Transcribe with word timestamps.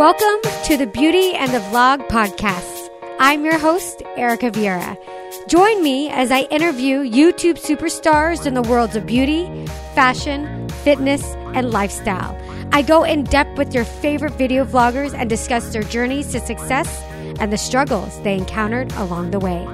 Welcome 0.00 0.40
to 0.64 0.78
the 0.78 0.86
Beauty 0.86 1.34
and 1.34 1.52
the 1.52 1.58
Vlog 1.58 2.08
podcast. 2.08 2.88
I'm 3.18 3.44
your 3.44 3.58
host, 3.58 4.02
Erica 4.16 4.50
Vieira. 4.50 4.96
Join 5.46 5.82
me 5.82 6.08
as 6.08 6.30
I 6.30 6.44
interview 6.44 7.00
YouTube 7.00 7.58
superstars 7.58 8.46
in 8.46 8.54
the 8.54 8.62
worlds 8.62 8.96
of 8.96 9.04
beauty, 9.04 9.66
fashion, 9.94 10.66
fitness, 10.84 11.22
and 11.52 11.70
lifestyle. 11.70 12.34
I 12.72 12.80
go 12.80 13.04
in 13.04 13.24
depth 13.24 13.58
with 13.58 13.74
your 13.74 13.84
favorite 13.84 14.32
video 14.32 14.64
vloggers 14.64 15.12
and 15.12 15.28
discuss 15.28 15.70
their 15.70 15.82
journeys 15.82 16.32
to 16.32 16.40
success 16.40 17.02
and 17.38 17.52
the 17.52 17.58
struggles 17.58 18.18
they 18.22 18.38
encountered 18.38 18.90
along 18.92 19.32
the 19.32 19.38
way. 19.38 19.68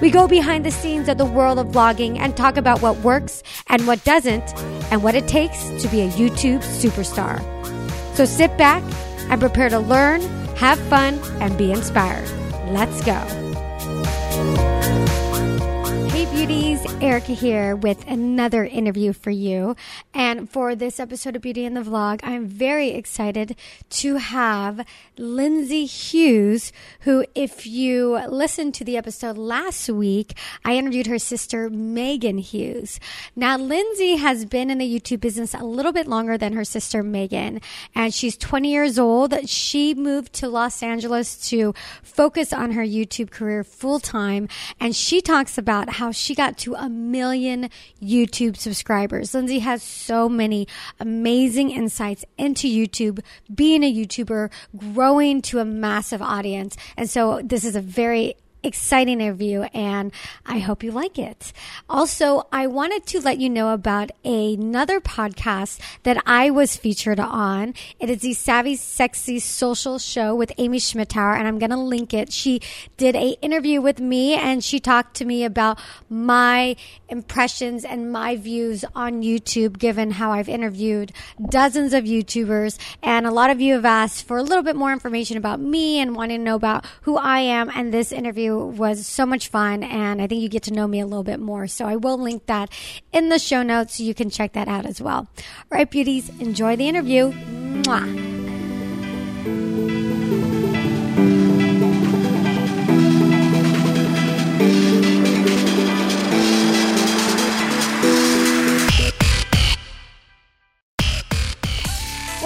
We 0.00 0.08
go 0.08 0.26
behind 0.26 0.64
the 0.64 0.70
scenes 0.70 1.06
of 1.10 1.18
the 1.18 1.26
world 1.26 1.58
of 1.58 1.66
vlogging 1.66 2.18
and 2.18 2.34
talk 2.34 2.56
about 2.56 2.80
what 2.80 2.96
works 3.00 3.42
and 3.66 3.86
what 3.86 4.02
doesn't, 4.04 4.56
and 4.90 5.02
what 5.02 5.14
it 5.14 5.28
takes 5.28 5.68
to 5.82 5.88
be 5.88 6.00
a 6.00 6.08
YouTube 6.12 6.62
superstar. 6.62 7.42
So 8.16 8.24
sit 8.24 8.56
back 8.56 8.82
and 9.30 9.40
prepare 9.40 9.68
to 9.68 9.78
learn, 9.78 10.20
have 10.56 10.78
fun, 10.88 11.18
and 11.40 11.56
be 11.56 11.72
inspired. 11.72 12.28
Let's 12.68 13.02
go. 13.04 13.22
Beauties, 16.32 16.84
Erica 17.00 17.32
here 17.32 17.76
with 17.76 18.06
another 18.06 18.64
interview 18.64 19.12
for 19.12 19.30
you. 19.30 19.74
And 20.12 20.48
for 20.50 20.74
this 20.74 21.00
episode 21.00 21.36
of 21.36 21.42
Beauty 21.42 21.64
and 21.64 21.76
the 21.76 21.80
Vlog, 21.80 22.20
I'm 22.22 22.46
very 22.46 22.90
excited 22.90 23.56
to 23.90 24.16
have 24.16 24.84
Lindsey 25.16 25.86
Hughes, 25.86 26.72
who, 27.00 27.24
if 27.34 27.66
you 27.66 28.20
listened 28.28 28.74
to 28.74 28.84
the 28.84 28.96
episode 28.96 29.38
last 29.38 29.88
week, 29.88 30.36
I 30.64 30.76
interviewed 30.76 31.06
her 31.06 31.18
sister, 31.18 31.70
Meghan 31.70 32.40
Hughes. 32.40 33.00
Now, 33.34 33.56
Lindsey 33.56 34.16
has 34.16 34.44
been 34.44 34.70
in 34.70 34.78
the 34.78 35.00
YouTube 35.00 35.20
business 35.20 35.54
a 35.54 35.64
little 35.64 35.92
bit 35.92 36.06
longer 36.06 36.36
than 36.36 36.52
her 36.52 36.64
sister, 36.64 37.02
Meghan, 37.02 37.62
and 37.94 38.12
she's 38.12 38.36
20 38.36 38.70
years 38.70 38.98
old. 38.98 39.48
She 39.48 39.94
moved 39.94 40.32
to 40.34 40.48
Los 40.48 40.82
Angeles 40.82 41.48
to 41.48 41.74
focus 42.02 42.52
on 42.52 42.72
her 42.72 42.84
YouTube 42.84 43.30
career 43.30 43.64
full 43.64 44.00
time, 44.00 44.48
and 44.80 44.94
she 44.94 45.20
talks 45.20 45.56
about 45.58 45.90
how 45.94 46.12
she 46.16 46.34
got 46.34 46.58
to 46.58 46.74
a 46.74 46.88
million 46.88 47.70
YouTube 48.02 48.56
subscribers. 48.56 49.34
Lindsey 49.34 49.60
has 49.60 49.82
so 49.82 50.28
many 50.28 50.66
amazing 50.98 51.70
insights 51.70 52.24
into 52.38 52.68
YouTube, 52.68 53.20
being 53.54 53.82
a 53.82 53.92
YouTuber, 53.92 54.50
growing 54.76 55.42
to 55.42 55.58
a 55.58 55.64
massive 55.64 56.22
audience. 56.22 56.76
And 56.96 57.08
so 57.08 57.40
this 57.42 57.64
is 57.64 57.76
a 57.76 57.80
very 57.80 58.36
exciting 58.66 59.20
interview 59.20 59.62
and 59.72 60.12
I 60.44 60.58
hope 60.58 60.82
you 60.82 60.90
like 60.90 61.18
it. 61.18 61.52
Also, 61.88 62.46
I 62.52 62.66
wanted 62.66 63.06
to 63.06 63.20
let 63.20 63.38
you 63.38 63.48
know 63.48 63.72
about 63.72 64.10
another 64.24 65.00
podcast 65.00 65.80
that 66.02 66.22
I 66.26 66.50
was 66.50 66.76
featured 66.76 67.20
on. 67.20 67.74
It 68.00 68.10
is 68.10 68.20
the 68.20 68.34
Savvy 68.34 68.76
Sexy 68.76 69.38
Social 69.38 69.98
Show 69.98 70.34
with 70.34 70.52
Amy 70.58 70.78
Schmittauer 70.78 71.38
and 71.38 71.46
I'm 71.46 71.58
going 71.58 71.70
to 71.70 71.76
link 71.76 72.12
it. 72.12 72.32
She 72.32 72.60
did 72.96 73.16
a 73.16 73.36
interview 73.40 73.80
with 73.80 74.00
me 74.00 74.34
and 74.34 74.62
she 74.62 74.80
talked 74.80 75.14
to 75.16 75.24
me 75.24 75.44
about 75.44 75.78
my 76.08 76.76
impressions 77.08 77.84
and 77.84 78.12
my 78.12 78.36
views 78.36 78.84
on 78.94 79.22
YouTube 79.22 79.78
given 79.78 80.10
how 80.12 80.32
I've 80.32 80.48
interviewed 80.48 81.12
dozens 81.48 81.92
of 81.92 82.04
YouTubers 82.04 82.78
and 83.02 83.26
a 83.26 83.30
lot 83.30 83.50
of 83.50 83.60
you 83.60 83.74
have 83.74 83.84
asked 83.84 84.26
for 84.26 84.38
a 84.38 84.42
little 84.42 84.64
bit 84.64 84.76
more 84.76 84.92
information 84.92 85.36
about 85.36 85.60
me 85.60 85.98
and 86.00 86.14
wanting 86.14 86.38
to 86.38 86.44
know 86.44 86.56
about 86.56 86.84
who 87.02 87.16
I 87.16 87.40
am 87.40 87.70
and 87.74 87.92
this 87.92 88.12
interview 88.12 88.56
was 88.56 89.06
so 89.06 89.26
much 89.26 89.48
fun, 89.48 89.82
and 89.82 90.20
I 90.20 90.26
think 90.26 90.42
you 90.42 90.48
get 90.48 90.64
to 90.64 90.72
know 90.72 90.86
me 90.86 91.00
a 91.00 91.06
little 91.06 91.24
bit 91.24 91.40
more. 91.40 91.66
So 91.66 91.86
I 91.86 91.96
will 91.96 92.18
link 92.18 92.46
that 92.46 92.70
in 93.12 93.28
the 93.28 93.38
show 93.38 93.62
notes 93.62 93.96
so 93.96 94.02
you 94.02 94.14
can 94.14 94.30
check 94.30 94.52
that 94.52 94.68
out 94.68 94.86
as 94.86 95.00
well. 95.00 95.28
All 95.36 95.44
right, 95.70 95.90
beauties, 95.90 96.28
enjoy 96.40 96.76
the 96.76 96.88
interview. 96.88 97.32
Mwah. 97.32 98.25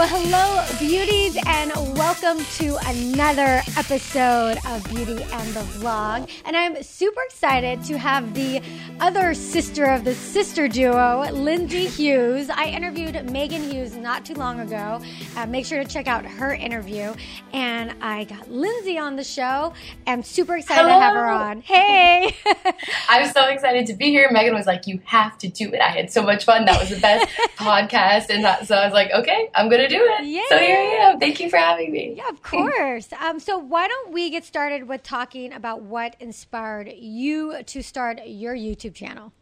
Well, 0.00 0.08
hello, 0.08 0.78
beauties, 0.78 1.36
and 1.44 1.70
welcome 1.94 2.42
to 2.56 2.78
another 2.86 3.60
episode 3.76 4.56
of 4.66 4.82
Beauty 4.88 5.22
and 5.22 5.48
the 5.52 5.60
Vlog. 5.60 6.26
And 6.46 6.56
I'm 6.56 6.82
super 6.82 7.20
excited 7.26 7.84
to 7.84 7.98
have 7.98 8.32
the 8.32 8.62
other 8.98 9.34
sister 9.34 9.84
of 9.84 10.04
the 10.04 10.14
sister 10.14 10.68
duo, 10.68 11.30
Lindsey 11.32 11.86
Hughes. 11.86 12.48
I 12.48 12.68
interviewed 12.68 13.14
Meghan 13.14 13.70
Hughes 13.70 13.94
not 13.94 14.24
too 14.24 14.32
long 14.32 14.60
ago. 14.60 15.02
Uh, 15.36 15.44
make 15.44 15.66
sure 15.66 15.84
to 15.84 15.88
check 15.88 16.08
out 16.08 16.24
her 16.24 16.54
interview. 16.54 17.12
And 17.52 17.94
I 18.00 18.24
got 18.24 18.50
Lindsey 18.50 18.96
on 18.96 19.16
the 19.16 19.24
show. 19.24 19.74
I'm 20.06 20.22
super 20.22 20.56
excited 20.56 20.80
Hello. 20.80 20.98
to 20.98 21.04
have 21.04 21.14
her 21.14 21.28
on. 21.28 21.60
Hey! 21.60 22.34
I'm 23.10 23.30
so 23.32 23.48
excited 23.48 23.86
to 23.88 23.92
be 23.92 24.06
here. 24.06 24.30
Meghan 24.30 24.54
was 24.54 24.66
like, 24.66 24.86
"You 24.86 25.02
have 25.04 25.36
to 25.38 25.48
do 25.48 25.70
it." 25.74 25.80
I 25.82 25.88
had 25.88 26.10
so 26.10 26.22
much 26.22 26.46
fun. 26.46 26.64
That 26.64 26.80
was 26.80 26.88
the 26.88 27.00
best 27.00 27.28
podcast, 27.58 28.30
and 28.30 28.44
that, 28.44 28.66
so 28.66 28.76
I 28.76 28.86
was 28.86 28.94
like, 28.94 29.10
"Okay, 29.10 29.50
I'm 29.54 29.68
gonna 29.68 29.89
do 29.90 30.16
it." 30.18 30.24
Yay. 30.26 30.42
So 30.48 30.58
here 30.58 30.78
I 30.78 31.10
am. 31.10 31.20
Thank 31.20 31.40
you 31.40 31.50
for 31.50 31.56
having 31.56 31.92
me. 31.92 32.14
Yeah, 32.16 32.28
of 32.28 32.42
course. 32.42 33.08
Um, 33.20 33.38
so, 33.38 33.58
why 33.58 33.86
don't 33.86 34.12
we 34.12 34.30
get 34.30 34.44
started 34.44 34.88
with 34.88 35.02
talking 35.02 35.52
about 35.52 35.82
what 35.82 36.16
inspired 36.20 36.90
you 36.96 37.62
to 37.64 37.82
start 37.82 38.20
your 38.24 38.54
YouTube 38.54 38.94
channel? 38.94 39.32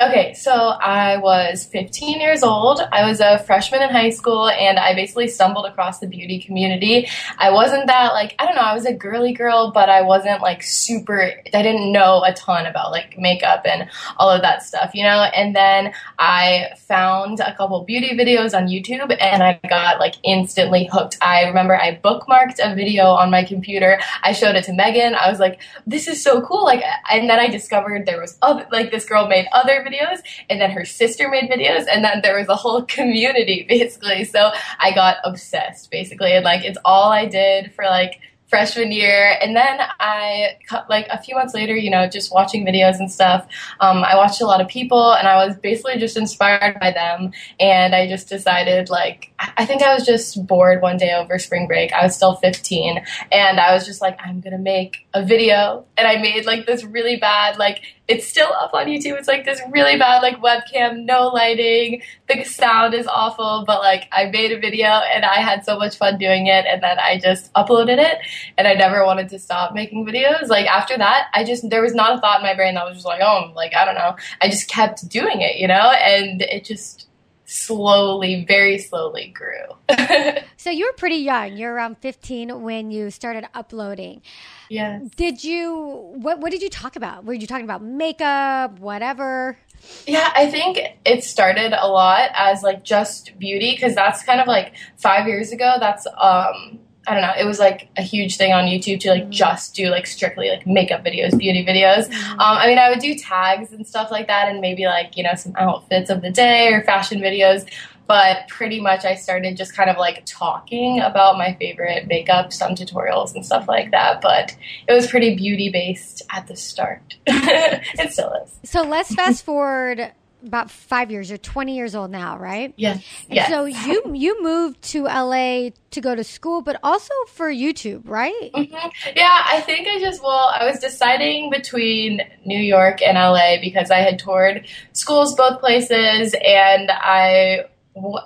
Okay, 0.00 0.34
so 0.34 0.50
I 0.50 1.18
was 1.18 1.66
15 1.66 2.20
years 2.20 2.42
old. 2.42 2.80
I 2.90 3.08
was 3.08 3.20
a 3.20 3.38
freshman 3.38 3.80
in 3.80 3.90
high 3.90 4.10
school, 4.10 4.48
and 4.48 4.76
I 4.76 4.92
basically 4.92 5.28
stumbled 5.28 5.66
across 5.66 6.00
the 6.00 6.08
beauty 6.08 6.40
community. 6.40 7.06
I 7.38 7.52
wasn't 7.52 7.86
that 7.86 8.12
like 8.12 8.34
I 8.40 8.46
don't 8.46 8.56
know. 8.56 8.62
I 8.62 8.74
was 8.74 8.86
a 8.86 8.92
girly 8.92 9.32
girl, 9.32 9.70
but 9.70 9.88
I 9.88 10.02
wasn't 10.02 10.42
like 10.42 10.64
super. 10.64 11.30
I 11.54 11.62
didn't 11.62 11.92
know 11.92 12.24
a 12.24 12.32
ton 12.32 12.66
about 12.66 12.90
like 12.90 13.16
makeup 13.16 13.62
and 13.66 13.88
all 14.16 14.28
of 14.28 14.42
that 14.42 14.64
stuff, 14.64 14.90
you 14.94 15.04
know. 15.04 15.30
And 15.32 15.54
then 15.54 15.92
I 16.18 16.70
found 16.76 17.38
a 17.38 17.54
couple 17.54 17.80
beauty 17.84 18.16
videos 18.16 18.52
on 18.52 18.66
YouTube, 18.66 19.16
and 19.20 19.44
I 19.44 19.60
got 19.68 20.00
like 20.00 20.16
instantly 20.24 20.88
hooked. 20.90 21.18
I 21.22 21.44
remember 21.44 21.76
I 21.76 22.00
bookmarked 22.02 22.58
a 22.58 22.74
video 22.74 23.04
on 23.04 23.30
my 23.30 23.44
computer. 23.44 24.00
I 24.24 24.32
showed 24.32 24.56
it 24.56 24.64
to 24.64 24.72
Megan. 24.72 25.14
I 25.14 25.30
was 25.30 25.38
like, 25.38 25.60
"This 25.86 26.08
is 26.08 26.20
so 26.20 26.40
cool!" 26.40 26.64
Like, 26.64 26.82
and 27.12 27.30
then 27.30 27.38
I 27.38 27.46
discovered 27.46 28.06
there 28.06 28.20
was 28.20 28.36
other 28.42 28.66
like 28.72 28.90
this 28.90 29.04
girl 29.04 29.28
made 29.28 29.46
other 29.52 29.83
videos 29.84 30.18
and 30.48 30.60
then 30.60 30.70
her 30.70 30.84
sister 30.84 31.28
made 31.28 31.50
videos 31.50 31.86
and 31.90 32.04
then 32.04 32.20
there 32.22 32.38
was 32.38 32.48
a 32.48 32.56
whole 32.56 32.82
community 32.96 33.66
basically. 33.68 34.24
So 34.24 34.50
i 34.78 34.92
got 34.94 35.16
obsessed 35.24 35.90
basically 35.90 36.32
and 36.32 36.44
like 36.44 36.64
it's 36.64 36.78
all 36.84 37.12
i 37.12 37.26
did 37.26 37.72
for 37.74 37.84
like 37.84 38.20
freshman 38.46 38.92
year. 38.92 39.36
And 39.40 39.56
then 39.56 39.80
i 39.98 40.56
like 40.88 41.06
a 41.10 41.20
few 41.20 41.34
months 41.34 41.54
later 41.54 41.74
you 41.74 41.90
know 41.90 42.06
just 42.06 42.32
watching 42.32 42.64
videos 42.64 42.98
and 42.98 43.10
stuff 43.10 43.46
um, 43.80 44.04
i 44.04 44.14
watched 44.16 44.40
a 44.40 44.46
lot 44.46 44.60
of 44.60 44.68
people 44.68 45.12
and 45.14 45.26
i 45.26 45.44
was 45.44 45.56
basically 45.56 45.98
just 45.98 46.16
inspired 46.16 46.78
by 46.78 46.92
them. 46.92 47.32
And 47.58 47.94
i 47.94 48.06
just 48.08 48.28
decided 48.28 48.90
like 48.90 49.32
i 49.38 49.52
I 49.56 49.66
think 49.66 49.82
i 49.82 49.94
was 49.94 50.04
just 50.04 50.46
bored 50.46 50.82
one 50.82 50.98
day 50.98 51.12
over 51.14 51.38
spring 51.38 51.66
break. 51.66 51.92
I 51.92 52.04
was 52.04 52.14
still 52.14 52.36
15 52.36 53.04
and 53.32 53.60
i 53.60 53.72
was 53.74 53.86
just 53.86 54.00
like 54.00 54.18
i'm 54.24 54.40
gonna 54.40 54.58
make 54.58 55.06
a 55.14 55.24
video. 55.24 55.84
And 55.96 56.06
i 56.06 56.16
made 56.16 56.44
like 56.44 56.66
this 56.66 56.84
really 56.84 57.16
bad 57.16 57.58
like 57.58 57.82
it's 58.06 58.28
still 58.28 58.52
up 58.60 58.74
on 58.74 58.86
YouTube. 58.86 59.18
It's 59.18 59.28
like 59.28 59.44
this 59.44 59.60
really 59.70 59.98
bad 59.98 60.22
like 60.22 60.40
webcam, 60.40 61.04
no 61.04 61.28
lighting, 61.28 62.02
the 62.28 62.44
sound 62.44 62.92
is 62.94 63.06
awful, 63.06 63.64
but 63.66 63.80
like 63.80 64.08
I 64.12 64.26
made 64.26 64.52
a 64.52 64.58
video 64.58 64.86
and 64.86 65.24
I 65.24 65.36
had 65.36 65.64
so 65.64 65.78
much 65.78 65.96
fun 65.96 66.18
doing 66.18 66.46
it 66.46 66.66
and 66.66 66.82
then 66.82 66.98
I 66.98 67.18
just 67.18 67.52
uploaded 67.54 67.98
it 67.98 68.18
and 68.58 68.68
I 68.68 68.74
never 68.74 69.04
wanted 69.06 69.30
to 69.30 69.38
stop 69.38 69.72
making 69.74 70.04
videos. 70.04 70.48
Like 70.48 70.66
after 70.66 70.98
that, 70.98 71.28
I 71.32 71.44
just 71.44 71.68
there 71.70 71.82
was 71.82 71.94
not 71.94 72.18
a 72.18 72.20
thought 72.20 72.40
in 72.40 72.46
my 72.46 72.54
brain 72.54 72.74
that 72.74 72.84
was 72.84 72.96
just 72.96 73.06
like, 73.06 73.22
"Oh, 73.22 73.52
like 73.54 73.74
I 73.74 73.84
don't 73.84 73.94
know." 73.94 74.16
I 74.40 74.48
just 74.48 74.68
kept 74.68 75.08
doing 75.08 75.40
it, 75.40 75.56
you 75.56 75.68
know? 75.68 75.74
And 75.74 76.42
it 76.42 76.64
just 76.64 77.08
slowly, 77.44 78.44
very 78.46 78.78
slowly 78.78 79.34
grew. 79.34 79.66
So, 80.56 80.70
you 80.70 80.86
were 80.86 80.96
pretty 80.96 81.16
young. 81.16 81.58
You're 81.58 81.74
around 81.74 81.98
15 81.98 82.62
when 82.62 82.90
you 82.90 83.10
started 83.10 83.46
uploading. 83.52 84.22
yes. 84.70 85.02
Did 85.14 85.44
you, 85.44 86.10
what, 86.14 86.40
what 86.40 86.52
did 86.52 86.62
you 86.62 86.70
talk 86.70 86.96
about? 86.96 87.26
Were 87.26 87.34
you 87.34 87.46
talking 87.46 87.66
about 87.66 87.82
makeup, 87.82 88.78
whatever? 88.78 89.58
Yeah, 90.06 90.32
I 90.34 90.50
think 90.50 90.78
it 91.04 91.22
started 91.22 91.74
a 91.78 91.86
lot 91.86 92.30
as 92.34 92.62
like 92.62 92.82
just 92.82 93.38
beauty 93.38 93.72
because 93.72 93.94
that's 93.94 94.22
kind 94.22 94.40
of 94.40 94.46
like 94.46 94.72
five 94.96 95.26
years 95.28 95.52
ago. 95.52 95.76
That's 95.78 96.06
um 96.18 96.78
I 97.06 97.12
don't 97.12 97.22
know. 97.22 97.32
It 97.38 97.44
was 97.44 97.58
like 97.58 97.88
a 97.96 98.02
huge 98.02 98.36
thing 98.36 98.52
on 98.52 98.64
YouTube 98.64 99.00
to 99.00 99.10
like 99.10 99.28
just 99.28 99.74
do 99.74 99.90
like 99.90 100.06
strictly 100.06 100.48
like 100.48 100.66
makeup 100.66 101.04
videos, 101.04 101.36
beauty 101.36 101.64
videos. 101.64 102.12
Um, 102.32 102.38
I 102.40 102.66
mean, 102.66 102.78
I 102.78 102.88
would 102.88 103.00
do 103.00 103.14
tags 103.14 103.72
and 103.72 103.86
stuff 103.86 104.10
like 104.10 104.26
that, 104.28 104.48
and 104.48 104.60
maybe 104.60 104.86
like 104.86 105.16
you 105.16 105.22
know 105.22 105.34
some 105.34 105.52
outfits 105.56 106.10
of 106.10 106.22
the 106.22 106.30
day 106.30 106.72
or 106.72 106.82
fashion 106.82 107.20
videos. 107.20 107.68
But 108.06 108.48
pretty 108.48 108.80
much, 108.80 109.04
I 109.04 109.14
started 109.14 109.56
just 109.56 109.74
kind 109.74 109.88
of 109.88 109.96
like 109.96 110.24
talking 110.26 111.00
about 111.00 111.38
my 111.38 111.54
favorite 111.54 112.06
makeup, 112.06 112.52
some 112.52 112.74
tutorials 112.74 113.34
and 113.34 113.44
stuff 113.44 113.66
like 113.66 113.92
that. 113.92 114.20
But 114.20 114.54
it 114.86 114.92
was 114.92 115.06
pretty 115.06 115.34
beauty 115.34 115.70
based 115.70 116.22
at 116.30 116.46
the 116.46 116.56
start. 116.56 117.16
it 117.26 118.12
still 118.12 118.32
is. 118.44 118.58
So, 118.64 118.82
let's 118.82 119.14
fast 119.14 119.44
forward 119.44 120.12
about 120.44 120.70
five 120.70 121.10
years. 121.10 121.28
You're 121.28 121.38
20 121.38 121.74
years 121.74 121.94
old 121.94 122.10
now, 122.10 122.38
right? 122.38 122.72
Yes. 122.76 123.02
And 123.28 123.36
yes. 123.36 123.50
So 123.50 123.64
you 123.64 124.14
you 124.14 124.42
moved 124.42 124.82
to 124.92 125.04
LA 125.04 125.70
to 125.90 126.00
go 126.00 126.14
to 126.14 126.24
school, 126.24 126.62
but 126.62 126.78
also 126.82 127.12
for 127.28 127.50
YouTube, 127.50 128.02
right? 128.04 128.50
Mm-hmm. 128.54 129.10
Yeah, 129.16 129.42
I 129.46 129.60
think 129.60 129.88
I 129.88 129.98
just 130.00 130.22
well, 130.22 130.52
I 130.58 130.64
was 130.64 130.78
deciding 130.78 131.50
between 131.50 132.20
New 132.44 132.58
York 132.58 133.02
and 133.02 133.16
LA 133.16 133.60
because 133.60 133.90
I 133.90 133.98
had 133.98 134.18
toured 134.18 134.66
schools 134.92 135.34
both 135.34 135.60
places, 135.60 136.34
and 136.44 136.90
I 136.90 137.64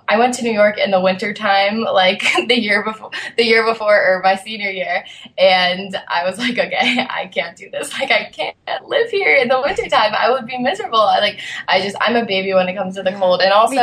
I 0.09 0.17
went 0.17 0.33
to 0.35 0.43
New 0.43 0.53
York 0.53 0.79
in 0.79 0.91
the 0.91 1.01
winter 1.01 1.35
time, 1.35 1.81
like 1.81 2.23
the 2.49 2.59
year 2.59 2.83
before, 2.83 3.11
the 3.37 3.45
year 3.45 3.65
before, 3.67 3.95
or 3.95 4.23
my 4.23 4.37
senior 4.37 4.71
year, 4.71 5.05
and 5.37 5.95
I 6.09 6.25
was 6.25 6.39
like, 6.39 6.59
okay, 6.59 7.07
I 7.11 7.27
can't 7.27 7.57
do 7.57 7.71
this. 7.71 7.93
Like, 7.99 8.11
I 8.11 8.31
can't 8.31 8.57
live 8.87 9.11
here 9.11 9.37
in 9.37 9.49
the 9.49 9.61
winter 9.61 9.89
time. 9.89 10.15
I 10.17 10.31
would 10.31 10.47
be 10.47 10.57
miserable. 10.57 11.01
I, 11.01 11.19
like, 11.19 11.41
I 11.67 11.83
just, 11.83 11.97
I'm 12.01 12.17
a 12.17 12.25
baby 12.25 12.55
when 12.55 12.69
it 12.69 12.77
comes 12.77 12.95
to 12.95 13.03
the 13.03 13.13
cold, 13.13 13.43
and 13.43 13.53
also, 13.53 13.77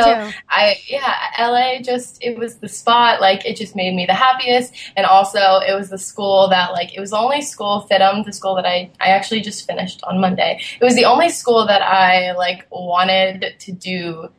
I, 0.48 0.76
yeah, 0.88 1.14
LA 1.38 1.82
just, 1.82 2.18
it 2.22 2.36
was 2.36 2.56
the 2.56 2.68
spot. 2.68 3.20
Like, 3.20 3.46
it 3.46 3.56
just 3.56 3.76
made 3.76 3.94
me 3.94 4.06
the 4.06 4.14
happiest, 4.14 4.74
and 4.96 5.06
also, 5.06 5.60
it 5.60 5.74
was 5.74 5.90
the 5.90 5.98
school 5.98 6.48
that, 6.48 6.72
like, 6.72 6.96
it 6.96 7.00
was 7.00 7.10
the 7.10 7.18
only 7.18 7.42
school, 7.42 7.86
FIDM, 7.88 8.24
the 8.24 8.32
school 8.32 8.56
that 8.56 8.66
I, 8.66 8.90
I 8.98 9.08
actually 9.08 9.40
just 9.40 9.66
finished 9.66 10.02
on 10.02 10.20
Monday. 10.20 10.60
It 10.80 10.84
was 10.84 10.96
the 10.96 11.04
only 11.04 11.28
school 11.28 11.66
that 11.66 11.82
I 11.82 12.32
like 12.32 12.66
wanted 12.70 13.54
to 13.60 13.72
do 13.72 14.30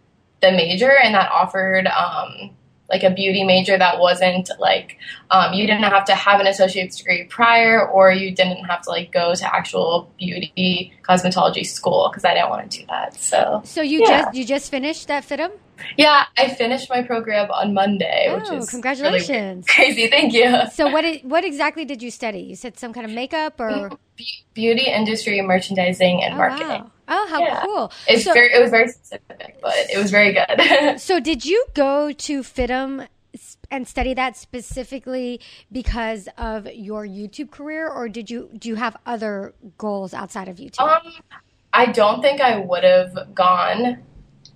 the 0.42 0.51
major 0.51 0.92
and 0.92 1.16
that 1.16 1.31
offered 1.31 1.88
um, 1.88 2.51
like 2.89 3.04
a 3.04 3.10
beauty 3.10 3.44
major 3.44 3.78
that 3.78 4.00
wasn't 4.00 4.50
like 4.60 4.98
um, 5.31 5.54
you 5.54 5.68
didn't 5.68 5.84
have 5.84 6.06
to 6.06 6.16
have 6.16 6.39
an 6.39 6.48
associate's 6.48 6.98
degree 6.98 7.25
prior 7.25 7.88
or 7.88 8.12
you 8.12 8.34
didn't 8.34 8.63
have 8.66 8.81
to 8.81 8.89
like 8.89 9.12
go 9.12 9.36
to 9.36 9.56
actual 9.56 10.12
beauty 10.18 10.94
cosmetology 11.04 11.66
school 11.66 12.10
because 12.10 12.24
I 12.24 12.34
didn't 12.34 12.50
want 12.50 12.72
to 12.72 12.80
do 12.80 12.86
that. 12.88 13.16
So 13.16 13.62
so 13.66 13.81
you 13.81 14.01
yeah. 14.01 14.24
just 14.24 14.36
you 14.36 14.45
just 14.45 14.72
finished 14.72 15.07
that 15.07 15.24
FIDM? 15.24 15.51
Yeah, 15.95 16.25
I 16.38 16.48
finished 16.48 16.90
my 16.90 17.04
program 17.04 17.51
on 17.51 17.74
Monday, 17.74 18.28
oh, 18.30 18.40
which 18.40 18.50
is 18.50 18.69
congratulations! 18.69 19.66
Really 19.78 19.94
crazy, 19.94 20.07
thank 20.07 20.33
you. 20.33 20.62
So 20.74 20.88
what 20.90 21.06
what 21.24 21.44
exactly 21.45 21.86
did 21.86 22.01
you 22.01 22.10
study? 22.10 22.40
You 22.40 22.56
said 22.56 22.80
some 22.80 22.94
kind 22.94 23.06
of 23.06 23.12
makeup 23.12 23.60
or 23.60 23.92
beauty 24.54 24.86
industry, 24.88 25.42
merchandising, 25.42 26.24
and 26.24 26.33
oh, 26.33 26.38
marketing. 26.38 26.68
Wow. 26.68 26.92
Oh, 27.07 27.27
how 27.30 27.39
yeah. 27.39 27.62
cool! 27.63 27.92
It's 28.07 28.24
so, 28.24 28.33
very 28.33 28.54
it 28.54 28.62
was 28.62 28.69
very 28.69 28.89
specific, 28.89 29.59
but 29.62 29.74
it 29.89 29.98
was 29.98 30.12
very 30.12 30.33
good. 30.33 31.00
so, 31.00 31.19
did 31.19 31.45
you 31.45 31.65
go 31.74 32.12
to 32.12 32.42
FIDM 32.42 33.07
and 33.71 33.88
study 33.88 34.13
that 34.13 34.36
specifically 34.36 35.39
because 35.71 36.27
of 36.38 36.68
your 36.74 37.06
YouTube 37.06 37.51
career, 37.51 37.89
or 37.89 38.09
did 38.09 38.30
you 38.30 38.50
do 38.57 38.69
you 38.69 38.75
have 38.75 38.98
other 39.06 39.54
goals 39.77 40.13
outside 40.13 40.48
of 40.48 40.57
YouTube? 40.57 40.80
Um, 40.80 41.13
I 41.74 41.88
don't 41.88 42.21
think 42.21 42.42
I 42.42 42.57
would 42.57 42.83
have 42.83 43.33
gone 43.33 44.04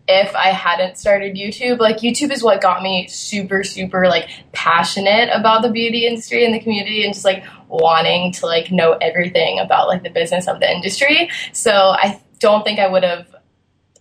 if 0.08 0.36
I 0.36 0.48
hadn't 0.48 0.98
started 0.98 1.36
YouTube. 1.36 1.80
Like 1.80 1.98
YouTube 1.98 2.32
is 2.32 2.44
what 2.44 2.62
got 2.62 2.82
me 2.82 3.08
super, 3.08 3.64
super 3.64 4.08
like 4.08 4.30
passionate 4.52 5.30
about 5.32 5.62
the 5.62 5.70
beauty 5.70 6.06
industry 6.06 6.44
and 6.46 6.54
the 6.54 6.60
community 6.60 7.04
and 7.04 7.14
just 7.14 7.26
like 7.26 7.44
wanting 7.68 8.32
to 8.34 8.46
like 8.46 8.72
know 8.72 8.94
everything 8.94 9.60
about 9.60 9.88
like 9.88 10.04
the 10.04 10.10
business 10.10 10.48
of 10.48 10.60
the 10.60 10.70
industry. 10.70 11.30
So 11.54 11.72
I 11.72 12.20
don't 12.42 12.64
think 12.64 12.80
I 12.80 12.88
would 12.88 13.04
have 13.04 13.34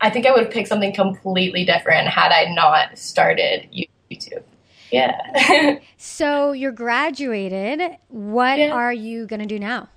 I 0.01 0.11
think 0.11 0.27
I 0.27 0.33
would 0.33 0.45
have 0.45 0.53
picked 0.53 0.69
something 0.69 0.95
completely 0.95 1.65
different 1.65 2.09
had 2.09 2.33
I 2.33 2.53
not 2.53 2.99
started 2.99 3.69
YouTube. 4.11 4.43
Yeah. 4.91 5.79
so 5.99 6.53
you're 6.53 6.73
graduated. 6.73 7.97
What 8.09 8.59
yeah. 8.59 8.71
are 8.71 8.93
you 8.93 9.27
going 9.27 9.41
to 9.41 9.47
do 9.47 9.59
now? 9.59 9.89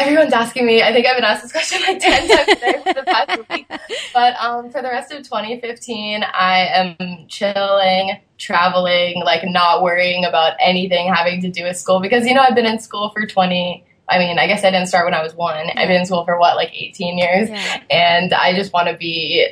everyone's 0.00 0.32
asking 0.32 0.66
me. 0.66 0.82
I 0.82 0.92
think 0.92 1.06
I've 1.06 1.16
been 1.16 1.24
asked 1.24 1.42
this 1.42 1.52
question 1.52 1.80
like 1.82 1.98
10 2.00 2.28
times 2.28 2.46
today 2.46 2.82
for 2.84 2.94
the 2.94 3.02
past 3.02 3.50
week. 3.50 3.66
But 4.14 4.34
um, 4.36 4.70
for 4.70 4.82
the 4.82 4.88
rest 4.88 5.12
of 5.12 5.22
2015, 5.22 6.22
I 6.22 6.66
am 6.66 7.26
chilling, 7.28 8.18
traveling, 8.38 9.22
like 9.24 9.42
not 9.44 9.82
worrying 9.82 10.24
about 10.24 10.54
anything 10.60 11.12
having 11.12 11.40
to 11.42 11.50
do 11.50 11.64
with 11.64 11.76
school 11.76 12.00
because, 12.00 12.26
you 12.26 12.34
know, 12.34 12.40
I've 12.40 12.54
been 12.54 12.66
in 12.66 12.78
school 12.78 13.10
for 13.10 13.26
20. 13.26 13.84
I 14.10 14.18
mean, 14.18 14.38
I 14.38 14.46
guess 14.46 14.64
I 14.64 14.70
didn't 14.70 14.88
start 14.88 15.06
when 15.06 15.14
I 15.14 15.22
was 15.22 15.34
one. 15.34 15.70
I've 15.76 15.88
been 15.88 16.00
in 16.00 16.06
school 16.06 16.24
for 16.24 16.38
what, 16.38 16.56
like 16.56 16.70
18 16.74 17.16
years? 17.16 17.48
Yeah. 17.48 17.82
And 17.90 18.34
I 18.34 18.54
just 18.54 18.72
want 18.72 18.88
to 18.88 18.96
be 18.96 19.48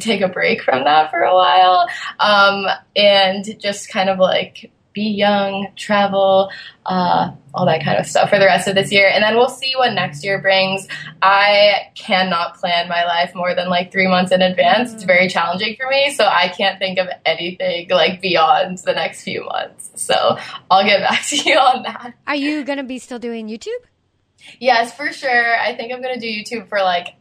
take 0.00 0.20
a 0.20 0.28
break 0.28 0.62
from 0.62 0.84
that 0.84 1.10
for 1.10 1.20
a 1.20 1.34
while 1.34 1.88
um, 2.20 2.66
and 2.94 3.58
just 3.58 3.88
kind 3.90 4.10
of 4.10 4.18
like 4.18 4.70
be 4.98 5.10
young, 5.10 5.68
travel, 5.76 6.50
uh, 6.84 7.30
all 7.54 7.66
that 7.66 7.84
kind 7.84 7.98
of 7.98 8.06
stuff 8.06 8.28
for 8.30 8.38
the 8.38 8.44
rest 8.44 8.66
of 8.66 8.74
this 8.74 8.90
year. 8.90 9.08
And 9.08 9.22
then 9.22 9.36
we'll 9.36 9.48
see 9.48 9.72
what 9.76 9.92
next 9.92 10.24
year 10.24 10.40
brings. 10.40 10.88
I 11.22 11.90
cannot 11.94 12.56
plan 12.56 12.88
my 12.88 13.04
life 13.04 13.32
more 13.34 13.54
than 13.54 13.68
like 13.68 13.92
three 13.92 14.08
months 14.08 14.32
in 14.32 14.42
advance. 14.42 14.92
It's 14.92 15.04
very 15.04 15.28
challenging 15.28 15.76
for 15.76 15.88
me. 15.88 16.12
So 16.12 16.24
I 16.24 16.48
can't 16.48 16.78
think 16.78 16.98
of 16.98 17.06
anything 17.24 17.88
like 17.90 18.20
beyond 18.20 18.78
the 18.78 18.92
next 18.92 19.22
few 19.22 19.44
months. 19.44 19.90
So 19.94 20.36
I'll 20.70 20.84
get 20.84 21.00
back 21.08 21.24
to 21.26 21.36
you 21.36 21.56
on 21.56 21.84
that. 21.84 22.14
Are 22.26 22.36
you 22.36 22.64
going 22.64 22.78
to 22.78 22.84
be 22.84 22.98
still 22.98 23.20
doing 23.20 23.48
YouTube? 23.48 23.82
Yes, 24.58 24.94
for 24.96 25.12
sure. 25.12 25.60
I 25.60 25.76
think 25.76 25.92
I'm 25.92 26.02
going 26.02 26.18
to 26.18 26.20
do 26.20 26.26
YouTube 26.26 26.68
for 26.68 26.78
like 26.78 27.14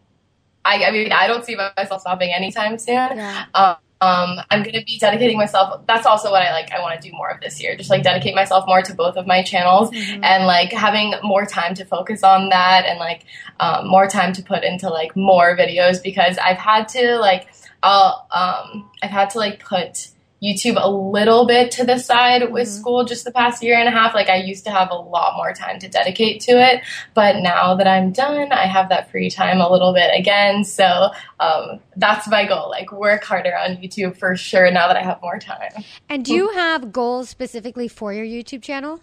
I, 0.66 0.84
I, 0.84 0.92
mean, 0.92 1.14
I 1.14 1.28
don't 1.28 1.46
see 1.46 1.56
myself 1.56 2.02
stopping 2.02 2.34
anytime 2.34 2.78
soon. 2.78 2.96
Yeah. 2.96 3.46
Um, 3.54 3.78
um, 4.00 4.40
I'm 4.52 4.62
going 4.62 4.76
to 4.76 4.86
be 4.86 5.00
dedicating 5.00 5.38
myself. 5.38 5.82
That's 5.88 6.06
also 6.06 6.30
what 6.30 6.44
I 6.44 6.52
like. 6.52 6.72
I 6.72 6.80
want 6.82 7.02
to 7.02 7.10
do 7.10 7.16
more 7.16 7.30
of 7.30 7.42
this 7.42 7.62
year. 7.62 7.76
Just 7.76 7.90
like 7.90 8.04
dedicate 8.04 8.36
myself 8.36 8.66
more 8.68 8.82
to 8.82 8.94
both 8.94 9.18
of 9.18 9.26
my 9.26 9.42
channels 9.42 9.90
mm-hmm. 9.90 10.24
and 10.24 10.46
like 10.46 10.72
having 10.72 11.16
more 11.24 11.46
time 11.46 11.74
to 11.76 11.86
focus 11.86 12.24
on 12.24 12.50
that 12.50 12.86
and 12.86 13.00
like 13.00 13.26
um, 13.60 13.88
more 13.88 14.08
time 14.08 14.34
to 14.34 14.44
put 14.44 14.64
into 14.64 14.90
like 14.90 15.16
more 15.16 15.58
videos 15.58 16.02
because 16.02 16.38
I've 16.38 16.58
had 16.58 16.88
to 16.90 17.18
like 17.18 17.48
I'll 17.82 18.28
um, 18.32 18.90
I've 19.02 19.10
had 19.12 19.32
to 19.32 19.40
like 19.40 19.64
put 19.64 20.10
YouTube 20.42 20.78
a 20.82 20.90
little 20.90 21.48
bit 21.48 21.72
to 21.72 21.84
the 21.84 21.98
side 21.98 22.52
with 22.52 22.68
mm-hmm. 22.68 22.80
school 22.80 23.06
just 23.06 23.26
the 23.26 23.32
past 23.32 23.64
year 23.64 23.78
and 23.78 23.88
a 23.88 23.92
half. 23.92 24.14
Like 24.14 24.30
I 24.30 24.38
used 24.38 24.66
to 24.66 24.72
have 24.72 24.90
a 24.92 24.96
lot 24.96 25.36
more 25.36 25.54
time 25.54 25.80
to 25.80 25.88
dedicate 25.88 26.42
to 26.42 26.52
it, 26.52 26.82
but 27.14 27.38
now 27.38 27.76
that 27.76 27.88
I'm 27.88 28.12
done, 28.12 28.52
I 28.52 28.68
have 28.68 28.90
that 28.90 29.10
free 29.10 29.30
time 29.30 29.60
a 29.60 29.72
little 29.72 29.94
bit 29.94 30.12
again. 30.18 30.64
So 30.64 31.10
um, 31.40 31.80
that's 31.96 32.28
my 32.28 32.46
goal. 32.46 32.70
Like 32.70 32.92
work 32.92 33.24
harder 33.24 33.56
on 33.58 33.78
YouTube 33.78 34.18
for 34.18 34.36
sure. 34.36 34.70
Now 34.72 34.88
that 34.88 34.98
I 34.98 35.04
have 35.04 35.22
more 35.22 35.40
time. 35.40 35.72
And 36.10 36.24
do 36.24 36.34
you 36.34 36.50
have 36.50 36.92
goals 36.92 37.30
specifically 37.30 37.88
for 37.88 38.14
your 38.14 38.26
YouTube 38.26 38.62
channel? 38.62 39.02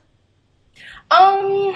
Um. 1.10 1.74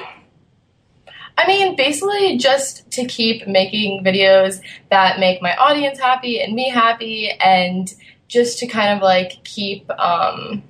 I 1.41 1.47
mean, 1.47 1.77
basically 1.77 2.37
just 2.37 2.91
to 2.91 3.05
keep 3.07 3.47
making 3.47 4.03
videos 4.03 4.61
that 4.91 5.21
make 5.21 5.41
my 5.41 5.55
audience 5.55 6.01
happy 6.01 6.41
and 6.41 6.53
me 6.53 6.69
happy 6.69 7.31
and 7.31 7.95
just 8.29 8.59
to 8.59 8.67
kind 8.67 8.97
of 8.97 9.03
like 9.03 9.43
keep 9.45 9.91
um 9.91 10.63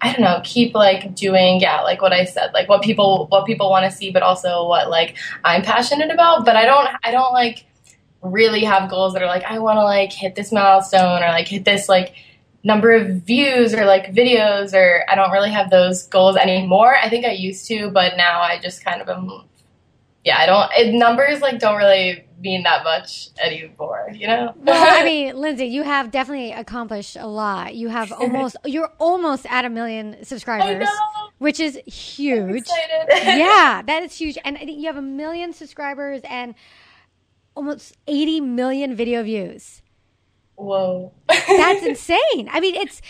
I 0.00 0.12
don't 0.12 0.20
know, 0.20 0.40
keep 0.44 0.74
like 0.74 1.14
doing 1.14 1.60
yeah, 1.60 1.80
like 1.80 2.02
what 2.02 2.12
I 2.12 2.26
said, 2.26 2.52
like 2.52 2.68
what 2.68 2.82
people 2.82 3.26
what 3.30 3.46
people 3.46 3.70
want 3.70 3.90
to 3.90 3.96
see, 3.96 4.10
but 4.10 4.22
also 4.22 4.68
what 4.68 4.90
like 4.90 5.16
I'm 5.42 5.62
passionate 5.62 6.10
about. 6.10 6.44
But 6.44 6.56
I 6.56 6.66
don't 6.66 6.88
I 7.02 7.10
don't 7.10 7.32
like 7.32 7.66
really 8.22 8.64
have 8.64 8.90
goals 8.90 9.14
that 9.14 9.22
are 9.22 9.26
like 9.26 9.44
I 9.44 9.58
want 9.58 9.76
to 9.76 9.84
like 9.84 10.12
hit 10.12 10.34
this 10.34 10.52
milestone 10.52 11.22
or 11.22 11.28
like 11.28 11.48
hit 11.48 11.64
this 11.64 11.88
like 11.88 12.14
number 12.62 12.90
of 12.90 13.22
views 13.22 13.72
or 13.72 13.84
like 13.84 14.12
videos 14.12 14.74
or 14.74 15.04
I 15.08 15.14
don't 15.14 15.30
really 15.30 15.50
have 15.50 15.70
those 15.70 16.06
goals 16.08 16.36
anymore. 16.36 16.96
I 16.96 17.08
think 17.08 17.24
I 17.24 17.30
used 17.30 17.66
to, 17.68 17.90
but 17.90 18.16
now 18.16 18.40
I 18.40 18.58
just 18.60 18.84
kind 18.84 19.00
of 19.00 19.08
am 19.08 19.44
yeah, 20.24 20.36
I 20.38 20.46
don't 20.46 20.70
it, 20.76 20.92
numbers 20.92 21.40
like 21.40 21.58
don't 21.58 21.78
really 21.78 22.25
mean 22.38 22.62
that 22.64 22.84
much 22.84 23.30
anymore, 23.42 24.10
you 24.12 24.26
know? 24.26 24.52
well, 24.56 25.00
I 25.00 25.04
mean, 25.04 25.36
Lindsey, 25.36 25.66
you 25.66 25.82
have 25.82 26.10
definitely 26.10 26.52
accomplished 26.52 27.16
a 27.16 27.26
lot. 27.26 27.74
You 27.74 27.88
have 27.88 28.12
almost, 28.12 28.56
you're 28.64 28.92
almost 28.98 29.46
at 29.46 29.64
a 29.64 29.70
million 29.70 30.24
subscribers, 30.24 30.88
which 31.38 31.60
is 31.60 31.78
huge. 31.86 32.68
yeah, 33.08 33.82
that 33.86 34.02
is 34.02 34.16
huge. 34.16 34.38
And 34.44 34.56
I 34.56 34.60
think 34.60 34.78
you 34.78 34.86
have 34.86 34.96
a 34.96 35.02
million 35.02 35.52
subscribers 35.52 36.20
and 36.24 36.54
almost 37.54 37.96
80 38.06 38.40
million 38.42 38.94
video 38.94 39.22
views. 39.22 39.82
Whoa. 40.56 41.12
That's 41.28 41.82
insane. 41.86 42.48
I 42.52 42.60
mean, 42.60 42.74
it's, 42.74 43.00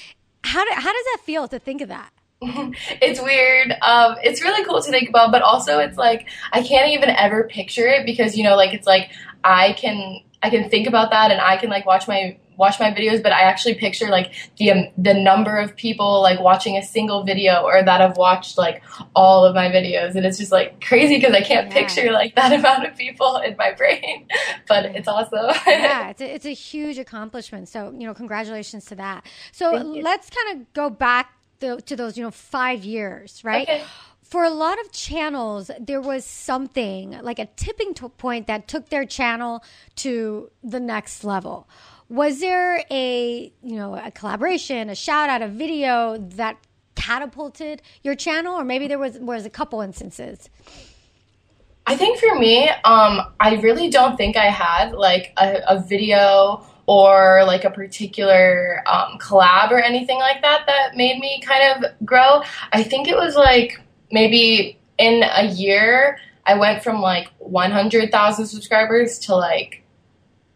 how, 0.44 0.64
do, 0.64 0.70
how 0.72 0.92
does 0.92 1.04
that 1.04 1.18
feel 1.24 1.48
to 1.48 1.58
think 1.58 1.80
of 1.80 1.88
that? 1.88 2.10
It's 2.42 3.20
weird. 3.20 3.72
Um, 3.82 4.16
it's 4.22 4.42
really 4.42 4.64
cool 4.64 4.82
to 4.82 4.90
think 4.90 5.08
about, 5.08 5.32
but 5.32 5.42
also 5.42 5.78
it's 5.78 5.96
like 5.96 6.28
I 6.52 6.62
can't 6.62 6.90
even 6.90 7.10
ever 7.10 7.44
picture 7.44 7.86
it 7.88 8.04
because 8.04 8.36
you 8.36 8.44
know, 8.44 8.56
like 8.56 8.74
it's 8.74 8.86
like 8.86 9.10
I 9.42 9.72
can 9.72 10.20
I 10.42 10.50
can 10.50 10.68
think 10.68 10.86
about 10.86 11.10
that 11.10 11.30
and 11.30 11.40
I 11.40 11.56
can 11.56 11.70
like 11.70 11.86
watch 11.86 12.06
my 12.06 12.38
watch 12.56 12.80
my 12.80 12.90
videos, 12.90 13.22
but 13.22 13.32
I 13.32 13.42
actually 13.42 13.74
picture 13.74 14.08
like 14.08 14.32
the 14.58 14.70
um, 14.70 14.88
the 14.96 15.14
number 15.14 15.58
of 15.58 15.76
people 15.76 16.22
like 16.22 16.40
watching 16.40 16.76
a 16.76 16.82
single 16.82 17.24
video 17.24 17.62
or 17.62 17.82
that 17.82 18.00
have 18.00 18.16
watched 18.16 18.58
like 18.58 18.82
all 19.14 19.44
of 19.44 19.54
my 19.54 19.68
videos, 19.68 20.14
and 20.14 20.24
it's 20.24 20.38
just 20.38 20.52
like 20.52 20.84
crazy 20.84 21.16
because 21.16 21.34
I 21.34 21.42
can't 21.42 21.68
yeah. 21.68 21.74
picture 21.74 22.12
like 22.12 22.34
that 22.34 22.52
amount 22.58 22.86
of 22.86 22.96
people 22.96 23.38
in 23.38 23.56
my 23.56 23.72
brain. 23.72 24.26
But 24.68 24.86
it's 24.96 25.06
awesome. 25.06 25.54
yeah, 25.66 26.08
it's 26.10 26.20
a, 26.20 26.34
it's 26.34 26.46
a 26.46 26.52
huge 26.52 26.98
accomplishment. 26.98 27.68
So 27.68 27.92
you 27.96 28.06
know, 28.06 28.14
congratulations 28.14 28.84
to 28.86 28.96
that. 28.96 29.24
So 29.52 29.70
let's 29.70 30.28
kind 30.28 30.60
of 30.60 30.72
go 30.72 30.90
back 30.90 31.35
the, 31.60 31.80
to 31.82 31.96
those, 31.96 32.16
you 32.16 32.22
know, 32.22 32.30
five 32.30 32.84
years, 32.84 33.42
right? 33.44 33.68
Okay. 33.68 33.84
for 34.22 34.44
a 34.44 34.50
lot 34.50 34.80
of 34.80 34.90
channels, 34.92 35.70
there 35.78 36.00
was 36.00 36.24
something 36.24 37.18
like 37.22 37.38
a 37.38 37.46
tipping 37.56 37.94
point 37.94 38.46
that 38.48 38.66
took 38.66 38.88
their 38.88 39.04
channel 39.04 39.62
to 39.96 40.50
the 40.64 40.80
next 40.80 41.22
level. 41.22 41.68
Was 42.08 42.40
there 42.40 42.84
a 42.90 43.52
you 43.62 43.76
know 43.76 43.96
a 43.96 44.10
collaboration, 44.10 44.90
a 44.90 44.94
shout 44.94 45.28
out, 45.28 45.42
a 45.42 45.48
video 45.48 46.16
that 46.18 46.56
catapulted 46.94 47.82
your 48.02 48.14
channel, 48.14 48.54
or 48.54 48.64
maybe 48.64 48.86
there 48.86 48.98
was 48.98 49.18
was 49.18 49.44
a 49.44 49.50
couple 49.50 49.80
instances? 49.80 50.48
I 51.86 51.96
think 51.96 52.18
for 52.18 52.36
me, 52.36 52.68
um, 52.84 53.20
I 53.38 53.60
really 53.62 53.88
don't 53.90 54.16
think 54.16 54.36
I 54.36 54.50
had 54.50 54.92
like 54.92 55.32
a, 55.36 55.62
a 55.68 55.80
video 55.80 56.66
or 56.86 57.44
like 57.44 57.64
a 57.64 57.70
particular 57.70 58.82
um, 58.86 59.18
collab 59.18 59.70
or 59.70 59.80
anything 59.80 60.18
like 60.18 60.40
that 60.42 60.64
that 60.66 60.96
made 60.96 61.18
me 61.18 61.40
kind 61.44 61.84
of 61.84 62.06
grow. 62.06 62.42
I 62.72 62.82
think 62.82 63.08
it 63.08 63.16
was 63.16 63.34
like 63.34 63.80
maybe 64.10 64.78
in 64.98 65.22
a 65.22 65.46
year, 65.46 66.18
I 66.46 66.56
went 66.56 66.82
from 66.82 67.00
like 67.00 67.28
100,000 67.38 68.46
subscribers 68.46 69.18
to 69.20 69.34
like 69.34 69.82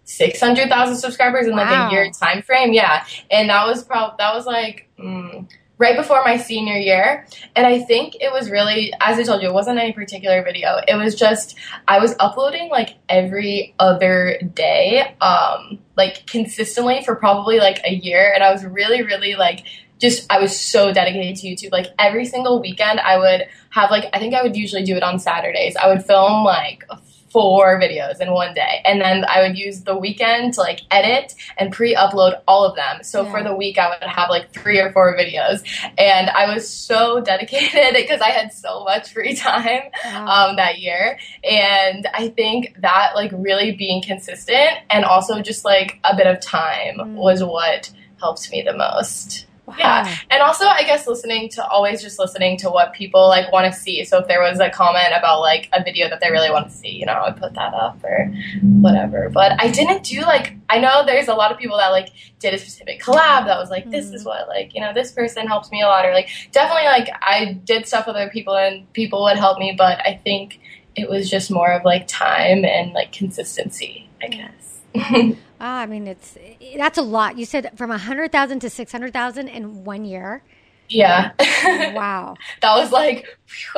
600,000 0.05 0.97
subscribers 0.97 1.47
in 1.47 1.53
like 1.53 1.69
wow. 1.69 1.89
a 1.89 1.93
year 1.93 2.11
time 2.11 2.43
frame. 2.43 2.73
Yeah. 2.73 3.05
And 3.31 3.51
that 3.51 3.67
was 3.67 3.83
probably, 3.83 4.17
that 4.19 4.35
was 4.35 4.47
like, 4.47 4.89
mm, 4.99 5.49
right 5.81 5.97
before 5.97 6.23
my 6.25 6.37
senior 6.37 6.77
year. 6.77 7.27
And 7.57 7.67
I 7.67 7.81
think 7.81 8.15
it 8.21 8.31
was 8.31 8.51
really, 8.51 8.93
as 9.01 9.19
I 9.19 9.23
told 9.23 9.41
you, 9.41 9.49
it 9.49 9.55
wasn't 9.55 9.79
any 9.79 9.95
particular 9.95 10.45
video. 10.45 10.79
It 10.87 10.95
was 10.95 11.15
just, 11.15 11.57
I 11.89 11.99
was 11.99 12.15
uploading 12.21 12.69
like 12.69 12.97
every 13.09 13.75
other 13.79 14.39
day, 14.55 15.17
um, 15.23 15.79
like 15.97 16.27
consistently 16.27 17.03
for 17.03 17.17
probably 17.17 17.61
like 17.61 17.81
a 17.87 17.95
year. 17.95 18.31
And 18.35 18.45
I 18.45 18.53
was 18.53 18.63
really, 18.63 19.03
really 19.03 19.37
like, 19.37 19.65
just, 19.99 20.31
I 20.31 20.39
was 20.39 20.59
so 20.59 20.93
dedicated 20.93 21.37
to 21.37 21.49
YouTube. 21.49 21.73
Like 21.73 21.87
every 21.99 22.27
single 22.27 22.61
weekend, 22.61 23.01
I 23.01 23.17
would 23.17 23.47
have 23.71 23.91
like, 23.91 24.05
I 24.13 24.19
think 24.19 24.35
I 24.35 24.43
would 24.43 24.57
usually 24.57 24.85
do 24.85 24.97
it 24.97 25.03
on 25.03 25.19
Saturdays. 25.19 25.77
I 25.77 25.89
would 25.89 26.05
film 26.05 26.45
like 26.45 26.85
four 27.31 27.81
videos 27.81 28.21
in 28.21 28.33
one 28.33 28.55
day. 28.55 28.83
And 28.85 29.01
then 29.01 29.25
I 29.29 29.43
would 29.43 29.57
use 29.57 29.83
the 29.83 29.97
weekend 29.97 30.55
to 30.55 30.61
like 30.61 30.81
edit 30.91 31.35
and 31.59 31.73
pre 31.73 31.95
upload 31.95 32.41
all 32.47 32.65
of 32.65 32.77
them. 32.77 33.03
So 33.03 33.23
yeah. 33.23 33.31
for 33.31 33.43
the 33.43 33.55
week, 33.55 33.79
I 33.79 33.89
would 33.89 34.03
have 34.09 34.31
like 34.31 34.53
three 34.53 34.79
or 34.79 34.93
four 34.93 35.17
videos. 35.17 35.63
And 35.97 36.31
I 36.31 36.53
was 36.53 36.69
so 36.69 37.21
dedicated 37.25 37.91
because 37.95 38.21
I 38.21 38.31
had 38.31 38.53
so 38.53 38.85
much 38.85 39.13
free 39.13 39.35
time 39.35 39.83
wow. 40.05 40.49
um, 40.51 40.57
that 40.57 40.79
year. 40.79 41.19
And 41.45 42.07
I 42.13 42.29
think 42.29 42.77
that 42.81 43.13
like 43.15 43.31
really 43.35 43.73
being 43.73 44.03
consistent 44.03 44.79
and 44.91 45.05
also 45.05 45.41
just 45.41 45.65
like 45.65 45.99
a 46.05 46.17
bit 46.17 46.27
of 46.27 46.41
time 46.41 46.99
mm. 46.99 47.15
was 47.15 47.43
what 47.43 47.91
helped 48.19 48.51
me 48.51 48.63
the 48.63 48.77
most. 48.77 49.47
Yeah. 49.79 50.17
And 50.31 50.43
also, 50.43 50.67
I 50.67 50.85
guess 50.85 51.07
listening 51.07 51.49
to 51.51 51.67
always 51.67 52.03
just 52.03 52.19
listening 52.19 52.57
to 52.59 52.71
what 52.71 52.93
people 52.93 53.29
like 53.29 53.51
want 53.53 53.73
to 53.73 53.79
see. 53.79 54.05
So 54.05 54.19
if 54.19 54.29
there 54.29 54.41
was 54.41 54.61
a 54.61 54.71
comment 54.71 55.09
about 55.17 55.41
like 55.41 55.69
a 55.73 55.83
video 55.83 56.09
that 56.09 56.21
they 56.21 56.31
really 56.31 56.51
want 56.51 56.71
to 56.71 56.75
see, 56.75 56.91
you 56.91 57.07
know, 57.07 57.13
I 57.13 57.31
would 57.31 57.41
put 57.41 57.55
that 57.55 57.75
up 57.75 58.03
or 58.05 58.33
whatever. 58.63 59.29
But 59.29 59.61
I 59.61 59.69
didn't 59.71 60.05
do 60.05 60.23
like, 60.23 60.57
I 60.69 60.79
know 60.79 61.05
there's 61.05 61.29
a 61.29 61.35
lot 61.35 61.53
of 61.53 61.59
people 61.59 61.77
that 61.79 61.89
like 61.89 62.09
did 62.39 62.55
a 62.55 62.59
specific 62.59 63.01
collab 63.03 63.47
that 63.47 63.59
was 63.59 63.71
like, 63.71 63.85
mm-hmm. 63.85 63.93
this 63.93 64.11
is 64.13 64.25
what 64.25 64.49
like, 64.49 64.75
you 64.75 64.81
know, 64.81 64.93
this 64.93 65.13
person 65.13 65.47
helps 65.47 65.71
me 65.71 65.83
a 65.83 65.87
lot. 65.87 66.07
Or 66.07 66.13
like, 66.13 66.29
definitely 66.53 66.87
like 66.87 67.09
I 67.21 67.61
did 67.65 67.87
stuff 67.87 68.07
with 68.07 68.17
other 68.17 68.31
people 68.31 68.57
and 68.57 68.91
people 68.93 69.23
would 69.25 69.37
help 69.37 69.59
me. 69.59 69.75
But 69.77 70.01
I 70.07 70.21
think 70.23 70.61
it 70.97 71.09
was 71.09 71.31
just 71.31 71.51
more 71.51 71.73
of 71.73 71.85
like 71.85 72.07
time 72.09 72.65
and 72.65 72.93
like 72.93 73.13
consistency, 73.13 74.09
I 74.23 74.29
guess. 74.29 74.80
Ah, 75.63 75.83
I 75.83 75.87
mean, 75.87 76.07
it's 76.07 76.39
that's 76.79 76.97
a 76.97 77.03
lot. 77.03 77.37
You 77.37 77.45
said 77.45 77.77
from 77.77 77.91
a 77.91 77.99
hundred 77.99 78.33
thousand 78.33 78.61
to 78.61 78.71
six 78.71 78.91
hundred 78.91 79.13
thousand 79.13 79.49
in 79.49 79.85
one 79.85 80.07
year. 80.07 80.43
Yeah. 80.89 81.33
wow. 81.95 82.37
That 82.63 82.75
was 82.77 82.91
like, 82.91 83.27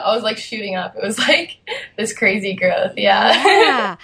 I 0.02 0.14
was 0.14 0.22
like 0.22 0.38
shooting 0.38 0.76
up. 0.76 0.96
It 0.96 1.02
was 1.02 1.18
like 1.18 1.58
this 1.98 2.12
crazy 2.12 2.54
growth. 2.54 2.92
Yeah. 2.96 3.32
Yeah. 3.44 3.96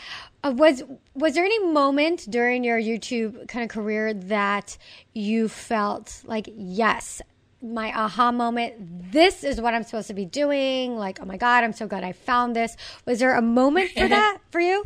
Uh, 0.42 0.52
was 0.56 0.82
was 1.14 1.34
there 1.34 1.44
any 1.44 1.64
moment 1.66 2.26
during 2.28 2.64
your 2.64 2.80
YouTube 2.80 3.48
kind 3.48 3.64
of 3.64 3.70
career 3.70 4.12
that 4.12 4.76
you 5.14 5.48
felt 5.48 6.22
like 6.26 6.48
yes, 6.56 7.22
my 7.62 7.92
aha 7.92 8.30
moment, 8.30 9.12
this 9.12 9.42
is 9.42 9.60
what 9.60 9.74
I'm 9.74 9.82
supposed 9.84 10.08
to 10.08 10.14
be 10.14 10.24
doing? 10.24 10.96
Like, 10.96 11.18
oh 11.20 11.24
my 11.24 11.36
god, 11.36 11.64
I'm 11.64 11.72
so 11.72 11.86
glad 11.86 12.04
I 12.04 12.12
found 12.12 12.54
this. 12.54 12.76
Was 13.04 13.18
there 13.20 13.36
a 13.36 13.42
moment 13.42 13.90
for 13.92 14.06
that 14.06 14.38
for 14.50 14.60
you? 14.60 14.84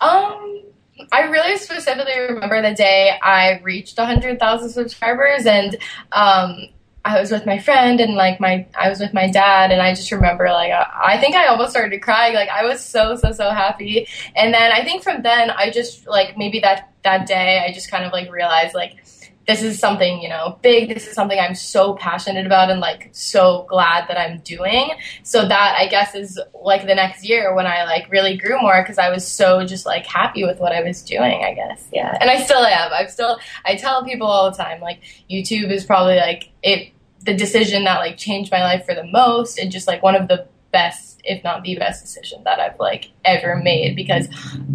Um 0.00 0.62
I 1.12 1.22
really 1.24 1.58
specifically 1.58 2.18
remember 2.18 2.62
the 2.62 2.74
day 2.74 3.18
I 3.22 3.60
reached 3.62 3.98
100,000 3.98 4.68
subscribers 4.70 5.46
and 5.46 5.76
um, 6.12 6.68
I 7.06 7.20
was 7.20 7.30
with 7.30 7.46
my 7.46 7.58
friend 7.58 8.00
and 8.00 8.14
like 8.14 8.40
my 8.40 8.66
I 8.74 8.88
was 8.88 8.98
with 8.98 9.14
my 9.14 9.30
dad 9.30 9.70
and 9.70 9.80
I 9.80 9.94
just 9.94 10.10
remember 10.10 10.48
like 10.48 10.72
I 10.72 11.18
think 11.20 11.36
I 11.36 11.46
almost 11.46 11.70
started 11.70 12.02
crying. 12.02 12.34
Like 12.34 12.48
I 12.48 12.64
was 12.64 12.84
so 12.84 13.14
so 13.14 13.30
so 13.30 13.50
happy. 13.50 14.08
And 14.34 14.52
then 14.52 14.72
I 14.72 14.82
think 14.84 15.04
from 15.04 15.22
then 15.22 15.50
I 15.50 15.70
just 15.70 16.08
like 16.08 16.36
maybe 16.36 16.58
that 16.60 16.92
that 17.04 17.28
day 17.28 17.64
I 17.64 17.72
just 17.72 17.92
kind 17.92 18.04
of 18.04 18.12
like 18.12 18.30
realized 18.32 18.74
like 18.74 19.06
this 19.46 19.62
is 19.62 19.78
something, 19.78 20.20
you 20.20 20.28
know, 20.28 20.58
big. 20.62 20.92
This 20.92 21.06
is 21.06 21.14
something 21.14 21.38
I'm 21.38 21.54
so 21.54 21.94
passionate 21.94 22.46
about 22.46 22.68
and 22.70 22.80
like 22.80 23.10
so 23.12 23.64
glad 23.68 24.08
that 24.08 24.18
I'm 24.18 24.40
doing. 24.40 24.90
So 25.22 25.46
that 25.46 25.76
I 25.78 25.86
guess 25.86 26.14
is 26.14 26.40
like 26.54 26.86
the 26.86 26.94
next 26.94 27.24
year 27.24 27.54
when 27.54 27.66
I 27.66 27.84
like 27.84 28.10
really 28.10 28.36
grew 28.36 28.60
more 28.60 28.82
because 28.82 28.98
I 28.98 29.08
was 29.08 29.26
so 29.26 29.64
just 29.64 29.86
like 29.86 30.04
happy 30.04 30.44
with 30.44 30.58
what 30.58 30.72
I 30.72 30.82
was 30.82 31.02
doing, 31.02 31.44
I 31.44 31.54
guess. 31.54 31.86
Yeah. 31.92 32.16
And 32.20 32.28
I 32.28 32.42
still 32.42 32.64
am. 32.64 32.92
I'm 32.92 33.08
still, 33.08 33.38
I 33.64 33.76
tell 33.76 34.04
people 34.04 34.26
all 34.26 34.50
the 34.50 34.56
time, 34.56 34.80
like, 34.80 35.00
YouTube 35.30 35.70
is 35.70 35.84
probably 35.84 36.16
like 36.16 36.50
it, 36.62 36.92
the 37.24 37.34
decision 37.34 37.84
that 37.84 37.98
like 37.98 38.16
changed 38.16 38.50
my 38.50 38.60
life 38.60 38.84
for 38.84 38.94
the 38.94 39.04
most 39.04 39.58
and 39.58 39.70
just 39.70 39.86
like 39.86 40.02
one 40.02 40.14
of 40.14 40.28
the 40.28 40.46
best 40.72 41.20
if 41.24 41.42
not 41.42 41.62
the 41.62 41.76
best 41.76 42.02
decision 42.02 42.42
that 42.44 42.60
I've 42.60 42.78
like 42.78 43.10
ever 43.24 43.56
made 43.56 43.96
because 43.96 44.28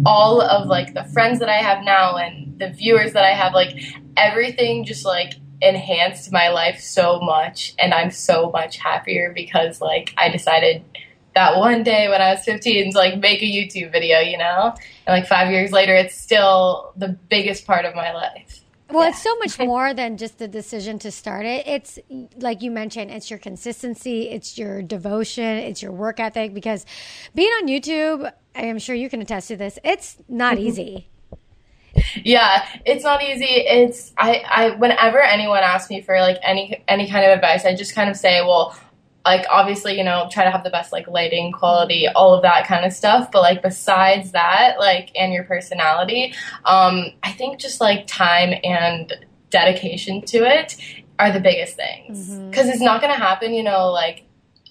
all 0.04 0.40
of 0.40 0.66
like 0.66 0.94
the 0.94 1.04
friends 1.04 1.38
that 1.38 1.48
I 1.48 1.58
have 1.58 1.84
now 1.84 2.16
and 2.16 2.58
the 2.58 2.70
viewers 2.70 3.12
that 3.12 3.24
I 3.24 3.30
have 3.30 3.54
like 3.54 3.78
everything 4.16 4.84
just 4.84 5.04
like 5.04 5.34
enhanced 5.60 6.32
my 6.32 6.48
life 6.48 6.80
so 6.80 7.20
much 7.20 7.74
and 7.78 7.94
I'm 7.94 8.10
so 8.10 8.50
much 8.50 8.76
happier 8.76 9.32
because 9.34 9.80
like 9.80 10.12
I 10.16 10.28
decided 10.28 10.84
that 11.34 11.56
one 11.56 11.82
day 11.82 12.08
when 12.08 12.20
I 12.20 12.34
was 12.34 12.44
15 12.44 12.92
to 12.92 12.98
like 12.98 13.18
make 13.18 13.40
a 13.42 13.46
YouTube 13.46 13.90
video, 13.90 14.18
you 14.20 14.36
know? 14.36 14.74
And 15.06 15.20
like 15.20 15.26
5 15.26 15.50
years 15.50 15.72
later 15.72 15.94
it's 15.94 16.14
still 16.14 16.92
the 16.96 17.08
biggest 17.08 17.66
part 17.66 17.84
of 17.84 17.94
my 17.94 18.12
life. 18.12 18.61
Well, 18.92 19.04
yeah. 19.04 19.10
it's 19.10 19.22
so 19.22 19.34
much 19.36 19.58
more 19.58 19.94
than 19.94 20.16
just 20.16 20.38
the 20.38 20.48
decision 20.48 20.98
to 21.00 21.10
start 21.10 21.46
it. 21.46 21.66
It's 21.66 21.98
like 22.36 22.62
you 22.62 22.70
mentioned, 22.70 23.10
it's 23.10 23.30
your 23.30 23.38
consistency, 23.38 24.28
it's 24.28 24.58
your 24.58 24.82
devotion, 24.82 25.58
it's 25.58 25.82
your 25.82 25.92
work 25.92 26.20
ethic 26.20 26.52
because 26.52 26.84
being 27.34 27.50
on 27.62 27.68
YouTube, 27.68 28.30
I 28.54 28.62
am 28.62 28.78
sure 28.78 28.94
you 28.94 29.08
can 29.08 29.22
attest 29.22 29.48
to 29.48 29.56
this, 29.56 29.78
it's 29.82 30.18
not 30.28 30.56
mm-hmm. 30.56 30.66
easy 30.66 31.08
yeah 32.24 32.66
it's 32.86 33.04
not 33.04 33.22
easy 33.22 33.44
it's 33.44 34.12
i 34.16 34.42
i 34.48 34.70
whenever 34.76 35.20
anyone 35.20 35.62
asks 35.62 35.90
me 35.90 36.00
for 36.00 36.18
like 36.20 36.38
any 36.42 36.82
any 36.88 37.08
kind 37.08 37.24
of 37.24 37.30
advice 37.30 37.64
i 37.64 37.74
just 37.74 37.94
kind 37.94 38.08
of 38.08 38.16
say 38.16 38.40
well 38.40 38.76
like 39.24 39.46
obviously 39.50 39.96
you 39.96 40.04
know 40.04 40.28
try 40.30 40.44
to 40.44 40.50
have 40.50 40.64
the 40.64 40.70
best 40.70 40.92
like 40.92 41.06
lighting 41.08 41.52
quality 41.52 42.08
all 42.08 42.34
of 42.34 42.42
that 42.42 42.66
kind 42.66 42.84
of 42.84 42.92
stuff. 42.92 43.30
But 43.30 43.42
like 43.42 43.62
besides 43.62 44.32
that 44.32 44.78
like 44.78 45.10
and 45.16 45.32
your 45.32 45.44
personality 45.44 46.34
um 46.64 47.06
i 47.22 47.32
think 47.32 47.58
just 47.58 47.80
like 47.80 48.06
time 48.06 48.54
and 48.64 49.12
dedication 49.50 50.22
to 50.22 50.38
it 50.38 50.76
are 51.18 51.30
the 51.30 51.40
biggest 51.40 51.76
things. 51.76 52.28
Because 52.28 52.64
mm-hmm. 52.66 52.70
it's 52.70 52.80
not 52.80 53.00
going 53.00 53.12
to 53.12 53.18
happen 53.18 53.52
you 53.52 53.62
know 53.62 53.90
like 53.90 54.24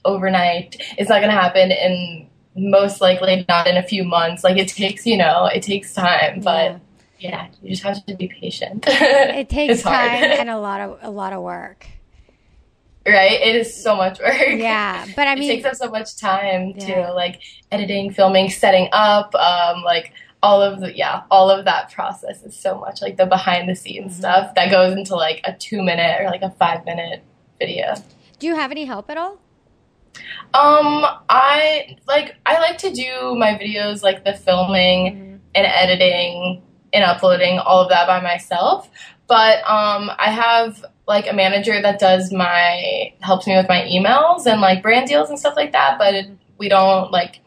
overnight. 0.03 0.77
It's 0.97 1.09
not 1.09 1.19
going 1.19 1.33
to 1.33 1.39
happen 1.39 1.71
in 1.71 2.27
most 2.55 2.99
likely 2.99 3.45
not 3.47 3.67
in 3.67 3.77
a 3.77 3.83
few 3.83 4.03
months. 4.03 4.43
Like 4.43 4.57
it 4.57 4.67
takes 4.67 5.05
you 5.05 5.17
know 5.17 5.45
it 5.45 5.61
takes 5.61 5.93
time. 5.93 6.41
But 6.41 6.71
yeah 6.71 6.79
yeah, 7.21 7.47
you 7.61 7.69
just 7.69 7.83
have 7.83 8.03
to 8.07 8.15
be 8.15 8.27
patient. 8.27 8.85
it 8.87 9.47
takes 9.47 9.83
time 9.83 10.23
and 10.23 10.49
a 10.49 10.57
lot 10.57 10.81
of 10.81 10.99
a 11.01 11.11
lot 11.11 11.33
of 11.33 11.41
work. 11.43 11.87
Right? 13.05 13.41
It 13.41 13.55
is 13.55 13.81
so 13.81 13.95
much 13.95 14.19
work. 14.19 14.35
Yeah, 14.37 15.05
but 15.15 15.27
I 15.27 15.35
mean, 15.35 15.49
it 15.49 15.55
takes 15.55 15.65
up 15.65 15.75
so 15.75 15.89
much 15.89 16.17
time 16.17 16.73
yeah. 16.75 17.07
to 17.07 17.13
like 17.13 17.41
editing, 17.71 18.13
filming, 18.13 18.49
setting 18.49 18.89
up, 18.91 19.33
um, 19.35 19.81
like 19.83 20.13
all 20.43 20.61
of 20.61 20.79
the 20.79 20.95
yeah, 20.95 21.23
all 21.29 21.49
of 21.49 21.65
that 21.65 21.91
process 21.91 22.43
is 22.43 22.55
so 22.55 22.77
much 22.77 23.01
like 23.01 23.17
the 23.17 23.25
behind 23.25 23.69
the 23.69 23.75
scenes 23.75 24.13
mm-hmm. 24.13 24.21
stuff 24.21 24.55
that 24.55 24.71
goes 24.71 24.95
into 24.95 25.15
like 25.15 25.41
a 25.45 25.53
two 25.53 25.81
minute 25.81 26.21
or 26.21 26.25
like 26.25 26.41
a 26.41 26.51
five 26.51 26.85
minute 26.85 27.23
video. 27.59 27.95
Do 28.39 28.47
you 28.47 28.55
have 28.55 28.71
any 28.71 28.85
help 28.85 29.09
at 29.09 29.17
all? 29.17 29.39
Um, 30.53 31.05
I 31.29 31.97
like 32.07 32.35
I 32.45 32.59
like 32.59 32.77
to 32.79 32.91
do 32.91 33.35
my 33.35 33.53
videos 33.53 34.03
like 34.03 34.25
the 34.25 34.33
filming 34.33 35.13
mm-hmm. 35.13 35.35
and 35.55 35.67
editing 35.67 36.61
and 36.93 37.03
uploading 37.03 37.59
all 37.59 37.81
of 37.81 37.89
that 37.89 38.07
by 38.07 38.19
myself. 38.21 38.89
But 39.27 39.59
um, 39.59 40.11
I 40.17 40.29
have 40.29 40.83
like 41.07 41.29
a 41.29 41.33
manager 41.33 41.81
that 41.81 41.99
does 41.99 42.31
my 42.31 43.13
helps 43.21 43.47
me 43.47 43.55
with 43.55 43.67
my 43.67 43.81
emails 43.81 44.45
and 44.45 44.61
like 44.61 44.81
brand 44.81 45.07
deals 45.07 45.29
and 45.29 45.39
stuff 45.39 45.55
like 45.55 45.71
that. 45.71 45.97
But 45.97 46.25
we 46.57 46.69
don't 46.69 47.11
like 47.11 47.39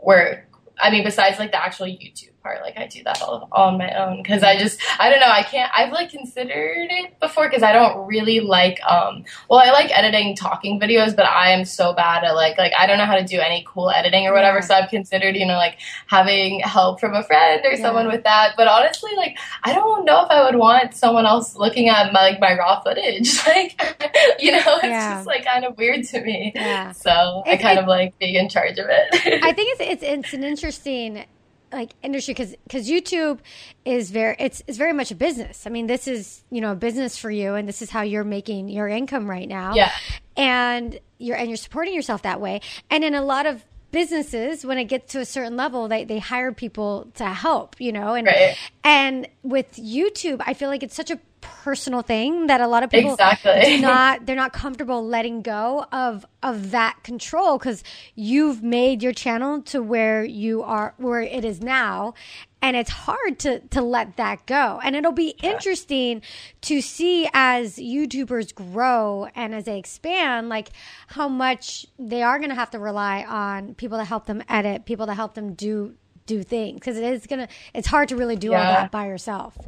work. 0.00 0.46
I 0.78 0.90
mean, 0.90 1.04
besides 1.04 1.38
like 1.38 1.52
the 1.52 1.62
actual 1.62 1.86
YouTube 1.86 2.33
part. 2.44 2.60
Like 2.62 2.76
I 2.76 2.86
do 2.86 3.02
that 3.04 3.20
all, 3.22 3.48
all 3.50 3.68
on 3.70 3.78
my 3.78 3.90
own 3.94 4.22
because 4.22 4.42
I 4.44 4.56
just 4.58 4.80
I 5.00 5.08
don't 5.10 5.18
know. 5.18 5.28
I 5.28 5.42
can't. 5.42 5.72
I've 5.74 5.90
like 5.92 6.10
considered 6.10 6.88
it 6.90 7.18
before 7.18 7.48
because 7.48 7.62
I 7.64 7.72
don't 7.72 8.06
really 8.06 8.38
like. 8.40 8.78
um 8.84 9.24
Well, 9.50 9.58
I 9.58 9.70
like 9.72 9.90
editing 9.96 10.36
talking 10.36 10.78
videos, 10.78 11.16
but 11.16 11.24
I 11.26 11.50
am 11.50 11.64
so 11.64 11.92
bad 11.94 12.22
at 12.22 12.34
like 12.36 12.58
like 12.58 12.72
I 12.78 12.86
don't 12.86 12.98
know 12.98 13.06
how 13.06 13.16
to 13.16 13.24
do 13.24 13.40
any 13.40 13.64
cool 13.66 13.90
editing 13.90 14.26
or 14.28 14.32
whatever. 14.34 14.58
Yeah. 14.58 14.66
So 14.66 14.74
I've 14.74 14.90
considered 14.90 15.34
you 15.36 15.46
know 15.46 15.56
like 15.56 15.78
having 16.06 16.60
help 16.60 17.00
from 17.00 17.14
a 17.14 17.22
friend 17.24 17.62
or 17.64 17.72
Yeah. 17.72 17.82
someone 17.82 18.06
with 18.08 18.22
that. 18.24 18.52
But 18.56 18.68
honestly, 18.68 19.12
like 19.16 19.38
I 19.64 19.72
don't 19.74 20.04
know 20.04 20.22
if 20.24 20.30
I 20.30 20.44
would 20.44 20.56
want 20.56 20.94
someone 20.94 21.26
else 21.26 21.56
looking 21.56 21.88
at 21.88 22.12
my 22.12 22.20
like 22.20 22.40
my 22.40 22.56
raw 22.56 22.80
footage. 22.80 23.40
Like 23.54 23.80
you 24.38 24.52
know, 24.52 24.62
it's 24.76 24.84
Yeah. 24.84 25.14
just 25.14 25.26
like 25.26 25.44
kind 25.44 25.64
of 25.64 25.76
weird 25.78 26.04
to 26.08 26.20
me. 26.20 26.52
So 26.94 27.42
I 27.46 27.56
kind 27.56 27.78
it- 27.78 27.82
of 27.82 27.88
like 27.88 28.18
being 28.18 28.34
in 28.36 28.48
charge 28.50 28.78
of 28.78 28.86
it. 28.88 29.42
I 29.42 29.52
think 29.52 29.78
it's 29.80 29.80
it's 29.80 30.02
it's 30.02 30.32
an 30.34 30.44
interesting 30.44 31.24
like 31.74 31.90
industry 32.02 32.32
because 32.34 32.54
because 32.64 32.88
YouTube 32.88 33.40
is 33.84 34.10
very 34.10 34.36
it's 34.38 34.62
it's 34.66 34.78
very 34.78 34.92
much 34.92 35.10
a 35.10 35.14
business. 35.14 35.66
I 35.66 35.70
mean, 35.70 35.86
this 35.86 36.06
is 36.08 36.42
you 36.50 36.60
know 36.60 36.72
a 36.72 36.76
business 36.76 37.18
for 37.18 37.30
you, 37.30 37.54
and 37.54 37.68
this 37.68 37.82
is 37.82 37.90
how 37.90 38.02
you're 38.02 38.24
making 38.24 38.68
your 38.68 38.88
income 38.88 39.28
right 39.28 39.48
now. 39.48 39.74
Yeah. 39.74 39.90
and 40.36 40.98
you're 41.18 41.36
and 41.36 41.48
you're 41.48 41.56
supporting 41.56 41.94
yourself 41.94 42.22
that 42.22 42.40
way. 42.40 42.60
And 42.90 43.04
in 43.04 43.14
a 43.14 43.22
lot 43.22 43.46
of 43.46 43.64
businesses, 43.90 44.66
when 44.66 44.76
it 44.78 44.84
gets 44.84 45.12
to 45.12 45.20
a 45.20 45.24
certain 45.24 45.56
level, 45.56 45.86
they 45.88 46.04
they 46.04 46.18
hire 46.18 46.52
people 46.52 47.10
to 47.14 47.24
help. 47.26 47.76
You 47.80 47.92
know, 47.92 48.14
and 48.14 48.26
Right. 48.26 48.56
and 48.82 49.28
with 49.42 49.72
YouTube, 49.76 50.42
I 50.46 50.54
feel 50.54 50.68
like 50.68 50.82
it's 50.82 50.94
such 50.96 51.10
a 51.10 51.18
personal 51.62 52.02
thing 52.02 52.46
that 52.48 52.60
a 52.60 52.66
lot 52.66 52.82
of 52.82 52.90
people 52.90 53.12
Exactly. 53.12 53.60
do 53.76 53.80
not 53.80 54.26
they're 54.26 54.36
not 54.36 54.52
comfortable 54.52 55.06
letting 55.06 55.42
go 55.42 55.86
of 55.92 56.26
of 56.42 56.70
that 56.72 56.98
control 57.02 57.58
because 57.58 57.82
you've 58.14 58.62
made 58.62 59.02
your 59.02 59.12
channel 59.12 59.62
to 59.62 59.82
where 59.82 60.24
you 60.24 60.62
are 60.62 60.94
where 60.98 61.20
it 61.20 61.44
is 61.44 61.60
now 61.60 62.14
and 62.62 62.76
it's 62.76 62.90
hard 62.90 63.38
to 63.40 63.60
to 63.60 63.82
let 63.82 64.16
that 64.16 64.46
go. 64.46 64.80
And 64.82 64.96
it'll 64.96 65.12
be 65.12 65.34
interesting 65.42 66.22
to 66.62 66.80
see 66.80 67.28
as 67.34 67.76
youtubers 67.76 68.54
grow 68.54 69.28
and 69.34 69.54
as 69.54 69.64
they 69.64 69.78
expand 69.78 70.48
like 70.48 70.70
how 71.08 71.28
much 71.28 71.84
they 71.98 72.22
are 72.22 72.38
going 72.38 72.48
to 72.48 72.54
have 72.54 72.70
to 72.70 72.78
rely 72.78 73.22
on 73.28 73.74
people 73.74 73.98
to 73.98 74.04
help 74.04 74.24
them 74.24 74.42
edit 74.48 74.86
people 74.86 75.06
to 75.06 75.14
help 75.14 75.34
them 75.34 75.52
do 75.52 75.94
do 76.26 76.42
things 76.42 76.76
because 76.76 76.96
it 76.96 77.04
is 77.04 77.26
gonna 77.26 77.46
it's 77.74 77.86
hard 77.86 78.08
to 78.08 78.16
really 78.16 78.36
do 78.36 78.54
all 78.54 78.58
that 78.62 78.90
by 78.90 79.06
yourself 79.06 79.58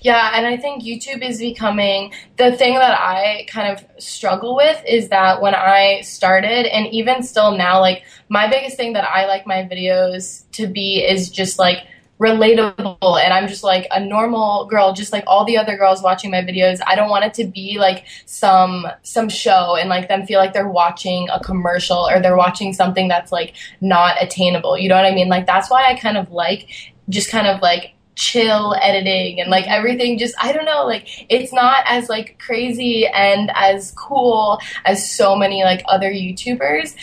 Yeah, 0.00 0.32
and 0.34 0.46
I 0.46 0.56
think 0.56 0.82
YouTube 0.82 1.22
is 1.22 1.38
becoming 1.38 2.12
the 2.36 2.52
thing 2.52 2.74
that 2.74 2.98
I 2.98 3.46
kind 3.48 3.72
of 3.72 4.02
struggle 4.02 4.56
with 4.56 4.82
is 4.86 5.08
that 5.08 5.40
when 5.40 5.54
I 5.54 6.00
started, 6.02 6.66
and 6.66 6.86
even 6.88 7.22
still 7.22 7.56
now, 7.56 7.80
like 7.80 8.04
my 8.28 8.48
biggest 8.48 8.76
thing 8.76 8.94
that 8.94 9.08
I 9.08 9.26
like 9.26 9.46
my 9.46 9.68
videos 9.70 10.44
to 10.52 10.66
be 10.66 11.04
is 11.04 11.30
just 11.30 11.58
like 11.58 11.86
relatable 12.22 13.20
and 13.20 13.32
I'm 13.32 13.48
just 13.48 13.64
like 13.64 13.88
a 13.90 13.98
normal 13.98 14.66
girl 14.66 14.92
just 14.92 15.12
like 15.12 15.24
all 15.26 15.44
the 15.44 15.58
other 15.58 15.76
girls 15.76 16.02
watching 16.02 16.30
my 16.30 16.40
videos. 16.40 16.78
I 16.86 16.94
don't 16.94 17.10
want 17.10 17.24
it 17.24 17.34
to 17.34 17.44
be 17.44 17.78
like 17.78 18.06
some 18.26 18.86
some 19.02 19.28
show 19.28 19.74
and 19.74 19.88
like 19.88 20.08
them 20.08 20.24
feel 20.24 20.38
like 20.38 20.52
they're 20.52 20.68
watching 20.68 21.28
a 21.30 21.40
commercial 21.40 22.08
or 22.08 22.20
they're 22.20 22.36
watching 22.36 22.72
something 22.72 23.08
that's 23.08 23.32
like 23.32 23.54
not 23.80 24.22
attainable. 24.22 24.78
You 24.78 24.88
know 24.88 24.94
what 24.94 25.04
I 25.04 25.12
mean? 25.12 25.28
Like 25.28 25.46
that's 25.46 25.68
why 25.68 25.90
I 25.90 25.96
kind 25.98 26.16
of 26.16 26.30
like 26.30 26.68
just 27.08 27.28
kind 27.28 27.48
of 27.48 27.60
like 27.60 27.94
chill 28.14 28.74
editing 28.82 29.40
and 29.40 29.50
like 29.50 29.66
everything 29.68 30.18
just 30.18 30.34
I 30.40 30.52
don't 30.52 30.66
know 30.66 30.84
like 30.84 31.08
it's 31.30 31.52
not 31.52 31.84
as 31.86 32.08
like 32.08 32.38
crazy 32.38 33.06
and 33.06 33.50
as 33.54 33.92
cool 33.92 34.60
as 34.84 35.10
so 35.10 35.34
many 35.34 35.64
like 35.64 35.82
other 35.88 36.10
YouTubers. 36.10 36.94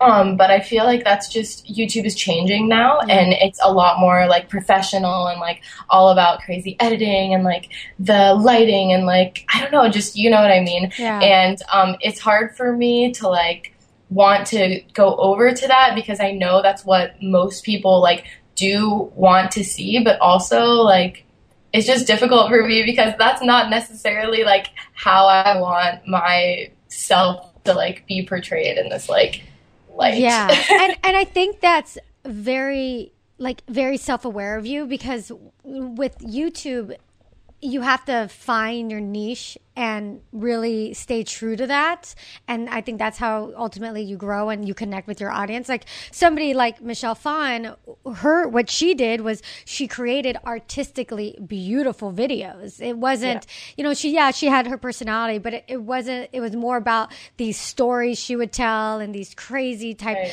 Um 0.00 0.36
but 0.36 0.50
I 0.50 0.60
feel 0.60 0.84
like 0.84 1.04
that's 1.04 1.28
just 1.28 1.66
YouTube 1.66 2.04
is 2.04 2.14
changing 2.14 2.68
now 2.68 3.00
Yeah. 3.06 3.14
and 3.18 3.32
it's 3.32 3.58
a 3.64 3.72
lot 3.72 3.98
more 3.98 4.26
like 4.28 4.48
professional 4.48 5.26
and 5.26 5.40
like 5.40 5.62
all 5.90 6.10
about 6.10 6.40
crazy 6.42 6.76
editing 6.80 7.34
and 7.34 7.42
like 7.42 7.68
the 7.98 8.34
lighting 8.34 8.92
and 8.92 9.06
like 9.06 9.44
I 9.52 9.60
don't 9.60 9.72
know 9.72 9.88
just 9.88 10.14
you 10.16 10.30
know 10.30 10.40
what 10.42 10.52
I 10.52 10.60
mean? 10.60 10.92
Yeah. 10.98 11.18
And 11.20 11.58
um, 11.72 11.96
it's 12.00 12.20
hard 12.20 12.56
for 12.56 12.72
me 12.76 13.12
to 13.14 13.28
like 13.28 13.72
want 14.10 14.46
to 14.48 14.80
go 14.94 15.16
over 15.16 15.52
to 15.52 15.66
that 15.66 15.94
because 15.96 16.20
I 16.20 16.30
know 16.30 16.62
that's 16.62 16.84
what 16.84 17.20
most 17.20 17.64
people 17.64 18.00
like 18.00 18.26
do 18.56 19.12
want 19.14 19.52
to 19.52 19.64
see, 19.64 20.02
but 20.02 20.18
also 20.20 20.64
like 20.64 21.24
it's 21.72 21.86
just 21.86 22.06
difficult 22.06 22.48
for 22.48 22.64
me 22.64 22.84
because 22.84 23.12
that's 23.18 23.42
not 23.42 23.70
necessarily 23.70 24.44
like 24.44 24.68
how 24.94 25.26
I 25.26 25.60
want 25.60 26.06
myself 26.06 27.52
to 27.64 27.74
like 27.74 28.06
be 28.06 28.24
portrayed 28.24 28.78
in 28.78 28.88
this 28.88 29.08
like 29.08 29.44
light. 29.94 30.18
Yeah, 30.18 30.48
and 30.70 30.96
and 31.04 31.16
I 31.16 31.24
think 31.24 31.60
that's 31.60 31.98
very 32.24 33.12
like 33.38 33.62
very 33.68 33.96
self 33.96 34.24
aware 34.24 34.56
of 34.56 34.66
you 34.66 34.86
because 34.86 35.30
with 35.62 36.18
YouTube, 36.18 36.96
you 37.60 37.82
have 37.82 38.04
to 38.06 38.28
find 38.28 38.90
your 38.90 39.00
niche 39.00 39.58
and 39.76 40.20
really 40.32 40.94
stay 40.94 41.22
true 41.22 41.54
to 41.54 41.66
that. 41.66 42.14
And 42.48 42.68
I 42.70 42.80
think 42.80 42.98
that's 42.98 43.18
how 43.18 43.52
ultimately 43.56 44.02
you 44.02 44.16
grow 44.16 44.48
and 44.48 44.66
you 44.66 44.74
connect 44.74 45.06
with 45.06 45.20
your 45.20 45.30
audience. 45.30 45.68
Like 45.68 45.84
somebody 46.10 46.54
like 46.54 46.80
Michelle 46.80 47.14
Phan, 47.14 47.76
her 48.16 48.48
what 48.48 48.70
she 48.70 48.94
did 48.94 49.20
was 49.20 49.42
she 49.66 49.86
created 49.86 50.38
artistically 50.46 51.38
beautiful 51.46 52.12
videos. 52.12 52.80
It 52.80 52.96
wasn't, 52.96 53.46
you 53.76 53.84
know, 53.84 53.92
she 53.92 54.12
yeah 54.12 54.30
she 54.30 54.46
had 54.46 54.66
her 54.66 54.78
personality, 54.78 55.38
but 55.38 55.52
it, 55.54 55.64
it 55.68 55.82
wasn't. 55.82 56.30
It 56.32 56.40
was 56.40 56.56
more 56.56 56.76
about 56.78 57.12
these 57.36 57.60
stories 57.60 58.18
she 58.18 58.34
would 58.34 58.52
tell 58.52 58.98
and 58.98 59.14
these 59.14 59.34
crazy 59.34 59.92
type 59.94 60.32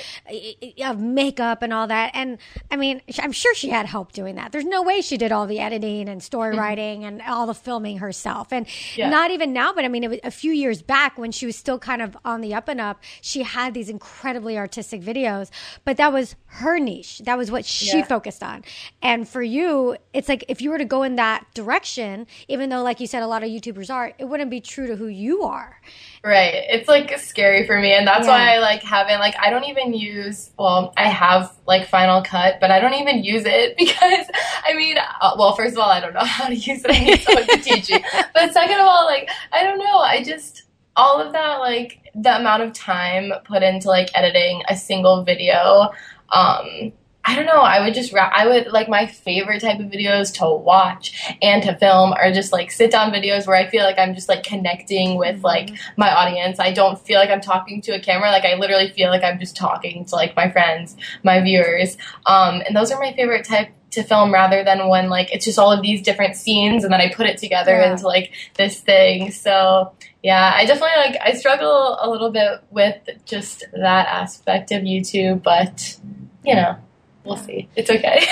of 0.83 0.99
makeup 0.99 1.61
and 1.61 1.73
all 1.73 1.87
that. 1.87 2.11
And 2.13 2.37
I 2.71 2.77
mean, 2.77 3.01
I'm 3.19 3.33
sure 3.33 3.53
she 3.55 3.69
had 3.69 3.85
help 3.85 4.13
doing 4.13 4.35
that. 4.35 4.51
There's 4.53 4.65
no 4.65 4.83
way 4.83 5.01
she 5.01 5.17
did 5.17 5.31
all 5.31 5.47
the 5.47 5.59
editing 5.59 6.07
and 6.07 6.23
story 6.23 6.51
mm-hmm. 6.51 6.59
writing 6.59 7.03
and 7.03 7.21
all 7.21 7.45
the 7.45 7.53
filming 7.53 7.97
herself. 7.97 8.53
And 8.53 8.67
Yeah. 8.95 9.09
not 9.09 9.31
even 9.33 9.53
now, 9.53 9.73
but 9.73 9.83
I 9.85 9.87
mean, 9.87 10.03
it 10.03 10.09
was 10.09 10.19
a 10.23 10.31
few 10.31 10.51
years 10.51 10.81
back 10.81 11.17
when 11.17 11.31
she 11.31 11.45
was 11.45 11.55
still 11.55 11.79
kind 11.79 12.01
of 12.01 12.15
on 12.23 12.41
the 12.41 12.53
up 12.53 12.67
and 12.67 12.79
up, 12.79 13.01
she 13.21 13.43
had 13.43 13.73
these 13.73 13.89
incredibly 13.89 14.57
artistic 14.57 15.01
videos, 15.01 15.49
but 15.85 15.97
that 15.97 16.13
was 16.13 16.35
her 16.45 16.79
niche. 16.79 17.19
That 17.25 17.37
was 17.37 17.51
what 17.51 17.65
she 17.65 17.99
Yeah. 17.99 18.05
focused 18.05 18.43
on. 18.43 18.63
And 19.01 19.27
for 19.27 19.41
you, 19.41 19.97
it's 20.13 20.29
like 20.29 20.45
if 20.47 20.61
you 20.61 20.69
were 20.69 20.77
to 20.77 20.85
go 20.85 21.03
in 21.03 21.15
that 21.17 21.45
direction, 21.53 22.27
even 22.47 22.69
though, 22.69 22.83
like 22.83 22.99
you 22.99 23.07
said, 23.07 23.23
a 23.23 23.27
lot 23.27 23.43
of 23.43 23.49
YouTubers 23.49 23.93
are, 23.93 24.13
it 24.17 24.25
wouldn't 24.25 24.49
be 24.51 24.61
true 24.61 24.87
to 24.87 24.95
who 24.95 25.07
you 25.07 25.43
are. 25.43 25.77
Right. 26.23 26.53
It's 26.69 26.87
like 26.87 27.17
scary 27.19 27.65
for 27.67 27.79
me 27.79 27.91
and 27.93 28.07
that's 28.07 28.27
Yeah. 28.27 28.31
why 28.33 28.55
I 28.55 28.59
like 28.59 28.81
haven't 28.83 29.19
like 29.19 29.35
I 29.39 29.49
don't 29.49 29.65
even 29.65 29.93
use 29.93 30.51
well, 30.57 30.93
I 30.95 31.09
have 31.09 31.51
like 31.67 31.87
Final 31.89 32.21
Cut, 32.21 32.59
but 32.61 32.71
I 32.71 32.79
don't 32.79 32.93
even 32.93 33.23
use 33.23 33.43
it 33.45 33.75
because 33.77 34.25
I 34.65 34.73
mean, 34.73 34.97
uh, 34.97 35.35
well, 35.37 35.53
first 35.55 35.73
of 35.73 35.79
all, 35.79 35.89
I 35.89 35.99
don't 35.99 36.13
know 36.13 36.19
how 36.23 36.47
to 36.47 36.55
use 36.55 36.83
it. 36.85 36.91
I 36.91 36.99
need 36.99 37.21
someone 37.23 37.47
to 37.47 37.57
teach 37.59 37.89
me. 37.89 38.03
But 38.33 38.53
second 38.53 38.79
of 38.79 38.85
all, 38.87 39.05
like 39.05 39.22
I 39.51 39.63
don't 39.63 39.79
know, 39.79 39.99
I 39.99 40.23
just 40.23 40.63
all 40.95 41.19
of 41.19 41.33
that 41.33 41.59
like 41.59 42.11
the 42.13 42.35
amount 42.37 42.61
of 42.61 42.73
time 42.73 43.31
put 43.45 43.63
into 43.63 43.87
like 43.87 44.09
editing 44.13 44.61
a 44.69 44.75
single 44.75 45.23
video 45.23 45.91
um 46.29 46.93
I 47.25 47.35
don't 47.35 47.45
know. 47.45 47.61
I 47.61 47.79
would 47.79 47.93
just, 47.93 48.11
ra- 48.11 48.31
I 48.33 48.45
would 48.45 48.67
like 48.73 48.89
my 48.89 49.05
favorite 49.05 49.61
type 49.61 49.79
of 49.79 49.85
videos 49.85 50.33
to 50.39 50.49
watch 50.53 51.33
and 51.41 51.63
to 51.63 51.75
film 51.77 52.11
are 52.11 52.33
just 52.33 52.51
like 52.51 52.69
sit 52.69 52.91
down 52.91 53.13
videos 53.13 53.47
where 53.47 53.55
I 53.55 53.69
feel 53.69 53.85
like 53.85 53.97
I'm 53.97 54.13
just 54.13 54.27
like 54.27 54.43
connecting 54.43 55.17
with 55.17 55.41
like 55.41 55.69
my 55.95 56.13
audience. 56.13 56.59
I 56.59 56.73
don't 56.73 56.99
feel 56.99 57.19
like 57.19 57.29
I'm 57.29 57.39
talking 57.39 57.81
to 57.83 57.93
a 57.93 57.99
camera. 57.99 58.29
Like 58.29 58.43
I 58.43 58.55
literally 58.55 58.89
feel 58.89 59.09
like 59.09 59.23
I'm 59.23 59.39
just 59.39 59.55
talking 59.55 60.03
to 60.05 60.15
like 60.15 60.35
my 60.35 60.51
friends, 60.51 60.97
my 61.23 61.39
viewers. 61.39 61.97
Um, 62.25 62.61
and 62.67 62.75
those 62.75 62.91
are 62.91 62.99
my 62.99 63.13
favorite 63.13 63.45
type 63.45 63.69
to 63.93 64.03
film 64.03 64.33
rather 64.33 64.63
than 64.63 64.87
when 64.89 65.09
like 65.09 65.33
it's 65.33 65.45
just 65.45 65.57
all 65.59 65.71
of 65.71 65.81
these 65.81 66.01
different 66.01 66.35
scenes 66.35 66.83
and 66.83 66.91
then 66.93 67.01
I 67.01 67.13
put 67.13 67.25
it 67.27 67.37
together 67.37 67.71
Yeah. 67.79 67.91
into 67.91 68.05
like 68.07 68.31
this 68.55 68.79
thing. 68.79 69.31
So 69.31 69.93
yeah, 70.21 70.53
I 70.55 70.65
definitely 70.65 70.95
like 70.97 71.17
I 71.23 71.33
struggle 71.33 71.97
a 72.01 72.09
little 72.09 72.31
bit 72.31 72.61
with 72.71 72.97
just 73.25 73.63
that 73.73 74.07
aspect 74.07 74.71
of 74.71 74.83
YouTube, 74.83 75.43
but 75.43 75.97
you 76.45 76.55
know, 76.55 76.77
we'll 77.25 77.37
see. 77.37 77.69
It's 77.75 77.89
okay. 77.89 78.25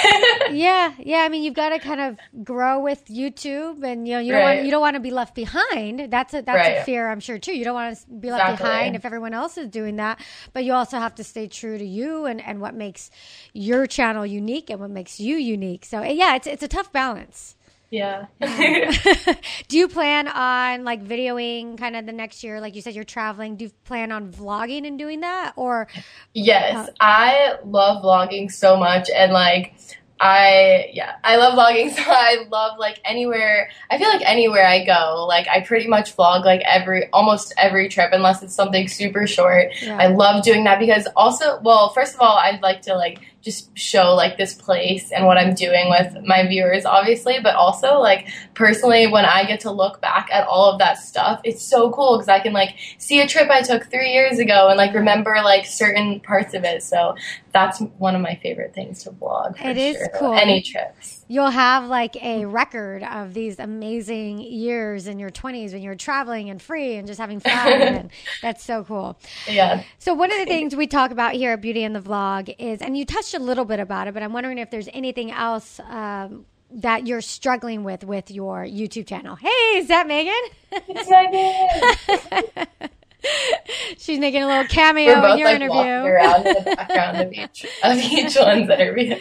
yeah, 0.52 0.94
yeah. 1.00 1.20
I 1.20 1.30
mean, 1.30 1.44
you've 1.44 1.54
got 1.54 1.70
to 1.70 1.80
kind 1.80 2.02
of 2.02 2.18
grow 2.44 2.80
with 2.80 3.06
YouTube, 3.06 3.84
and 3.84 4.08
you 4.08 4.16
know, 4.16 4.20
you 4.20 4.32
don't 4.32 4.42
want 4.44 4.64
you 4.66 4.72
don't 4.72 4.82
want 4.82 4.96
to 4.96 5.00
be 5.00 5.12
left 5.12 5.36
behind. 5.36 6.12
That's 6.12 6.34
a 6.34 6.42
that's 6.42 6.82
a 6.82 6.84
fear, 6.84 7.10
I'm 7.10 7.20
sure 7.20 7.38
too. 7.40 7.56
You 7.58 7.64
don't 7.64 7.74
want 7.74 7.98
to 7.98 8.06
be 8.14 8.30
left 8.32 8.42
Exactly. 8.44 8.64
behind 8.70 8.96
if 8.96 9.06
everyone 9.06 9.34
else 9.34 9.58
is 9.58 9.68
doing 9.70 9.98
that, 9.98 10.20
but 10.54 10.64
you 10.66 10.74
also 10.74 10.98
have 10.98 11.16
to 11.16 11.24
stay 11.24 11.48
true 11.48 11.78
to 11.78 11.86
you 11.86 12.26
and 12.26 12.42
and 12.42 12.60
what 12.62 12.76
makes 12.76 13.12
your 13.54 13.88
channel 13.88 14.26
unique 14.26 14.70
and 14.70 14.80
what 14.80 14.90
makes 14.90 15.20
you 15.20 15.38
unique. 15.38 15.86
So 15.86 16.02
yeah, 16.04 16.36
it's 16.36 16.48
it's 16.48 16.64
a 16.64 16.68
tough 16.68 16.92
balance. 16.92 17.56
Yeah. 17.92 18.28
Do 19.68 19.78
you 19.78 19.90
plan 19.90 20.30
on 20.30 20.86
like 20.86 21.04
videoing 21.04 21.78
kind 21.78 21.98
of 21.98 22.06
the 22.06 22.14
next 22.14 22.42
year? 22.42 22.62
Like 22.62 22.74
you 22.74 22.82
said, 22.82 22.96
you're 22.96 23.04
traveling. 23.04 23.58
Do 23.58 23.66
you 23.66 23.72
plan 23.84 24.14
on 24.14 24.32
vlogging 24.32 24.88
and 24.88 24.98
doing 24.98 25.20
that, 25.20 25.54
or 25.58 25.90
Yes, 26.34 26.90
I 27.02 27.58
love 27.66 28.02
vlogging 28.02 28.50
so 28.50 28.78
much 28.78 29.10
and 29.14 29.34
like 29.34 29.76
I 30.22 30.90
yeah, 30.94 31.16
I 31.24 31.36
love 31.36 31.58
vlogging 31.58 31.92
so 31.96 32.04
I 32.06 32.46
love 32.50 32.78
like 32.80 33.02
anywhere 33.04 33.70
I 33.90 33.98
feel 33.98 34.08
like 34.08 34.22
anywhere 34.22 34.66
I 34.66 34.86
go, 34.86 35.26
like 35.28 35.50
I 35.50 35.60
pretty 35.60 35.88
much 35.88 36.16
vlog 36.16 36.46
like 36.46 36.62
every 36.62 37.10
almost 37.12 37.54
every 37.58 37.90
trip 37.90 38.12
unless 38.14 38.42
it's 38.42 38.56
something 38.56 38.88
super 38.88 39.28
short. 39.28 39.74
Yeah. 39.82 39.98
I 39.98 40.08
love 40.08 40.44
doing 40.44 40.64
that 40.64 40.80
because 40.80 41.08
also 41.18 41.60
well, 41.62 41.90
first 41.90 42.16
of 42.16 42.22
all, 42.22 42.38
I'd 42.38 42.62
like 42.62 42.84
to 42.84 42.96
like 42.96 43.20
just 43.42 43.76
show 43.78 44.14
like 44.14 44.38
this 44.38 44.54
place 44.54 45.12
and 45.12 45.26
what 45.26 45.38
I'm 45.38 45.54
doing 45.54 45.90
with 45.90 46.24
my 46.26 46.48
viewers, 46.48 46.86
obviously, 46.86 47.40
but 47.42 47.56
also 47.56 48.00
like 48.00 48.28
personally, 48.54 49.08
when 49.08 49.26
I 49.26 49.46
get 49.46 49.62
to 49.62 49.72
look 49.72 50.00
back 50.00 50.30
at 50.32 50.48
all 50.48 50.72
of 50.72 50.80
that 50.80 50.98
stuff, 50.98 51.42
it's 51.44 51.64
so 51.64 51.92
cool 51.92 52.18
because 52.18 52.30
I 52.30 52.40
can 52.40 52.54
like 52.54 52.76
see 52.98 53.20
a 53.20 53.28
trip 53.28 53.50
I 53.50 53.62
took 53.62 53.90
three 53.90 54.14
years 54.14 54.40
ago 54.40 54.70
and 54.70 54.78
like 54.78 54.94
remember 54.94 55.36
like 55.44 55.66
certain 55.66 56.20
parts 56.20 56.54
of 56.54 56.64
it. 56.64 56.84
So 56.84 57.16
that's 57.52 57.80
one 57.98 58.16
of 58.16 58.22
my 58.22 58.40
favorite 58.42 58.74
things 58.74 59.04
to 59.04 59.12
vlog. 59.12 59.60
It 59.64 59.78
is 59.78 59.98
sure. 59.98 60.10
cool. 60.18 60.34
Any 60.34 60.62
trips. 60.62 61.21
You'll 61.32 61.50
have 61.50 61.86
like 61.86 62.22
a 62.22 62.44
record 62.44 63.04
of 63.04 63.34
these 63.34 63.58
amazing 63.58 64.40
years 64.40 65.08
in 65.08 65.18
your 65.18 65.30
20s 65.30 65.72
when 65.72 65.82
you're 65.82 65.96
traveling 65.96 66.50
and 66.50 66.62
free 66.62 66.96
and 66.96 67.08
just 67.08 67.22
having 67.22 67.40
fun. 67.40 67.52
and 67.82 68.12
that's 68.42 68.66
so 68.66 68.84
cool. 68.84 69.18
Yeah. 69.48 69.84
So, 69.98 70.14
one 70.14 70.30
of 70.30 70.38
the 70.40 70.46
things 70.46 70.76
we 70.76 70.88
talk 70.88 71.12
about 71.12 71.32
here 71.32 71.54
at 71.54 71.62
Beauty 71.62 71.86
and 71.86 71.96
the 71.96 72.02
Vlog 72.02 72.54
is, 72.60 72.82
and 72.82 72.98
you 72.98 73.06
touched 73.06 73.34
a 73.34 73.40
little 73.40 73.64
bit 73.64 73.80
about 73.80 74.10
it, 74.10 74.14
but 74.14 74.24
I'm 74.24 74.34
wondering 74.34 74.58
if 74.58 74.72
there's 74.72 74.90
anything 74.92 75.32
else 75.32 75.80
um, 75.88 76.46
that 76.72 77.08
you're 77.08 77.22
struggling 77.22 77.86
with 77.86 78.04
with 78.04 78.30
your 78.30 78.66
YouTube 78.66 79.08
channel. 79.08 79.38
Hey, 79.38 79.48
is 79.78 79.88
that 79.88 80.08
Meghan? 80.08 80.82
It's 80.90 81.10
Meghan. 81.10 82.90
She's 83.98 84.20
making 84.20 84.44
a 84.44 84.48
little 84.48 84.66
cameo 84.66 85.14
We're 85.14 85.22
both 85.22 85.32
in 85.34 85.38
your 85.40 85.48
like 85.48 85.56
interview. 85.62 85.80
around 85.80 86.46
in 86.46 86.54
the 86.56 86.76
background 86.76 87.18
of 87.22 87.32
each 87.32 87.66
of 87.84 87.98
each 87.98 88.36
one's 88.40 88.70
interview. 88.70 89.16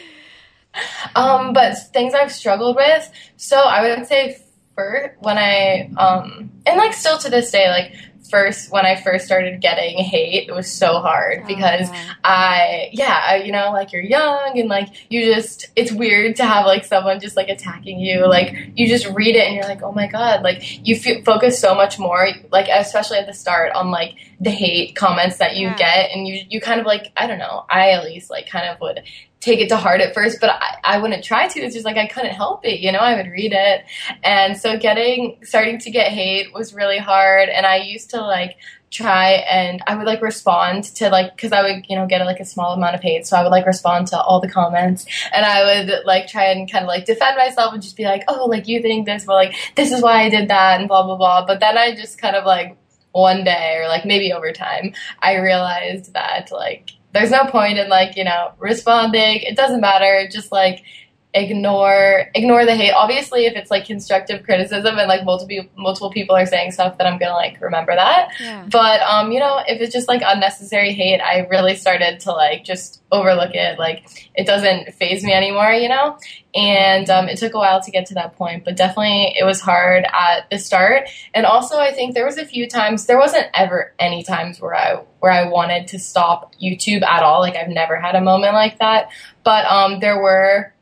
Um, 1.14 1.52
but 1.52 1.74
things 1.92 2.14
I've 2.14 2.32
struggled 2.32 2.76
with. 2.76 3.10
So 3.36 3.56
I 3.58 3.96
would 3.96 4.06
say 4.06 4.38
first 4.76 5.20
when 5.20 5.36
I 5.36 5.90
um 5.96 6.50
and 6.64 6.76
like 6.78 6.92
still 6.94 7.18
to 7.18 7.28
this 7.28 7.50
day 7.50 7.68
like 7.68 7.92
first 8.30 8.70
when 8.70 8.86
I 8.86 8.94
first 8.94 9.26
started 9.26 9.60
getting 9.60 9.98
hate 9.98 10.48
it 10.48 10.52
was 10.54 10.70
so 10.70 11.00
hard 11.00 11.44
because 11.48 11.90
Oh, 11.90 11.92
yeah. 11.92 12.12
I 12.22 12.88
yeah 12.92 13.34
you 13.34 13.50
know 13.50 13.72
like 13.72 13.92
you're 13.92 14.00
young 14.02 14.52
and 14.56 14.68
like 14.68 14.88
you 15.10 15.34
just 15.34 15.66
it's 15.74 15.90
weird 15.90 16.36
to 16.36 16.44
have 16.44 16.64
like 16.66 16.84
someone 16.84 17.18
just 17.18 17.36
like 17.36 17.48
attacking 17.48 17.98
you 17.98 18.28
like 18.28 18.54
you 18.76 18.86
just 18.86 19.06
read 19.08 19.34
it 19.34 19.46
and 19.48 19.56
you're 19.56 19.64
like 19.64 19.82
oh 19.82 19.90
my 19.90 20.06
god 20.06 20.42
like 20.44 20.86
you 20.86 20.94
f- 20.94 21.24
focus 21.24 21.58
so 21.58 21.74
much 21.74 21.98
more 21.98 22.28
like 22.52 22.68
especially 22.72 23.18
at 23.18 23.26
the 23.26 23.34
start 23.34 23.72
on 23.72 23.90
like 23.90 24.14
the 24.38 24.50
hate 24.50 24.94
comments 24.94 25.38
that 25.38 25.56
you 25.56 25.66
Yeah. 25.66 25.76
get 25.76 26.10
and 26.12 26.28
you 26.28 26.40
you 26.48 26.60
kind 26.60 26.78
of 26.78 26.86
like 26.86 27.10
I 27.16 27.26
don't 27.26 27.38
know 27.38 27.64
I 27.68 27.90
at 27.90 28.04
least 28.04 28.30
like 28.30 28.46
kind 28.48 28.68
of 28.68 28.80
would 28.80 29.00
take 29.40 29.60
it 29.60 29.70
to 29.70 29.76
heart 29.76 30.00
at 30.00 30.14
first 30.14 30.38
but 30.40 30.50
I, 30.50 30.76
I 30.84 30.98
wouldn't 30.98 31.24
try 31.24 31.48
to. 31.48 31.60
It's 31.60 31.74
just 31.74 31.86
like 31.86 31.96
I 31.96 32.06
couldn't 32.06 32.34
help 32.34 32.64
it 32.64 32.80
you 32.80 32.92
know 32.92 32.98
I 32.98 33.16
would 33.16 33.30
read 33.30 33.52
it. 33.52 33.84
And 34.22 34.56
so 34.56 34.78
getting 34.78 35.38
starting 35.42 35.78
to 35.78 35.90
get 35.90 36.12
hate 36.12 36.52
was 36.52 36.74
really 36.74 36.98
hard. 36.98 37.48
And 37.48 37.66
I 37.66 37.76
used 37.76 38.10
to 38.10 38.20
like 38.20 38.56
try 38.90 39.44
and 39.48 39.80
I 39.86 39.94
would 39.94 40.06
like 40.06 40.20
respond 40.20 40.82
to 40.96 41.10
like 41.10 41.36
because 41.36 41.52
I 41.52 41.62
would 41.62 41.86
you 41.88 41.96
know 41.96 42.06
get 42.06 42.24
like 42.26 42.40
a 42.40 42.44
small 42.44 42.74
amount 42.74 42.94
of 42.94 43.02
hate. 43.02 43.26
So 43.26 43.36
I 43.36 43.42
would 43.42 43.50
like 43.50 43.66
respond 43.66 44.08
to 44.08 44.20
all 44.20 44.40
the 44.40 44.48
comments. 44.50 45.06
And 45.32 45.44
I 45.44 45.64
would 45.64 46.04
like 46.04 46.26
try 46.26 46.46
and 46.46 46.70
kind 46.70 46.84
of 46.84 46.88
like 46.88 47.04
defend 47.04 47.36
myself 47.36 47.72
and 47.72 47.82
just 47.82 47.96
be 47.96 48.04
like 48.04 48.24
oh 48.28 48.46
like 48.46 48.68
you 48.68 48.82
think 48.82 49.06
this 49.06 49.24
but 49.24 49.34
like 49.34 49.54
this 49.76 49.92
is 49.92 50.02
why 50.02 50.22
I 50.22 50.28
did 50.28 50.48
that 50.48 50.80
and 50.80 50.88
blah 50.88 51.02
blah 51.02 51.16
blah. 51.16 51.46
But 51.46 51.60
then 51.60 51.78
I 51.78 51.94
just 51.94 52.20
kind 52.20 52.36
of 52.36 52.44
like 52.44 52.76
one 53.12 53.42
day 53.42 53.76
or 53.78 53.88
like 53.88 54.04
maybe 54.04 54.32
over 54.32 54.52
time 54.52 54.92
I 55.20 55.36
realized 55.36 56.12
that 56.12 56.50
like 56.52 56.90
there's 57.12 57.30
no 57.30 57.44
point 57.46 57.78
in 57.78 57.88
like 57.88 58.16
you 58.16 58.24
know 58.24 58.52
responding. 58.58 59.40
It 59.40 59.56
doesn't 59.56 59.80
matter. 59.80 60.28
Just 60.30 60.52
like 60.52 60.82
ignore 61.32 62.28
ignore 62.34 62.64
the 62.64 62.74
hate. 62.74 62.90
Obviously 62.90 63.46
if 63.46 63.54
it's 63.54 63.70
like 63.70 63.84
constructive 63.84 64.42
criticism 64.42 64.98
and 64.98 65.08
like 65.08 65.24
multiple 65.24 65.64
multiple 65.76 66.10
people 66.10 66.34
are 66.34 66.46
saying 66.46 66.72
stuff 66.72 66.98
that 66.98 67.06
i'm 67.06 67.18
gonna 67.18 67.34
like 67.34 67.60
remember 67.60 67.94
that. 67.94 68.32
Yeah. 68.40 68.66
but 68.70 69.00
um 69.02 69.30
you 69.30 69.38
know 69.38 69.60
if 69.66 69.80
it's 69.80 69.92
just 69.92 70.08
like 70.08 70.22
unnecessary 70.24 70.92
hate 70.92 71.20
i 71.20 71.46
really 71.48 71.76
started 71.76 72.20
to 72.20 72.32
like 72.32 72.64
just 72.64 73.02
overlook 73.12 73.54
it. 73.54 73.78
Like 73.78 74.30
it 74.34 74.46
doesn't 74.46 74.94
phase 74.94 75.22
me 75.22 75.32
anymore 75.32 75.72
you 75.72 75.88
know? 75.88 76.18
And 76.52 77.08
um, 77.08 77.28
it 77.28 77.38
took 77.38 77.54
a 77.54 77.58
while 77.58 77.80
to 77.80 77.90
get 77.92 78.06
to 78.06 78.14
that 78.14 78.34
point 78.36 78.64
but 78.64 78.76
definitely 78.76 79.32
it 79.38 79.44
was 79.44 79.60
hard 79.60 80.04
at 80.12 80.50
the 80.50 80.58
start. 80.58 81.08
And 81.32 81.46
also 81.46 81.78
i 81.78 81.92
think 81.92 82.14
there 82.14 82.26
was 82.26 82.38
a 82.38 82.44
few 82.46 82.68
times 82.68 83.06
there 83.06 83.18
wasn't 83.18 83.46
ever 83.54 83.94
any 84.00 84.24
times 84.24 84.60
where 84.60 84.74
i 84.74 84.94
where 85.20 85.30
i 85.30 85.48
wanted 85.48 85.86
to 85.88 86.00
stop 86.00 86.54
youtube 86.60 87.04
at 87.04 87.22
all. 87.22 87.38
Like 87.38 87.54
i've 87.54 87.68
never 87.68 88.00
had 88.00 88.16
a 88.16 88.20
moment 88.20 88.54
like 88.54 88.80
that. 88.80 89.10
But 89.44 89.64
um 89.66 90.00
there 90.00 90.20
were 90.20 90.74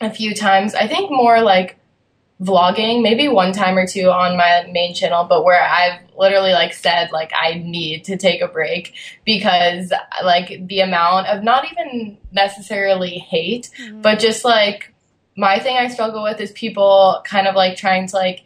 a 0.00 0.10
few 0.10 0.34
times 0.34 0.74
i 0.74 0.86
think 0.88 1.10
more 1.10 1.40
like 1.42 1.78
vlogging 2.40 3.00
maybe 3.02 3.28
one 3.28 3.52
time 3.52 3.78
or 3.78 3.86
two 3.86 4.10
on 4.10 4.36
my 4.36 4.68
main 4.72 4.92
channel 4.92 5.24
but 5.24 5.44
where 5.44 5.62
i've 5.62 6.00
literally 6.18 6.52
like 6.52 6.72
said 6.72 7.10
like 7.12 7.30
i 7.40 7.54
need 7.54 8.04
to 8.04 8.16
take 8.16 8.40
a 8.42 8.48
break 8.48 8.92
because 9.24 9.92
like 10.24 10.66
the 10.66 10.80
amount 10.80 11.28
of 11.28 11.44
not 11.44 11.64
even 11.70 12.18
necessarily 12.32 13.18
hate 13.18 13.70
Mhm. 13.80 14.02
but 14.02 14.18
just 14.18 14.44
like 14.44 14.92
my 15.36 15.58
thing 15.58 15.76
I 15.76 15.88
struggle 15.88 16.22
with 16.22 16.40
is 16.40 16.52
people 16.52 17.20
kind 17.24 17.48
of 17.48 17.56
like 17.56 17.76
trying 17.76 18.06
to 18.06 18.14
like 18.14 18.44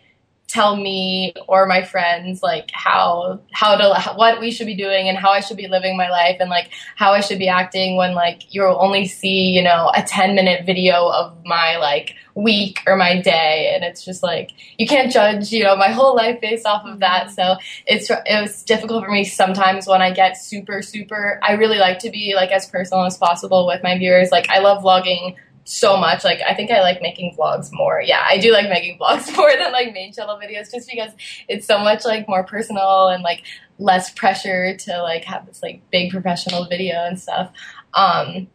tell 0.49 0.77
me 0.77 1.35
or 1.47 1.67
my 1.67 1.85
friends 1.85 2.43
like 2.43 2.71
how 2.73 3.39
how 3.53 3.77
to 3.77 4.15
what 4.17 4.41
we 4.41 4.51
should 4.51 4.67
be 4.67 4.75
doing 4.75 5.07
and 5.07 5.19
how 5.19 5.31
I 5.31 5.41
should 5.41 5.59
be 5.59 5.69
living 5.69 5.95
my 5.97 6.09
life 6.09 6.39
and 6.41 6.49
like 6.49 6.71
how 6.97 7.13
I 7.13 7.21
should 7.21 7.39
be 7.39 7.49
acting 7.49 7.97
when 7.97 8.15
like 8.15 8.55
you'll 8.55 8.79
only 8.81 9.07
see 9.07 9.51
you 9.51 9.63
know 9.63 9.93
a 9.95 10.03
10 10.03 10.35
minute 10.35 10.65
video 10.65 11.09
of 11.09 11.37
my 11.45 11.77
like 11.77 12.17
week 12.35 12.83
or 12.87 12.97
my 12.97 13.21
day. 13.21 13.73
And 13.75 13.85
it's 13.85 14.05
just 14.05 14.23
like 14.23 14.53
you 14.79 14.87
can't 14.87 15.13
judge 15.13 15.53
you 15.53 15.65
know 15.65 15.77
my 15.77 15.89
whole 15.89 16.17
life 16.17 16.41
based 16.41 16.65
off 16.65 16.87
of 16.87 17.01
that. 17.01 17.27
Mm-hmm. 17.27 17.35
So 17.35 17.57
it's 17.87 18.11
it 18.11 18.41
was 18.41 18.63
difficult 18.63 19.05
for 19.05 19.11
me 19.11 19.25
sometimes 19.25 19.87
when 19.87 20.01
I 20.01 20.13
get 20.13 20.39
super 20.39 20.81
super 20.81 21.39
I 21.43 21.53
really 21.53 21.79
like 21.79 21.99
to 22.01 22.11
be 22.11 22.33
like 22.35 22.53
as 22.53 22.67
personal 22.67 23.05
as 23.05 23.19
possible 23.19 23.67
with 23.67 23.83
my 23.83 23.99
viewers. 23.99 24.31
Like 24.31 24.49
I 24.49 24.61
love 24.61 24.83
vlogging 24.83 25.37
so 25.69 25.97
much. 25.97 26.25
Like 26.25 26.41
I 26.49 26.55
think 26.55 26.71
I 26.71 26.81
like 26.81 27.03
making 27.03 27.37
vlogs 27.39 27.69
more. 27.73 28.01
Yeah, 28.01 28.25
I 28.27 28.39
do 28.39 28.53
like 28.53 28.69
making 28.69 28.99
vlogs 29.01 29.35
more 29.37 29.53
than 29.59 29.71
like 29.73 29.93
main 29.93 30.13
channel 30.13 30.37
videos 30.43 30.73
just 30.73 30.89
because 30.91 31.13
it's 31.49 31.67
so 31.67 31.79
much 31.79 32.05
like 32.05 32.29
more 32.29 32.43
personal 32.45 33.09
and 33.09 33.23
like 33.23 33.43
less 33.79 34.11
pressure 34.13 34.77
to 34.77 35.03
like 35.03 35.25
have 35.25 35.47
this 35.47 35.63
like 35.63 35.83
big 35.91 36.11
professional 36.11 36.67
video 36.67 36.97
and 37.05 37.21
stuff. 37.21 37.53
Um 37.95 38.49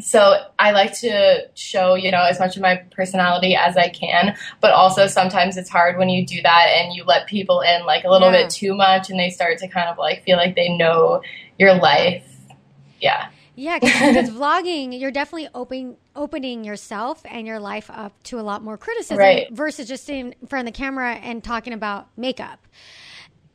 so 0.00 0.38
I 0.58 0.70
like 0.70 0.98
to 1.00 1.48
show, 1.54 1.94
you 1.96 2.10
know, 2.10 2.22
as 2.22 2.38
much 2.40 2.56
of 2.56 2.62
my 2.62 2.76
personality 2.92 3.54
as 3.54 3.76
I 3.76 3.90
can, 3.90 4.34
but 4.62 4.72
also 4.72 5.06
sometimes 5.06 5.58
it's 5.58 5.68
hard 5.68 5.98
when 5.98 6.08
you 6.08 6.24
do 6.26 6.40
that 6.42 6.68
and 6.78 6.94
you 6.94 7.04
let 7.04 7.26
people 7.26 7.60
in 7.60 7.84
like 7.84 8.04
a 8.04 8.08
little 8.10 8.32
Yeah. 8.32 8.42
bit 8.44 8.50
too 8.50 8.74
much 8.74 9.10
and 9.10 9.18
they 9.20 9.28
start 9.28 9.58
to 9.58 9.68
kind 9.68 9.90
of 9.90 9.98
like 9.98 10.24
feel 10.24 10.38
like 10.38 10.56
they 10.56 10.70
know 10.76 11.20
your 11.58 11.74
life. 11.74 12.24
Yeah. 13.00 13.28
Yeah, 13.54 13.78
because 13.78 14.30
vlogging, 14.30 14.98
you're 14.98 15.10
definitely 15.10 15.48
open, 15.54 15.96
opening 16.16 16.64
yourself 16.64 17.22
and 17.26 17.46
your 17.46 17.60
life 17.60 17.90
up 17.92 18.14
to 18.24 18.40
a 18.40 18.42
lot 18.42 18.62
more 18.62 18.78
criticism 18.78 19.18
Right. 19.18 19.46
versus 19.50 19.88
just 19.88 20.04
sitting 20.06 20.34
in 20.40 20.46
front 20.48 20.66
of 20.66 20.74
the 20.74 20.76
camera 20.78 21.14
and 21.14 21.44
talking 21.44 21.72
about 21.72 22.08
makeup. 22.16 22.66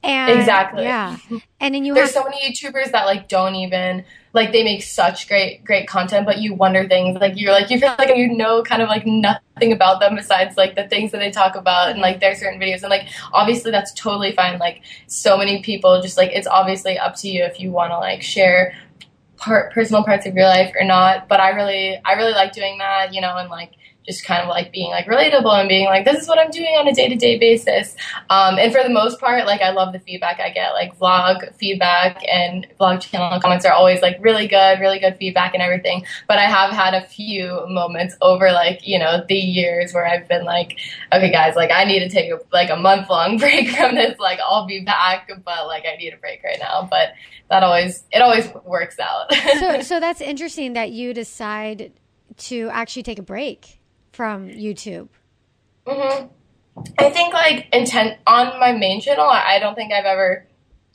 And 0.03 0.39
Exactly. 0.39 0.83
Yeah. 0.83 1.17
And 1.59 1.73
then 1.73 1.83
you 1.85 1.95
There's 1.95 2.13
have 2.13 2.23
so 2.23 2.29
many 2.29 2.37
YouTubers 2.53 2.91
that 2.91 3.05
like 3.07 3.27
don't 3.27 3.55
even 3.55 4.05
like 4.33 4.51
they 4.51 4.63
make 4.63 4.83
such 4.83 5.27
great 5.27 5.63
great 5.63 5.87
content, 5.87 6.25
but 6.27 6.37
you 6.37 6.53
wonder 6.53 6.87
things 6.87 7.17
like 7.19 7.33
you're 7.35 7.51
like 7.51 7.71
you 7.71 7.79
feel 7.79 7.95
like 7.97 8.15
you 8.15 8.27
know 8.37 8.61
kind 8.61 8.83
of 8.83 8.89
like 8.89 9.07
nothing 9.07 9.71
about 9.73 9.99
them 9.99 10.15
besides 10.15 10.55
like 10.55 10.75
the 10.75 10.87
things 10.87 11.11
that 11.11 11.17
they 11.17 11.31
talk 11.31 11.55
about 11.55 11.89
and 11.89 11.99
like 11.99 12.19
their 12.19 12.35
certain 12.35 12.59
videos 12.59 12.83
and 12.83 12.91
like 12.91 13.07
obviously 13.33 13.71
that's 13.71 13.91
totally 13.93 14.33
fine. 14.33 14.59
Like 14.59 14.83
so 15.07 15.35
many 15.35 15.63
people 15.63 15.99
just 15.99 16.15
like 16.15 16.29
it's 16.31 16.47
obviously 16.47 16.99
up 16.99 17.15
to 17.17 17.27
you 17.27 17.43
if 17.43 17.59
you 17.59 17.71
want 17.71 17.91
to 17.91 17.97
like 17.97 18.21
share 18.21 18.75
part 19.37 19.73
personal 19.73 20.03
parts 20.03 20.25
of 20.25 20.33
your 20.33 20.47
life 20.47 20.73
or 20.79 20.85
not. 20.85 21.27
But 21.27 21.39
I 21.39 21.49
really 21.49 21.99
I 22.05 22.13
really 22.13 22.33
like 22.33 22.53
doing 22.53 22.77
that, 22.79 23.13
you 23.13 23.21
know, 23.21 23.37
and 23.37 23.49
like 23.49 23.71
just 24.07 24.23
kind 24.23 24.41
of 24.41 24.47
like 24.47 24.71
being 24.71 24.89
like 24.89 25.05
relatable 25.05 25.53
and 25.59 25.67
being 25.67 25.85
like 25.85 26.05
this 26.05 26.21
is 26.21 26.27
what 26.27 26.39
I'm 26.39 26.49
doing 26.49 26.75
on 26.79 26.87
a 26.87 26.93
day 26.93 27.09
to 27.09 27.15
day 27.15 27.37
basis. 27.37 27.95
Um, 28.29 28.57
and 28.57 28.71
for 28.71 28.81
the 28.81 28.89
most 28.89 29.19
part, 29.19 29.45
like 29.45 29.61
I 29.61 29.71
love 29.71 29.91
the 29.91 29.99
feedback 29.99 30.39
I 30.39 30.49
get. 30.49 30.73
Like 30.73 30.97
vlog 30.97 31.53
feedback 31.55 32.23
and 32.31 32.65
vlog 32.79 33.01
channel 33.01 33.39
comments 33.39 33.65
are 33.65 33.73
always 33.73 34.01
like 34.01 34.17
really 34.21 34.47
good, 34.47 34.79
really 34.79 34.99
good 34.99 35.17
feedback 35.17 35.53
and 35.53 35.61
everything. 35.61 36.05
But 36.27 36.39
I 36.39 36.45
have 36.45 36.71
had 36.71 36.93
a 36.93 37.05
few 37.05 37.65
moments 37.67 38.15
over 38.21 38.51
like 38.51 38.87
you 38.87 38.97
know 38.97 39.23
the 39.27 39.35
years 39.35 39.93
where 39.93 40.07
I've 40.07 40.27
been 40.27 40.45
like, 40.45 40.79
okay 41.13 41.31
guys, 41.31 41.55
like 41.55 41.71
I 41.71 41.83
need 41.83 41.99
to 41.99 42.09
take 42.09 42.31
a, 42.31 42.39
like 42.53 42.69
a 42.69 42.77
month 42.77 43.09
long 43.09 43.37
break 43.39 43.69
from 43.71 43.95
this. 43.95 44.17
Like 44.19 44.39
I'll 44.39 44.65
be 44.65 44.79
back, 44.79 45.29
but 45.43 45.67
like 45.67 45.83
I 45.85 45.97
need 45.97 46.13
a 46.13 46.17
break 46.17 46.43
right 46.43 46.59
now. 46.59 46.87
But 46.89 47.09
that 47.49 47.63
always 47.63 48.03
it 48.11 48.21
always 48.21 48.49
works 48.65 48.97
out. 48.99 49.33
so 49.59 49.81
so 49.81 49.99
that's 49.99 50.21
interesting 50.21 50.73
that 50.73 50.91
you 50.91 51.13
decide 51.13 51.91
to 52.37 52.69
actually 52.69 53.03
take 53.03 53.19
a 53.19 53.23
break 53.23 53.76
from 54.17 54.49
YouTube. 54.49 55.07
hmm 55.87 56.25
I 56.99 57.09
think 57.11 57.33
like 57.33 57.67
intent 57.71 58.17
on 58.27 58.59
my 58.59 58.71
main 58.71 58.99
channel. 59.01 59.25
I 59.27 59.55
I 59.55 59.59
don't 59.59 59.75
think 59.75 59.93
I've 59.93 60.05
ever 60.05 60.45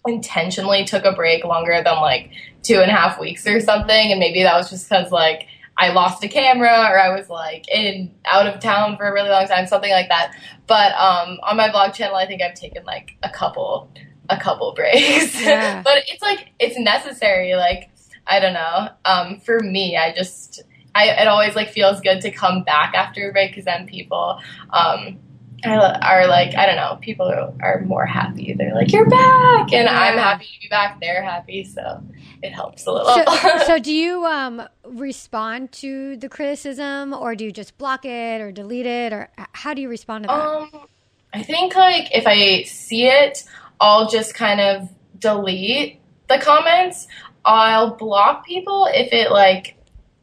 intentionally 0.07 0.85
took 0.85 1.05
a 1.05 1.13
break 1.13 1.45
longer 1.45 1.81
than 1.85 1.97
like 1.97 2.31
two 2.63 2.81
and 2.81 2.91
a 2.91 2.95
half 2.95 3.19
weeks 3.21 3.47
or 3.47 3.61
something, 3.61 4.11
and 4.11 4.19
maybe 4.21 4.43
that 4.43 4.57
was 4.57 4.71
just 4.71 4.89
because 4.89 5.11
like 5.13 5.47
I 5.77 5.91
lost 5.93 6.23
a 6.25 6.29
camera 6.29 6.69
or 6.91 6.99
I 6.99 7.17
was 7.17 7.29
like 7.29 7.69
in 7.69 8.13
out 8.25 8.47
of 8.47 8.61
town 8.61 8.97
for 8.97 9.07
a 9.09 9.13
really 9.13 9.31
long 9.31 9.47
time, 9.47 9.67
something 9.67 9.91
like 9.91 10.09
that. 10.09 10.35
But 10.67 10.93
um, 10.95 11.39
on 11.43 11.57
my 11.57 11.69
vlog 11.69 11.95
channel, 11.95 12.17
I 12.17 12.27
think 12.27 12.43
I've 12.43 12.55
taken 12.55 12.85
like 12.85 13.13
a 13.23 13.31
couple 13.31 13.89
a 14.29 14.37
couple 14.37 14.73
breaks, 14.77 15.41
Yeah. 15.41 15.83
but 15.83 15.99
it's 16.09 16.23
like 16.23 16.51
it's 16.59 16.79
necessary. 16.79 17.55
Like 17.55 17.91
I 18.27 18.39
don't 18.41 18.55
know. 18.55 18.89
Um, 19.05 19.41
for 19.41 19.59
me, 19.61 19.97
I 19.97 20.13
just 20.13 20.63
I, 20.95 21.09
it 21.23 21.29
always 21.29 21.55
like 21.55 21.71
feels 21.71 22.01
good 22.01 22.21
to 22.23 22.31
come 22.31 22.65
back 22.65 22.95
after 22.95 23.31
a 23.31 23.33
break 23.33 23.51
because 23.51 23.65
then 23.65 23.87
people 23.87 24.41
um, 24.71 25.19
are, 25.65 26.27
like 26.27 26.55
I 26.57 26.67
don't 26.67 26.77
know 26.77 26.99
people 27.01 27.27
are, 27.27 27.53
are, 27.61 27.81
more 27.83 28.05
happy. 28.05 28.55
They're 28.57 28.75
like 28.75 28.93
you're 28.93 29.09
back, 29.09 29.73
and 29.73 29.87
yeah. 29.87 30.01
I'm 30.01 30.19
happy 30.19 30.45
to 30.45 30.61
be 30.61 30.69
back. 30.69 31.01
They're 31.01 31.23
happy, 31.23 31.65
so 31.65 32.03
it 32.43 32.51
helps 32.51 32.87
a 32.87 32.93
little. 32.93 33.25
So, 33.25 33.59
so 33.67 33.79
do 33.79 33.93
you 33.93 34.25
um, 34.25 34.63
respond 34.85 35.73
to 35.73 36.17
the 36.17 36.29
criticism, 36.29 37.13
or 37.13 37.35
do 37.35 37.45
you 37.45 37.53
just 37.53 37.79
block 37.79 38.05
it 38.05 38.41
or 38.41 38.53
delete 38.53 38.87
it, 38.87 39.13
or 39.13 39.31
how 39.53 39.75
do 39.75 39.83
you 39.83 39.89
respond 39.89 40.25
to 40.25 40.29
that? 40.29 40.35
Um, 40.35 40.87
I 41.33 41.43
think 41.43 41.75
like 41.75 42.15
if 42.15 42.27
I 42.27 42.65
see 42.65 43.07
it, 43.07 43.45
I'll 43.81 44.09
just 44.09 44.35
kind 44.35 44.61
of 44.61 44.89
delete 45.19 46.01
the 46.29 46.39
comments. 46.39 47.07
I'll 47.45 47.97
block 47.97 48.47
people 48.47 48.89
if 48.93 49.13
it 49.13 49.31
like 49.31 49.77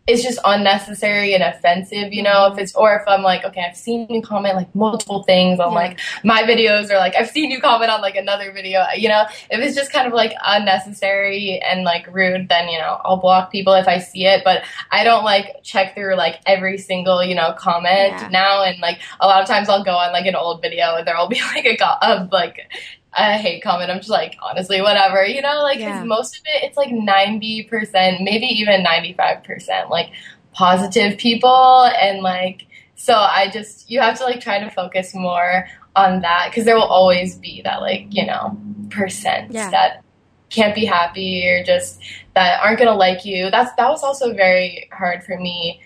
it's 0.10 0.24
just 0.24 0.39
unnecessary 0.43 1.36
and 1.36 1.43
offensive, 1.43 2.12
you 2.12 2.24
know, 2.24 2.52
if 2.52 2.58
it's, 2.58 2.74
or 2.74 2.95
if 2.95 3.04
I'm 3.08 3.22
like, 3.22 3.45
okay, 3.45 3.63
I've 3.69 3.78
seen 3.78 4.08
you 4.10 4.24
comment 4.24 4.56
like 4.56 4.74
multiple 4.74 5.22
things 5.22 5.60
on 5.60 5.72
yeah. 5.72 5.78
like 5.78 6.00
my 6.24 6.41
videos 6.41 6.89
or 6.89 6.95
like 6.95 7.15
I've 7.15 7.30
seen 7.30 7.52
you 7.52 7.62
comment 7.62 7.91
on 7.91 8.02
like 8.02 8.15
another 8.15 8.52
video, 8.52 8.84
you 8.98 9.08
know, 9.08 9.26
if 9.52 9.63
it's 9.63 9.76
just 9.76 9.91
kind 9.91 10.08
of 10.08 10.13
like 10.13 10.34
unnecessary 10.43 11.60
and 11.60 11.84
like 11.84 12.08
rude, 12.12 12.50
then, 12.50 12.69
you 12.69 12.80
know, 12.80 13.00
I'll 13.06 13.17
block 13.17 13.52
people 13.52 13.74
if 13.74 13.88
I 13.88 14.00
see 14.00 14.26
it, 14.26 14.41
but 14.43 14.63
I 14.91 15.04
don't 15.04 15.24
like 15.24 15.63
check 15.63 15.93
through 15.93 16.15
like 16.15 16.39
every 16.48 16.80
single, 16.80 17.24
you 17.24 17.36
know, 17.36 17.54
comment 17.58 18.13
yeah. 18.13 18.30
now. 18.32 18.63
And 18.63 18.80
like 18.80 19.00
a 19.19 19.28
lot 19.28 19.43
of 19.43 19.48
times 19.48 19.69
I'll 19.69 19.84
go 19.84 19.95
on 19.95 20.12
like 20.12 20.26
an 20.26 20.36
old 20.36 20.62
video 20.63 20.95
and 20.95 21.08
there'll 21.08 21.28
be 21.28 21.39
like 21.56 21.65
a, 21.65 21.98
a 22.02 22.28
like 22.32 22.67
a 23.13 23.38
hate 23.38 23.63
comment. 23.63 23.89
I'm 23.89 23.98
just 23.98 24.10
like, 24.10 24.38
honestly, 24.41 24.82
whatever, 24.82 25.26
you 25.26 25.41
know, 25.41 25.63
like, 25.63 25.80
yeah. 25.80 26.04
most 26.04 26.38
of 26.38 26.43
it, 26.45 26.63
it's 26.63 26.78
like 26.78 26.89
90%, 26.89 28.24
maybe 28.24 28.45
even 28.45 28.84
95%, 28.84 29.89
like 29.89 30.12
positive 30.54 31.17
people. 31.17 31.86
And 31.86 32.22
like, 32.22 32.67
so 32.95 33.15
I 33.15 33.50
just, 33.52 33.89
you 33.89 34.00
have 34.02 34.17
to 34.19 34.26
like 34.26 34.41
try 34.41 34.60
to 34.60 34.69
focus 34.69 35.15
more 35.15 35.67
on 35.95 36.22
that 36.22 36.50
because 36.50 36.65
there 36.65 36.76
will 36.76 36.84
always 36.84 37.38
be 37.38 37.62
that, 37.63 37.82
like, 37.82 38.08
you 38.10 38.26
know, 38.26 38.58
percent 38.89 39.52
yeah. 39.52 39.69
that 39.72 40.04
can't 40.50 40.76
be 40.76 40.86
happy 40.86 41.48
or 41.48 41.63
just 41.63 42.00
that 42.36 42.60
aren't 42.62 42.78
going 42.78 42.89
to 42.89 42.95
like 42.95 43.26
you. 43.26 43.50
That's, 43.50 43.74
that 43.76 43.89
was 43.89 44.04
also 44.04 44.34
very 44.34 44.89
hard 44.91 45.24
for 45.24 45.38
me 45.38 45.82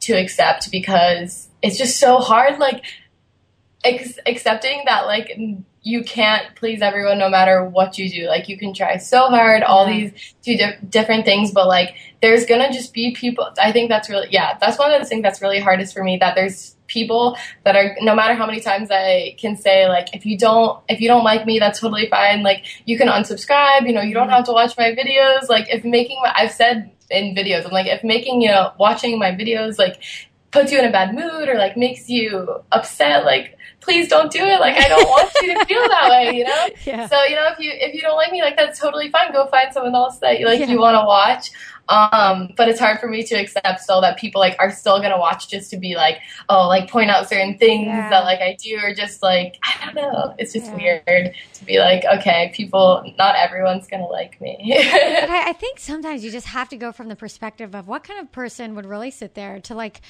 to 0.00 0.14
accept 0.14 0.70
because 0.70 1.48
it's 1.62 1.78
just 1.78 1.98
so 1.98 2.18
hard, 2.18 2.58
like, 2.58 2.84
ex- 3.84 4.18
accepting 4.26 4.82
that, 4.86 5.06
like, 5.06 5.38
you 5.86 6.02
can't 6.02 6.52
please 6.56 6.82
everyone 6.82 7.16
no 7.16 7.28
matter 7.28 7.64
what 7.64 7.96
you 7.96 8.10
do. 8.10 8.26
Like 8.26 8.48
you 8.48 8.58
can 8.58 8.74
try 8.74 8.96
so 8.96 9.28
hard, 9.28 9.62
all 9.62 9.88
yeah. 9.88 10.10
these 10.42 10.58
di- 10.58 10.78
different 10.88 11.24
things, 11.24 11.52
but 11.52 11.68
like 11.68 11.94
there's 12.20 12.44
gonna 12.44 12.72
just 12.72 12.92
be 12.92 13.14
people. 13.14 13.48
I 13.56 13.70
think 13.70 13.88
that's 13.88 14.10
really 14.10 14.26
yeah. 14.32 14.58
That's 14.60 14.80
one 14.80 14.90
of 14.90 15.00
the 15.00 15.06
things 15.06 15.22
that's 15.22 15.40
really 15.40 15.60
hardest 15.60 15.94
for 15.94 16.02
me. 16.02 16.16
That 16.16 16.34
there's 16.34 16.74
people 16.88 17.36
that 17.64 17.76
are 17.76 17.96
no 18.00 18.16
matter 18.16 18.34
how 18.34 18.46
many 18.46 18.58
times 18.58 18.88
I 18.90 19.36
can 19.38 19.56
say 19.56 19.86
like 19.86 20.08
if 20.12 20.26
you 20.26 20.36
don't 20.36 20.82
if 20.88 21.00
you 21.00 21.06
don't 21.06 21.22
like 21.22 21.46
me 21.46 21.60
that's 21.60 21.78
totally 21.78 22.08
fine. 22.10 22.42
Like 22.42 22.64
you 22.84 22.98
can 22.98 23.06
unsubscribe. 23.06 23.86
You 23.86 23.92
know 23.92 24.02
you 24.02 24.12
don't 24.12 24.24
mm-hmm. 24.24 24.32
have 24.32 24.46
to 24.46 24.52
watch 24.52 24.76
my 24.76 24.90
videos. 24.90 25.48
Like 25.48 25.68
if 25.72 25.84
making 25.84 26.18
my 26.20 26.32
I've 26.34 26.50
said 26.50 26.90
in 27.10 27.36
videos 27.36 27.64
I'm 27.64 27.70
like 27.70 27.86
if 27.86 28.02
making 28.02 28.42
you 28.42 28.48
know 28.48 28.72
watching 28.76 29.20
my 29.20 29.30
videos 29.30 29.78
like 29.78 30.02
puts 30.56 30.72
you 30.72 30.78
in 30.78 30.84
a 30.84 30.92
bad 30.92 31.14
mood 31.14 31.48
or 31.48 31.54
like 31.54 31.76
makes 31.76 32.08
you 32.08 32.62
upset 32.72 33.24
like 33.24 33.56
please 33.86 34.08
don't 34.08 34.32
do 34.32 34.40
it. 34.40 34.58
Like 34.60 34.76
I 34.76 34.88
don't 34.88 35.08
want 35.08 35.30
you 35.42 35.54
to 35.54 35.64
feel 35.66 35.88
that 35.88 36.10
way, 36.10 36.36
you 36.36 36.44
know? 36.44 36.68
Yeah. 36.84 37.06
So, 37.06 37.22
you 37.24 37.36
know, 37.36 37.48
if 37.52 37.58
you 37.58 37.70
if 37.72 37.94
you 37.94 38.02
don't 38.02 38.16
like 38.16 38.32
me, 38.32 38.42
like 38.42 38.56
that's 38.56 38.78
totally 38.78 39.10
fine. 39.10 39.32
Go 39.32 39.46
find 39.46 39.72
someone 39.72 39.94
else 39.94 40.18
that 40.18 40.40
you 40.40 40.46
like 40.46 40.60
yeah. 40.60 40.66
you 40.66 40.80
want 40.80 40.96
to 40.96 41.06
watch. 41.06 41.50
Um, 41.88 42.52
but 42.56 42.68
it's 42.68 42.80
hard 42.80 42.98
for 42.98 43.08
me 43.08 43.22
to 43.24 43.34
accept 43.36 43.80
still 43.80 44.00
that 44.00 44.18
people 44.18 44.40
like 44.40 44.56
are 44.58 44.70
still 44.70 45.00
gonna 45.00 45.18
watch 45.18 45.48
just 45.48 45.70
to 45.70 45.76
be 45.76 45.94
like, 45.94 46.18
oh, 46.48 46.66
like 46.68 46.90
point 46.90 47.10
out 47.10 47.28
certain 47.28 47.58
things 47.58 47.86
yeah. 47.86 48.10
that 48.10 48.24
like 48.24 48.40
I 48.40 48.56
do, 48.60 48.78
or 48.82 48.94
just 48.94 49.22
like 49.22 49.56
I 49.62 49.84
don't 49.84 49.94
know. 49.94 50.34
It's 50.38 50.52
just 50.52 50.66
yeah. 50.66 51.02
weird 51.04 51.34
to 51.54 51.64
be 51.64 51.78
like, 51.78 52.04
okay, 52.18 52.52
people, 52.54 53.12
not 53.18 53.36
everyone's 53.36 53.86
gonna 53.86 54.06
like 54.06 54.40
me. 54.40 54.56
but 54.76 55.30
I, 55.30 55.50
I 55.50 55.52
think 55.52 55.78
sometimes 55.78 56.24
you 56.24 56.30
just 56.30 56.48
have 56.48 56.68
to 56.70 56.76
go 56.76 56.92
from 56.92 57.08
the 57.08 57.16
perspective 57.16 57.74
of 57.74 57.86
what 57.88 58.04
kind 58.04 58.20
of 58.20 58.32
person 58.32 58.74
would 58.74 58.86
really 58.86 59.10
sit 59.10 59.34
there 59.34 59.60
to 59.60 59.74
like 59.74 60.00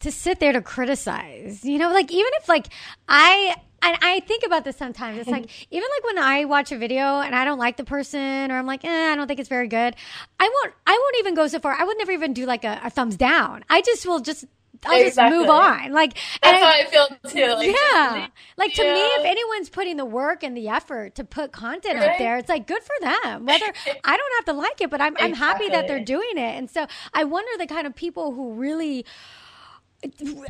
to 0.00 0.12
sit 0.12 0.40
there 0.40 0.52
to 0.52 0.62
criticize. 0.62 1.64
You 1.64 1.78
know, 1.78 1.92
like 1.92 2.12
even 2.12 2.30
if 2.40 2.48
like 2.48 2.66
I 3.08 3.56
and 3.82 3.96
I 4.02 4.20
think 4.20 4.44
about 4.44 4.64
this 4.64 4.76
sometimes. 4.76 5.18
It's 5.18 5.28
like 5.28 5.48
even 5.70 5.88
like 5.96 6.04
when 6.04 6.18
I 6.18 6.44
watch 6.44 6.72
a 6.72 6.78
video 6.78 7.20
and 7.20 7.34
I 7.34 7.44
don't 7.44 7.58
like 7.58 7.76
the 7.76 7.84
person 7.84 8.50
or 8.50 8.56
I'm 8.56 8.66
like, 8.66 8.84
eh, 8.84 9.12
I 9.12 9.16
don't 9.16 9.26
think 9.26 9.40
it's 9.40 9.48
very 9.48 9.68
good. 9.68 9.94
I 10.40 10.44
won't. 10.44 10.74
I 10.86 10.92
won't 10.92 11.16
even 11.20 11.34
go 11.34 11.46
so 11.48 11.58
far. 11.58 11.74
I 11.78 11.84
would 11.84 11.98
never 11.98 12.12
even 12.12 12.32
do 12.32 12.46
like 12.46 12.64
a, 12.64 12.80
a 12.84 12.90
thumbs 12.90 13.16
down. 13.16 13.64
I 13.68 13.82
just 13.82 14.06
will 14.06 14.20
just. 14.20 14.44
I'll 14.84 15.00
exactly. 15.00 15.38
just 15.38 15.40
move 15.40 15.48
on. 15.48 15.92
Like 15.92 16.18
that's 16.42 16.62
how 16.62 16.68
I, 16.68 16.82
I 16.82 16.84
feel 16.84 17.08
too. 17.28 17.54
Like, 17.54 17.74
yeah, 17.74 18.26
like 18.58 18.74
to 18.74 18.84
yeah. 18.84 18.92
me, 18.92 19.00
if 19.00 19.24
anyone's 19.24 19.70
putting 19.70 19.96
the 19.96 20.04
work 20.04 20.42
and 20.42 20.54
the 20.54 20.68
effort 20.68 21.14
to 21.14 21.24
put 21.24 21.50
content 21.50 21.98
right? 21.98 22.10
out 22.10 22.18
there, 22.18 22.36
it's 22.36 22.50
like 22.50 22.66
good 22.66 22.82
for 22.82 22.94
them. 23.00 23.46
Whether 23.46 23.64
I 24.04 24.16
don't 24.16 24.32
have 24.36 24.44
to 24.46 24.52
like 24.52 24.80
it, 24.82 24.90
but 24.90 25.00
I'm 25.00 25.14
exactly. 25.14 25.32
I'm 25.32 25.34
happy 25.34 25.68
that 25.70 25.88
they're 25.88 26.04
doing 26.04 26.36
it. 26.36 26.58
And 26.58 26.70
so 26.70 26.86
I 27.14 27.24
wonder 27.24 27.50
the 27.56 27.66
kind 27.66 27.86
of 27.86 27.94
people 27.94 28.32
who 28.32 28.52
really 28.52 29.06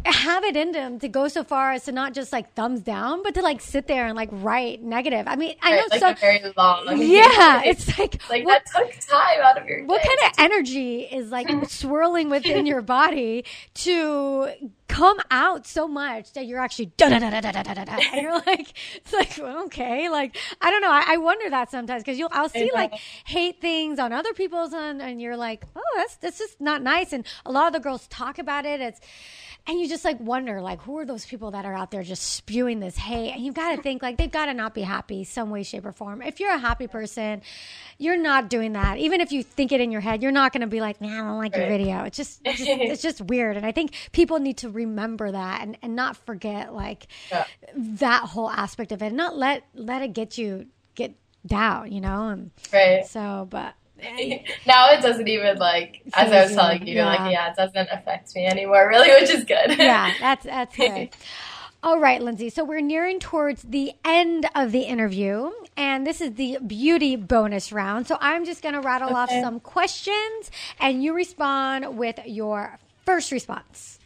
have 0.05 0.45
it 0.45 0.57
in 0.57 0.73
them 0.73 0.99
to 0.99 1.09
go 1.09 1.29
so 1.29 1.45
far 1.45 1.73
as 1.73 1.85
to 1.85 1.93
not 1.93 2.15
just 2.15 2.33
like 2.33 2.53
thumbs 2.55 2.81
down, 2.81 3.23
but 3.23 3.35
to 3.35 3.43
like 3.43 3.61
sit 3.61 3.87
there 3.87 4.07
and 4.07 4.17
like 4.17 4.29
write 4.33 4.83
negative. 4.83 5.27
I 5.27 5.37
mean, 5.37 5.57
I 5.63 5.77
know 5.77 5.85
like 5.91 6.01
so 6.01 6.15
very 6.15 6.41
long. 6.57 6.85
yeah, 7.01 7.63
it's 7.65 7.87
like 7.99 8.21
like 8.31 8.45
what, 8.45 8.63
that 8.75 8.85
took 8.85 8.93
time 9.09 9.41
out 9.43 9.61
of 9.61 9.67
your. 9.67 9.85
What 9.85 10.03
kind 10.03 10.19
of 10.27 10.39
energy 10.39 11.01
is 11.01 11.31
like 11.31 11.49
swirling 11.69 12.31
within 12.31 12.67
your 12.67 12.83
body 12.83 13.45
to 13.75 14.49
come 14.89 15.19
out 15.31 15.67
so 15.67 15.89
much 15.89 16.33
that 16.35 16.47
you're 16.47 16.61
actually 16.61 16.87
da 16.97 17.09
da 17.09 17.19
da 17.19 17.31
da 17.31 17.41
da 17.41 17.63
da 17.63 17.75
da 17.75 17.85
da. 17.85 17.99
And 18.13 18.23
you're 18.23 18.39
like, 18.47 18.73
it's 18.95 19.13
like 19.13 19.39
okay, 19.39 20.09
like 20.09 20.37
I 20.61 20.71
don't 20.71 20.81
know. 20.81 20.91
I, 20.91 21.05
I 21.09 21.17
wonder 21.19 21.51
that 21.51 21.71
sometimes 21.71 22.03
because 22.03 22.19
you'll 22.19 22.31
I'll 22.33 22.49
see 22.49 22.71
like 22.73 22.93
hate 23.25 23.61
things 23.61 23.99
on 23.99 24.13
other 24.13 24.33
people's 24.33 24.73
and 24.73 25.03
and 25.03 25.21
you're 25.21 25.37
like, 25.37 25.65
oh, 25.75 25.83
that's 25.97 26.17
that's 26.17 26.39
just 26.39 26.61
not 26.61 26.83
nice. 26.83 27.13
And 27.13 27.27
a 27.45 27.53
lot 27.53 27.67
of 27.67 27.73
the 27.73 27.81
girls 27.81 28.07
talk 28.09 28.39
about 28.39 28.65
it. 28.65 28.81
It's 28.81 29.01
and 29.67 29.81
you 29.81 29.89
just 29.89 30.05
like 30.05 30.21
wonder 30.21 30.61
like 30.61 30.81
who 30.83 30.99
are 30.99 31.05
those 31.05 31.27
people 31.27 31.51
that 31.53 31.65
are 31.65 31.75
out 31.75 31.91
there 31.91 32.03
just 32.03 32.23
spewing 32.23 32.81
this 32.81 32.97
hate? 32.97 33.33
And 33.33 33.45
you've 33.45 33.55
got 33.55 33.75
to 33.75 33.83
think 33.83 34.03
like 34.03 34.17
they've 34.17 34.31
got 34.31 34.47
to 34.47 34.55
not 34.55 34.75
be 34.75 34.83
happy 34.83 35.25
some 35.25 35.51
way 35.51 35.63
shape 35.63 35.85
or 35.85 35.93
form. 35.93 36.23
If 36.23 36.41
you're 36.41 36.53
a 36.53 36.59
happy 36.59 36.87
person 36.87 37.43
you're 37.99 38.17
not 38.17 38.51
doing 38.51 38.75
that. 38.75 38.99
Even 38.99 39.23
if 39.23 39.33
you 39.33 39.43
think 39.43 39.73
it 39.73 39.81
in 39.81 39.91
your 39.91 40.01
head 40.01 40.23
you're 40.23 40.33
not 40.33 40.53
going 40.53 40.61
to 40.61 40.67
be 40.67 40.81
like 40.81 41.01
nah, 41.01 41.09
i 41.09 41.17
don't 41.17 41.39
like 41.39 41.57
your 41.57 41.67
video. 41.67 42.05
It's 42.05 42.17
just, 42.17 42.41
it's 42.45 42.59
just, 42.59 42.71
it's 42.81 43.03
just 43.03 43.21
weird. 43.23 43.57
And 43.57 43.67
i 43.67 43.73
think 43.73 43.93
people 44.13 44.39
need 44.39 44.59
to 44.59 44.71
remember 44.71 45.33
that 45.33 45.63
and, 45.63 45.77
and 45.83 45.97
not 45.97 46.17
forget 46.17 46.75
like 46.75 47.09
yeah. 47.31 47.47
that 47.77 48.23
whole 48.23 48.51
aspect 48.51 48.93
of 48.93 49.03
it. 49.03 49.07
And 49.07 49.17
not 49.17 49.37
let 49.37 49.65
let 49.75 50.03
it 50.03 50.13
get 50.13 50.39
you 50.39 50.67
get 50.95 51.15
down 51.47 51.91
you 51.91 52.01
know? 52.01 52.29
And 52.29 52.51
right. 52.73 53.07
so 53.07 53.47
but 53.51 53.75
now 54.67 54.91
it 54.91 55.01
doesn't 55.01 55.29
even 55.29 55.57
like 55.59 56.03
as 56.15 56.31
I 56.31 56.45
was 56.45 56.55
telling 56.55 56.87
you, 56.87 56.97
yeah. 56.97 57.07
like 57.07 57.33
yeah, 57.33 57.51
it 57.51 57.57
doesn't 57.57 57.89
affect 57.91 58.35
me 58.35 58.47
anymore, 58.47 58.89
really, 58.89 59.09
which 59.21 59.31
is 59.31 59.45
good. 59.45 59.79
yeah, 59.79 60.13
that's 60.21 60.45
that's 60.45 60.77
good. 60.77 61.11
All 61.83 62.01
right, 62.01 62.21
Lindsey. 62.21 62.51
So 62.51 62.65
we're 62.65 62.81
nearing 62.81 63.21
towards 63.21 63.63
the 63.63 63.93
end 64.05 64.47
of 64.55 64.73
the 64.73 64.81
interview, 64.81 65.51
and 65.77 66.07
this 66.07 66.21
is 66.21 66.35
the 66.35 66.59
beauty 66.67 67.17
bonus 67.17 67.71
round. 67.73 68.07
So 68.07 68.19
I'm 68.21 68.45
just 68.45 68.63
going 68.63 68.75
to 68.75 68.81
rattle 68.81 69.09
okay. 69.11 69.17
off 69.17 69.31
some 69.31 69.61
questions, 69.61 70.51
and 70.81 71.03
you 71.03 71.15
respond 71.15 71.97
with 71.97 72.19
your 72.27 72.79
first 73.05 73.31
response. 73.31 73.99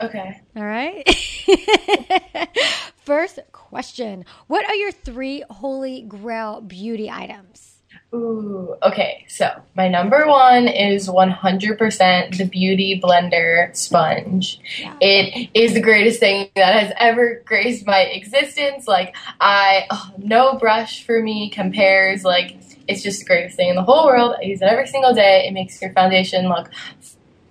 Okay. 0.00 0.40
All 0.56 0.64
right. 0.64 1.08
first 2.96 3.38
question 3.52 4.24
What 4.46 4.64
are 4.66 4.74
your 4.74 4.92
three 4.92 5.44
holy 5.48 6.02
grail 6.02 6.60
beauty 6.60 7.10
items? 7.10 7.73
Ooh, 8.14 8.76
okay. 8.84 9.24
So 9.28 9.50
my 9.74 9.88
number 9.88 10.28
one 10.28 10.68
is 10.68 11.08
100% 11.08 12.38
the 12.38 12.44
Beauty 12.44 13.00
Blender 13.02 13.74
sponge. 13.74 14.60
Yeah. 14.78 14.96
It 15.00 15.50
is 15.52 15.74
the 15.74 15.80
greatest 15.80 16.20
thing 16.20 16.48
that 16.54 16.80
has 16.80 16.92
ever 16.96 17.42
graced 17.44 17.86
my 17.86 18.00
existence. 18.02 18.86
Like 18.86 19.16
I, 19.40 19.86
oh, 19.90 20.12
no 20.16 20.56
brush 20.58 21.04
for 21.04 21.20
me 21.20 21.50
compares. 21.50 22.24
Like 22.24 22.56
it's 22.86 23.02
just 23.02 23.20
the 23.20 23.26
greatest 23.26 23.56
thing 23.56 23.70
in 23.70 23.74
the 23.74 23.82
whole 23.82 24.06
world. 24.06 24.36
I 24.38 24.44
use 24.44 24.62
it 24.62 24.66
every 24.66 24.86
single 24.86 25.12
day. 25.12 25.46
It 25.48 25.52
makes 25.52 25.82
your 25.82 25.92
foundation 25.92 26.48
look 26.48 26.70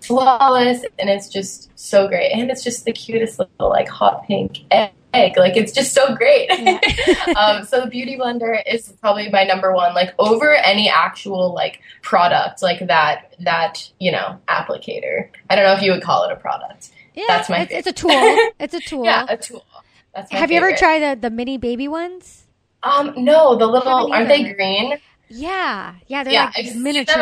flawless, 0.02 0.86
and 1.00 1.10
it's 1.10 1.30
just 1.30 1.72
so 1.76 2.08
great. 2.08 2.32
And 2.32 2.50
it's 2.52 2.64
just 2.64 2.86
the 2.86 2.94
cutest 2.94 3.40
little 3.40 3.70
like 3.70 3.90
hot 3.90 4.26
pink 4.28 4.60
egg 4.72 4.92
egg. 5.14 5.38
Like 5.38 5.56
it's 5.56 5.72
just 5.72 5.94
so 5.94 6.16
great. 6.16 6.50
Yeah. 6.50 6.80
um, 7.38 7.66
so 7.66 7.82
the 7.82 7.88
beauty 7.88 8.18
blender 8.18 8.62
is 8.66 8.94
probably 9.02 9.30
my 9.30 9.44
number 9.44 9.74
one. 9.74 9.94
Like 9.94 10.14
over 10.20 10.54
any 10.54 10.90
actual 10.90 11.54
like 11.54 11.80
product 12.02 12.62
like 12.62 12.88
that 12.88 13.34
that 13.40 13.90
you 14.00 14.12
know 14.12 14.40
applicator. 14.50 15.30
I 15.50 15.56
don't 15.56 15.66
know 15.66 15.74
if 15.74 15.82
you 15.82 15.92
would 15.92 16.04
call 16.04 16.26
it 16.26 16.32
a 16.32 16.36
product. 16.36 16.92
Yeah, 17.14 17.26
that's 17.28 17.50
my. 17.50 17.60
It's, 17.62 17.72
it's 17.72 17.88
a 17.88 17.94
tool. 17.94 18.12
It's 18.60 18.74
a 18.74 18.80
tool. 18.80 19.06
yeah, 19.06 19.26
a 19.30 19.38
tool. 19.38 19.66
That's 20.16 20.32
Have 20.32 20.50
favorite. 20.50 20.56
you 20.56 20.68
ever 20.68 20.78
tried 20.78 21.00
the 21.00 21.22
the 21.22 21.30
mini 21.30 21.58
baby 21.58 21.88
ones? 21.88 22.44
Um, 22.84 23.14
no, 23.18 23.58
the 23.58 23.66
little 23.68 24.12
aren't 24.12 24.28
they 24.28 24.54
green? 24.54 24.98
Yeah, 25.36 25.96
yeah, 26.08 26.24
they're 26.24 26.34
yeah, 26.34 26.52
like 26.56 26.66
I've 26.66 26.76
miniature. 26.76 27.16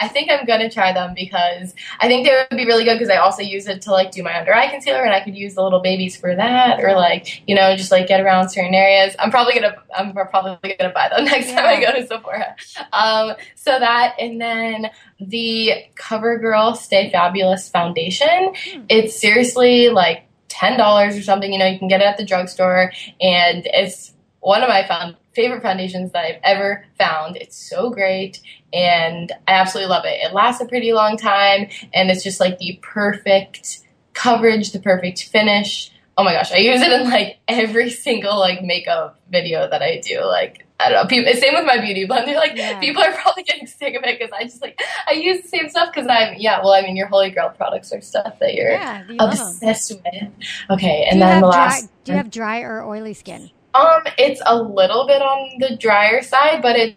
I 0.00 0.08
think 0.08 0.30
I'm 0.30 0.44
gonna 0.44 0.68
try 0.68 0.92
them 0.92 1.14
because 1.14 1.72
I 2.00 2.08
think 2.08 2.26
they 2.26 2.34
would 2.50 2.56
be 2.56 2.66
really 2.66 2.84
good 2.84 2.94
because 2.94 3.10
I 3.10 3.16
also 3.16 3.42
use 3.42 3.68
it 3.68 3.80
to 3.82 3.92
like 3.92 4.10
do 4.10 4.22
my 4.22 4.38
under 4.38 4.52
eye 4.52 4.68
concealer 4.68 5.04
and 5.04 5.14
I 5.14 5.20
could 5.20 5.36
use 5.36 5.54
the 5.54 5.62
little 5.62 5.80
babies 5.80 6.16
for 6.16 6.34
that 6.34 6.80
or 6.80 6.94
like 6.94 7.48
you 7.48 7.54
know 7.54 7.76
just 7.76 7.92
like 7.92 8.08
get 8.08 8.20
around 8.20 8.48
certain 8.48 8.74
areas. 8.74 9.14
I'm 9.18 9.30
probably 9.30 9.54
gonna 9.54 9.76
I'm 9.96 10.12
probably 10.12 10.74
gonna 10.78 10.92
buy 10.92 11.08
them 11.08 11.24
next 11.26 11.50
time 11.52 11.64
I 11.64 11.80
go 11.80 11.92
to 11.92 12.06
Sephora. 12.06 12.56
Um, 12.92 13.34
so 13.54 13.78
that 13.78 14.16
and 14.18 14.40
then 14.40 14.90
the 15.20 15.84
CoverGirl 15.96 16.76
Stay 16.76 17.10
Fabulous 17.10 17.68
foundation. 17.68 18.54
Hmm. 18.54 18.84
It's 18.88 19.18
seriously 19.18 19.90
like 19.90 20.28
ten 20.48 20.76
dollars 20.76 21.16
or 21.16 21.22
something. 21.22 21.52
You 21.52 21.58
know, 21.58 21.66
you 21.66 21.78
can 21.78 21.88
get 21.88 22.00
it 22.00 22.04
at 22.04 22.16
the 22.16 22.24
drugstore, 22.24 22.92
and 23.20 23.66
it's 23.66 24.12
one 24.40 24.62
of 24.62 24.68
my 24.68 24.86
found, 24.86 25.16
favorite 25.38 25.62
foundations 25.62 26.10
that 26.12 26.24
I've 26.24 26.40
ever 26.42 26.84
found. 26.98 27.36
It's 27.36 27.56
so 27.56 27.90
great, 27.90 28.40
and 28.72 29.30
I 29.46 29.52
absolutely 29.52 29.88
love 29.90 30.04
it. 30.04 30.18
It 30.22 30.32
lasts 30.34 30.60
a 30.60 30.66
pretty 30.66 30.92
long 30.92 31.16
time, 31.16 31.68
and 31.94 32.10
it's 32.10 32.24
just 32.24 32.40
like 32.40 32.58
the 32.58 32.78
perfect 32.82 33.78
coverage, 34.14 34.72
the 34.72 34.80
perfect 34.80 35.22
finish. 35.24 35.92
Oh 36.16 36.24
my 36.24 36.32
gosh, 36.32 36.50
I 36.50 36.56
use 36.56 36.80
it 36.80 36.90
in 36.90 37.08
like 37.08 37.38
every 37.46 37.90
single 37.90 38.36
like 38.40 38.62
makeup 38.64 39.20
video 39.30 39.70
that 39.70 39.80
I 39.82 40.00
do. 40.04 40.24
Like 40.24 40.66
I 40.80 40.88
don't 40.90 41.02
know, 41.04 41.08
people. 41.08 41.32
Same 41.34 41.54
with 41.54 41.64
my 41.66 41.78
beauty 41.80 42.06
blender. 42.08 42.34
Like 42.44 42.56
Yeah. 42.56 42.80
people 42.80 43.00
are 43.02 43.12
probably 43.12 43.44
getting 43.44 43.68
sick 43.68 43.94
of 43.94 44.02
it 44.02 44.18
because 44.18 44.32
I 44.32 44.42
just 44.42 44.60
like 44.60 44.80
I 45.06 45.12
use 45.12 45.42
the 45.42 45.48
same 45.48 45.68
stuff 45.68 45.90
because 45.94 46.08
I'm 46.08 46.34
yeah. 46.38 46.58
Well, 46.60 46.72
I 46.72 46.82
mean, 46.82 46.96
your 46.96 47.06
Holy 47.06 47.30
Grail 47.30 47.50
products 47.50 47.92
are 47.92 48.00
stuff 48.00 48.40
that 48.40 48.54
you're 48.54 48.72
yeah, 48.72 49.04
you 49.08 49.16
obsessed 49.20 49.92
with. 49.92 50.32
Okay, 50.70 51.06
Do 51.08 51.12
and 51.12 51.22
then 51.22 51.40
the 51.40 51.46
dry, 51.52 51.64
last. 51.66 51.90
do 52.02 52.10
you 52.12 52.18
have 52.18 52.30
dry 52.30 52.60
or 52.62 52.82
oily 52.82 53.14
skin? 53.14 53.50
Um, 53.74 54.02
it's 54.16 54.40
a 54.46 54.60
little 54.60 55.06
bit 55.06 55.22
on 55.22 55.58
the 55.60 55.76
drier 55.76 56.22
side, 56.22 56.62
but 56.62 56.76
it's 56.76 56.96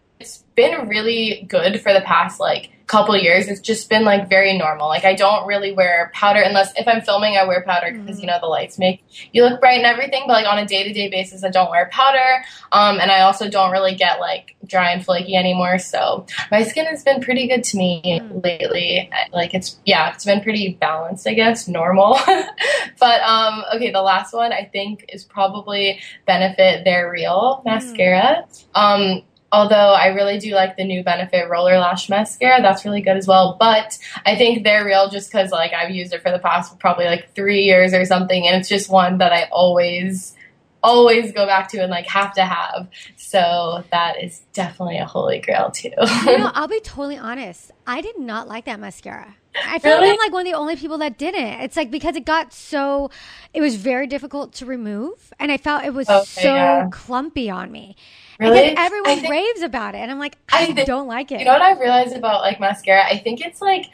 been 0.62 0.88
really 0.88 1.46
good 1.50 1.82
for 1.82 1.94
the 1.94 2.02
past 2.02 2.40
like 2.40 2.72
couple 2.92 3.16
years. 3.16 3.48
It's 3.48 3.62
just 3.62 3.90
been 3.90 4.04
like 4.04 4.30
very 4.30 4.58
normal. 4.58 4.90
Like 4.90 5.06
I 5.06 5.16
don't 5.16 5.48
really 5.48 5.72
wear 5.72 6.12
powder 6.14 6.42
unless 6.42 6.74
if 6.76 6.86
I'm 6.90 7.02
filming, 7.02 7.38
I 7.38 7.46
wear 7.46 7.64
powder 7.64 7.94
because 7.94 8.20
you 8.20 8.28
know 8.28 8.38
the 8.42 8.48
lights 8.48 8.78
make 8.78 9.02
you 9.32 9.44
look 9.46 9.62
bright 9.62 9.78
and 9.78 9.86
everything. 9.86 10.24
But 10.28 10.34
like 10.34 10.46
on 10.46 10.60
a 10.60 10.66
day 10.66 10.84
to 10.84 10.92
day 10.92 11.10
basis, 11.10 11.44
I 11.44 11.50
don't 11.50 11.72
wear 11.72 11.90
powder. 11.92 12.44
Um, 12.74 13.00
and 13.00 13.10
I 13.10 13.22
also 13.22 13.50
don't 13.50 13.72
really 13.72 13.96
get 13.96 14.20
like 14.20 14.58
dry 14.66 14.92
and 14.92 15.04
flaky 15.04 15.36
anymore. 15.38 15.80
So 15.80 16.26
my 16.52 16.64
skin 16.64 16.86
has 16.86 17.02
been 17.04 17.22
pretty 17.22 17.48
good 17.48 17.64
to 17.64 17.78
me 17.78 18.02
Mm. 18.04 18.44
lately. 18.44 19.10
Like 19.32 19.54
it's 19.54 19.80
yeah, 19.86 20.14
it's 20.14 20.26
been 20.26 20.42
pretty 20.42 20.74
balanced, 20.74 21.26
I 21.28 21.34
guess, 21.34 21.70
normal. 21.70 22.20
but 23.00 23.22
um, 23.22 23.64
okay, 23.76 23.92
the 23.92 24.02
last 24.02 24.34
one 24.34 24.52
I 24.52 24.66
think 24.66 25.06
is 25.10 25.24
probably 25.24 26.00
Benefit 26.26 26.84
They're 26.84 27.10
Real 27.10 27.62
mascara. 27.64 28.46
Um, 28.76 29.24
although 29.52 29.76
I 29.76 30.08
really 30.08 30.40
do 30.40 30.54
like 30.54 30.78
the 30.78 30.84
new 30.84 31.04
Benefit 31.04 31.50
Roller 31.50 31.78
Lash 31.78 32.10
mascara, 32.10 32.62
that's 32.62 32.86
really 32.86 33.02
good 33.02 33.18
as 33.18 33.28
well. 33.28 33.58
But 33.60 33.98
I 34.26 34.36
think 34.36 34.64
They're 34.64 34.86
Real 34.86 35.10
just 35.10 35.32
because 35.32 35.52
like 35.52 35.74
I've 35.74 35.92
used 35.92 36.14
it 36.14 36.22
for 36.22 36.32
the 36.32 36.40
past 36.40 36.78
probably 36.80 37.06
like 37.06 37.34
three 37.36 37.64
years 37.64 37.94
or 37.94 38.06
something, 38.06 38.48
and 38.48 38.56
it's 38.56 38.70
just 38.70 38.90
one 38.90 39.18
that 39.20 39.34
I 39.34 39.48
always 39.52 40.36
always 40.84 41.32
go 41.32 41.46
back 41.46 41.68
to 41.70 41.82
and 41.82 41.92
like 41.92 42.08
have 42.08 42.34
to 42.34 42.44
have. 42.44 42.88
So 43.16 43.84
that 43.92 44.24
is 44.24 44.40
definitely 44.54 44.98
a 44.98 45.06
holy 45.06 45.40
grail 45.40 45.72
too. 45.72 45.92
You 46.26 46.38
know, 46.38 46.52
I'll 46.56 46.68
be 46.68 46.80
totally 46.80 47.18
honest. 47.18 47.72
I 47.86 48.02
did 48.02 48.18
not 48.20 48.48
like 48.48 48.66
that 48.66 48.80
mascara. 48.80 49.36
I 49.54 49.80
feel 49.80 49.92
like 49.92 50.10
I'm 50.10 50.18
like 50.18 50.32
one 50.32 50.48
of 50.48 50.52
the 50.52 50.58
only 50.58 50.78
people 50.78 50.98
that 51.00 51.18
didn't. 51.18 51.62
It's 51.62 51.76
like 51.76 51.92
because 51.92 52.16
it 52.16 52.26
got 52.26 52.54
so, 52.54 53.10
it 53.54 53.60
was 53.62 53.76
very 53.76 54.08
difficult 54.08 54.54
to 54.56 54.66
remove, 54.66 55.34
and 55.40 55.52
I 55.52 55.58
felt 55.58 55.84
it 55.84 55.94
was 55.94 56.10
oh, 56.10 56.20
Okay, 56.20 56.42
so 56.42 56.56
yeah. 56.56 56.88
clumpy 56.90 57.50
on 57.50 57.70
me. 57.72 57.96
Really? 58.42 58.70
And 58.70 58.78
everyone 58.78 59.20
think- 59.20 59.32
raves 59.32 59.62
about 59.62 59.96
it, 59.96 60.00
and 60.00 60.12
I'm 60.12 60.20
like, 60.20 60.38
I, 60.52 60.64
I 60.64 60.66
think- 60.74 60.88
don't 60.88 61.08
like 61.08 61.32
it. 61.32 61.40
You 61.40 61.46
know 61.46 61.54
what 61.54 61.62
I've 61.62 61.80
realized 61.80 62.16
about 62.16 62.42
like 62.42 62.60
mascara? 62.60 63.06
I 63.06 63.18
think 63.18 63.42
it's 63.42 63.62
like 63.62 63.86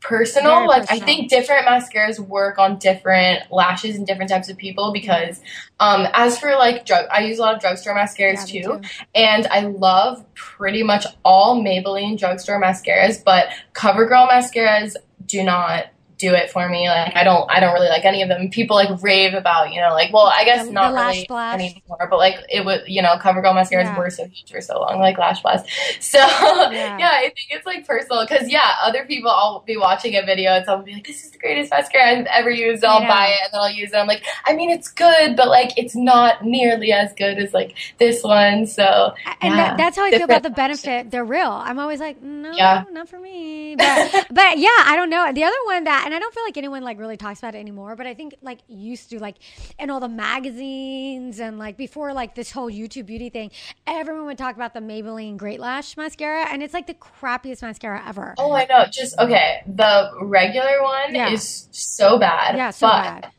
personal. 0.00 0.52
Very 0.56 0.66
like 0.66 0.80
personal. 0.82 1.02
I 1.02 1.06
think 1.06 1.30
different 1.30 1.66
mascaras 1.66 2.18
work 2.18 2.58
on 2.58 2.78
different 2.78 3.50
lashes 3.50 3.96
and 3.96 4.06
different 4.06 4.30
types 4.30 4.50
of 4.50 4.56
people 4.58 4.92
because 4.92 5.40
um 5.80 6.06
as 6.12 6.38
for 6.38 6.50
like 6.56 6.84
drug 6.84 7.06
I 7.10 7.20
use 7.24 7.38
a 7.38 7.40
lot 7.42 7.54
of 7.54 7.60
drugstore 7.60 7.94
mascaras 7.94 8.52
Yeah, 8.52 8.62
too. 8.62 8.80
And 9.14 9.46
I 9.46 9.60
love 9.60 10.22
pretty 10.34 10.82
much 10.82 11.06
all 11.24 11.62
Maybelline 11.62 12.18
drugstore 12.18 12.60
mascaras, 12.60 13.22
but 13.24 13.48
CoverGirl 13.72 14.28
mascaras 14.28 14.94
do 15.24 15.42
not 15.42 15.86
do 16.28 16.34
it 16.34 16.50
for 16.50 16.68
me. 16.68 16.88
Like 16.88 17.14
I 17.16 17.22
don't 17.24 17.44
I 17.50 17.60
don't 17.60 17.74
really 17.74 17.88
like 17.88 18.04
any 18.04 18.22
of 18.22 18.28
them. 18.28 18.48
People 18.50 18.76
like 18.76 18.90
rave 19.02 19.34
about, 19.34 19.72
you 19.72 19.80
know, 19.80 19.90
like 19.90 20.12
well 20.12 20.26
I 20.26 20.44
guess 20.44 20.66
The- 20.66 20.72
not 20.72 20.92
the 20.92 21.00
really 21.00 21.24
Blast. 21.28 21.54
anymore, 21.54 22.06
but 22.10 22.18
like 22.18 22.36
it 22.48 22.64
was 22.64 22.80
you 22.86 23.02
know, 23.02 23.16
CoverGirl 23.24 23.54
mascaras 23.54 23.84
Yeah. 23.84 23.98
were 23.98 24.10
so 24.10 24.24
huge 24.24 24.50
for 24.50 24.60
so 24.60 24.80
long, 24.80 24.98
like 25.00 25.18
Lash 25.18 25.40
Blast. 25.42 25.66
So 26.00 26.18
Yeah. 26.18 26.98
yeah, 26.98 27.10
I 27.12 27.32
think 27.34 27.48
it's 27.50 27.66
like 27.66 27.86
personal 27.86 28.26
because 28.26 28.48
yeah, 28.48 28.72
other 28.82 29.04
people 29.04 29.30
I'll 29.30 29.60
be 29.66 29.76
watching 29.76 30.16
a 30.16 30.22
video 30.24 30.52
and 30.52 30.64
someone 30.64 30.84
be 30.84 30.94
like, 30.94 31.06
"This 31.06 31.24
is 31.24 31.30
the 31.30 31.38
greatest 31.38 31.70
mascara 31.70 32.18
I've 32.18 32.26
ever 32.26 32.50
used." 32.50 32.84
I'll 32.84 33.00
Yeah. 33.02 33.08
buy 33.08 33.26
it 33.28 33.38
and 33.44 33.50
then 33.52 33.60
I'll 33.60 33.70
use 33.70 33.92
it. 33.92 33.96
I'm 33.96 34.06
like, 34.06 34.24
I 34.46 34.54
mean, 34.54 34.70
it's 34.70 34.88
good, 34.88 35.36
but 35.36 35.48
like, 35.48 35.76
it's 35.76 35.94
not 35.96 36.44
nearly 36.44 36.92
as 36.92 37.12
good 37.14 37.38
as 37.38 37.52
like 37.52 37.74
this 37.98 38.22
one. 38.22 38.66
So 38.66 39.14
and 39.40 39.54
that, 39.58 39.76
that's 39.76 39.96
how 39.96 40.04
I 40.04 40.10
feel 40.10 40.24
about 40.24 40.42
the 40.42 40.50
different 40.50 40.56
benefit. 40.56 41.10
They're 41.10 41.24
real. 41.24 41.50
I'm 41.50 41.78
always 41.78 42.00
like, 42.00 42.22
no, 42.22 42.50
not 42.90 43.08
for 43.08 43.18
me. 43.18 43.76
But, 43.84 44.26
but 44.30 44.58
yeah, 44.58 44.68
I 44.86 44.94
don't 44.96 45.10
know. 45.10 45.30
The 45.32 45.44
other 45.44 45.56
one 45.66 45.84
that, 45.84 46.02
and 46.06 46.13
I 46.14 46.18
don't 46.18 46.32
feel 46.34 46.44
like 46.44 46.56
anyone 46.56 46.82
like 46.82 46.98
really 46.98 47.16
talks 47.16 47.40
about 47.40 47.54
it 47.54 47.58
anymore. 47.58 47.96
But 47.96 48.06
I 48.06 48.14
think 48.14 48.36
like 48.42 48.60
used 48.68 49.10
to 49.10 49.18
like 49.20 49.36
in 49.78 49.90
all 49.90 50.00
the 50.00 50.08
magazines 50.08 51.40
and 51.40 51.58
like 51.58 51.76
before 51.76 52.12
like 52.12 52.34
this 52.34 52.50
whole 52.50 52.70
YouTube 52.70 53.06
beauty 53.06 53.30
thing, 53.30 53.50
everyone 53.86 54.26
would 54.26 54.38
talk 54.38 54.54
about 54.56 54.74
the 54.74 54.80
Maybelline 54.80 55.36
Great 55.36 55.60
Lash 55.60 55.96
mascara, 55.96 56.46
and 56.50 56.62
it's 56.62 56.74
like 56.74 56.86
the 56.86 56.94
crappiest 56.94 57.62
mascara 57.62 58.02
ever. 58.06 58.34
Oh, 58.38 58.52
I 58.52 58.66
know. 58.66 58.84
Just 58.90 59.18
okay. 59.18 59.62
The 59.66 60.10
regular 60.22 60.82
one 60.82 61.14
Yeah. 61.14 61.30
is 61.30 61.68
so 61.72 62.18
bad. 62.18 62.56
yeah, 62.56 62.70
so 62.70 62.86
but, 62.86 63.02
bad. 63.02 63.30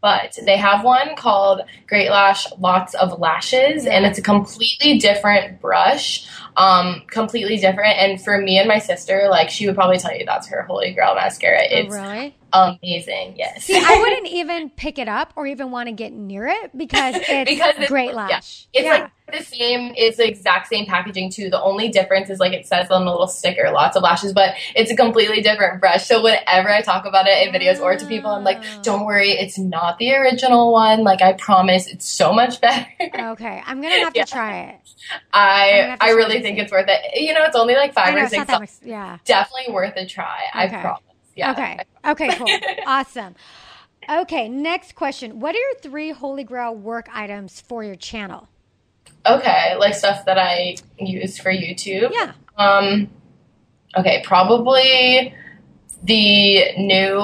But 0.00 0.38
they 0.44 0.56
have 0.56 0.84
one 0.84 1.14
called 1.14 1.60
Great 1.86 2.10
Lash 2.10 2.46
Lots 2.58 2.92
of 2.94 3.20
Lashes, 3.20 3.86
and 3.86 4.04
it's 4.04 4.18
a 4.18 4.22
completely 4.22 4.98
different 4.98 5.60
brush. 5.60 6.26
Um, 6.56 7.02
completely 7.08 7.56
different. 7.56 7.96
And 7.98 8.20
for 8.22 8.38
me 8.38 8.58
and 8.58 8.68
my 8.68 8.78
sister, 8.78 9.26
like 9.30 9.48
she 9.50 9.66
would 9.66 9.74
probably 9.74 9.98
tell 9.98 10.14
you 10.16 10.24
that's 10.26 10.48
her 10.48 10.62
holy 10.62 10.92
grail 10.92 11.14
mascara. 11.14 11.60
Oh, 11.62 11.66
It's 11.70 11.94
really? 11.94 12.36
amazing. 12.52 13.34
Yes. 13.36 13.64
See, 13.64 13.76
I 13.82 13.98
wouldn't 13.98 14.26
even 14.40 14.70
pick 14.70 14.98
it 14.98 15.08
up 15.08 15.32
or 15.36 15.46
even 15.46 15.70
want 15.70 15.88
to 15.88 15.92
get 15.92 16.12
near 16.12 16.46
it 16.46 16.76
because 16.76 17.14
it's 17.28 17.50
Because 17.50 17.70
it's- 17.76 17.88
Great 17.88 18.10
yeah. 18.10 18.16
Lash. 18.16 18.66
It's 18.72 18.84
yeah. 18.84 18.90
like 18.92 19.10
the 19.32 19.42
same. 19.42 19.94
It's 19.96 20.18
the 20.18 20.28
exact 20.28 20.68
same 20.68 20.84
packaging 20.84 21.30
too. 21.30 21.48
The 21.48 21.62
only 21.62 21.88
difference 21.88 22.28
is 22.28 22.38
like 22.38 22.52
it 22.52 22.66
says 22.66 22.90
on 22.90 23.06
the 23.06 23.10
little 23.10 23.28
sticker, 23.28 23.70
lots 23.70 23.96
of 23.96 24.02
lashes, 24.02 24.34
but 24.34 24.54
it's 24.74 24.90
a 24.90 24.96
completely 24.96 25.40
different 25.40 25.80
brush. 25.80 26.04
So 26.06 26.22
whenever 26.22 26.68
I 26.68 26.82
talk 26.82 27.06
about 27.06 27.26
it 27.26 27.46
in 27.48 27.54
videos 27.54 27.80
or 27.80 27.96
to 27.96 28.06
people, 28.06 28.30
I'm 28.30 28.44
like, 28.44 28.62
Oh. 28.62 28.80
don't 28.82 29.06
worry, 29.06 29.30
it's 29.30 29.58
not 29.58 29.96
the 29.98 30.12
original 30.16 30.70
one. 30.72 31.02
Like 31.02 31.22
I 31.22 31.32
promise, 31.32 31.86
it's 31.86 32.06
so 32.06 32.34
much 32.34 32.60
better. 32.60 32.86
okay, 33.00 33.62
I'm 33.64 33.80
gonna 33.80 34.00
have 34.00 34.12
to 34.12 34.24
try 34.26 34.58
it. 34.64 34.76
I 35.32 35.96
I 36.00 36.12
try 36.12 36.12
really 36.42 36.56
think 36.56 36.58
it's 36.58 36.72
worth 36.72 36.86
it. 36.88 37.20
You 37.20 37.32
know, 37.32 37.44
it's 37.44 37.56
only 37.56 37.74
like 37.74 37.92
five 37.92 38.14
know 38.14 38.22
or 38.22 38.28
six. 38.28 38.80
Yeah. 38.84 39.18
Definitely 39.24 39.72
worth 39.72 39.94
a 39.96 40.06
try. 40.06 40.40
I 40.52 40.66
Okay. 40.66 40.80
promise. 40.80 41.02
Yeah. 41.34 41.52
Okay. 41.52 41.78
Okay, 42.04 42.36
cool. 42.36 42.48
awesome. 42.86 43.34
Okay, 44.10 44.48
next 44.48 44.94
question. 44.94 45.40
What 45.40 45.54
are 45.54 45.58
your 45.58 45.74
three 45.80 46.10
Holy 46.10 46.44
Grail 46.44 46.74
work 46.74 47.08
items 47.12 47.60
for 47.60 47.84
your 47.84 47.94
channel? 47.94 48.48
Okay, 49.24 49.76
like 49.78 49.94
stuff 49.94 50.24
that 50.24 50.38
I 50.38 50.76
use 50.98 51.38
for 51.38 51.52
YouTube. 51.52 52.10
Yeah. 52.12 52.32
Um, 52.56 53.08
okay, 53.96 54.22
probably 54.24 55.34
the 56.02 56.76
new 56.76 57.20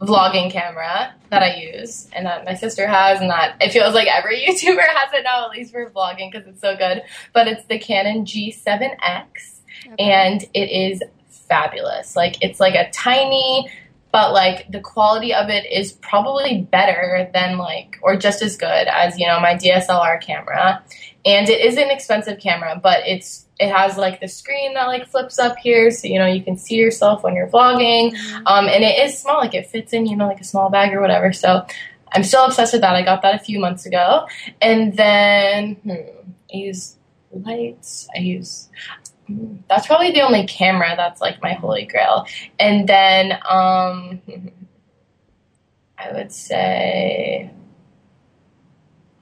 vlogging 0.00 0.50
camera 0.50 1.14
that 1.30 1.42
I 1.42 1.56
use 1.56 2.08
and 2.12 2.24
that 2.26 2.44
my 2.44 2.54
sister 2.54 2.86
has, 2.86 3.20
and 3.20 3.30
that 3.30 3.56
it 3.60 3.72
feels 3.72 3.94
like 3.94 4.08
every 4.08 4.40
YouTuber 4.48 4.80
has 4.80 5.12
it 5.12 5.24
now, 5.24 5.44
at 5.46 5.50
least 5.50 5.72
for 5.72 5.88
vlogging, 5.90 6.30
because 6.30 6.46
it's 6.46 6.60
so 6.60 6.76
good. 6.76 7.02
But 7.32 7.48
it's 7.48 7.64
the 7.66 7.78
Canon 7.78 8.24
G7X, 8.24 9.54
Okay. 9.92 9.94
and 10.04 10.42
it 10.54 10.70
is 10.70 11.02
fabulous. 11.48 12.16
Like, 12.16 12.42
it's 12.42 12.60
like 12.60 12.74
a 12.74 12.90
tiny, 12.90 13.70
but 14.12 14.32
like 14.32 14.70
the 14.70 14.80
quality 14.80 15.32
of 15.34 15.48
it 15.50 15.70
is 15.70 15.92
probably 15.92 16.62
better 16.70 17.30
than 17.32 17.58
like, 17.58 17.96
or 18.02 18.16
just 18.16 18.42
as 18.42 18.56
good 18.56 18.88
as, 18.88 19.18
you 19.18 19.26
know, 19.26 19.40
my 19.40 19.54
DSLR 19.54 20.20
camera. 20.20 20.82
And 21.24 21.48
it 21.48 21.60
is 21.60 21.76
an 21.76 21.90
expensive 21.90 22.38
camera, 22.40 22.78
but 22.82 23.00
it's 23.06 23.46
it 23.58 23.70
has 23.70 23.96
like 23.96 24.20
the 24.20 24.28
screen 24.28 24.74
that 24.74 24.86
like 24.86 25.06
flips 25.08 25.38
up 25.38 25.56
here, 25.58 25.90
so 25.90 26.06
you 26.06 26.18
know 26.18 26.26
you 26.26 26.42
can 26.42 26.56
see 26.56 26.76
yourself 26.76 27.22
when 27.22 27.34
you're 27.34 27.48
vlogging. 27.48 28.12
Mhm. 28.12 28.42
Um, 28.46 28.68
and 28.68 28.84
it 28.84 28.98
is 29.04 29.18
small, 29.18 29.38
like 29.38 29.54
it 29.54 29.66
fits 29.66 29.92
in, 29.92 30.06
you 30.06 30.16
know, 30.16 30.26
like 30.26 30.40
a 30.40 30.44
small 30.44 30.70
bag 30.70 30.94
or 30.94 31.00
whatever. 31.00 31.32
So 31.32 31.66
I'm 32.12 32.22
still 32.24 32.44
obsessed 32.44 32.72
with 32.72 32.82
that. 32.82 32.94
I 32.94 33.02
got 33.02 33.22
that 33.22 33.34
a 33.34 33.38
few 33.38 33.58
months 33.58 33.84
ago, 33.86 34.26
and 34.60 34.96
then 34.96 35.74
hmm, 35.76 35.92
I 36.52 36.56
use 36.56 36.96
lights. 37.32 38.08
I 38.16 38.20
use 38.20 38.68
hmm, 39.26 39.56
that's 39.68 39.86
probably 39.86 40.12
the 40.12 40.22
only 40.22 40.46
camera 40.46 40.94
that's 40.96 41.20
like 41.20 41.42
my 41.42 41.54
holy 41.54 41.84
grail. 41.84 42.26
And 42.58 42.88
then 42.88 43.32
um, 43.48 44.20
I 45.98 46.12
would 46.12 46.32
say. 46.32 47.50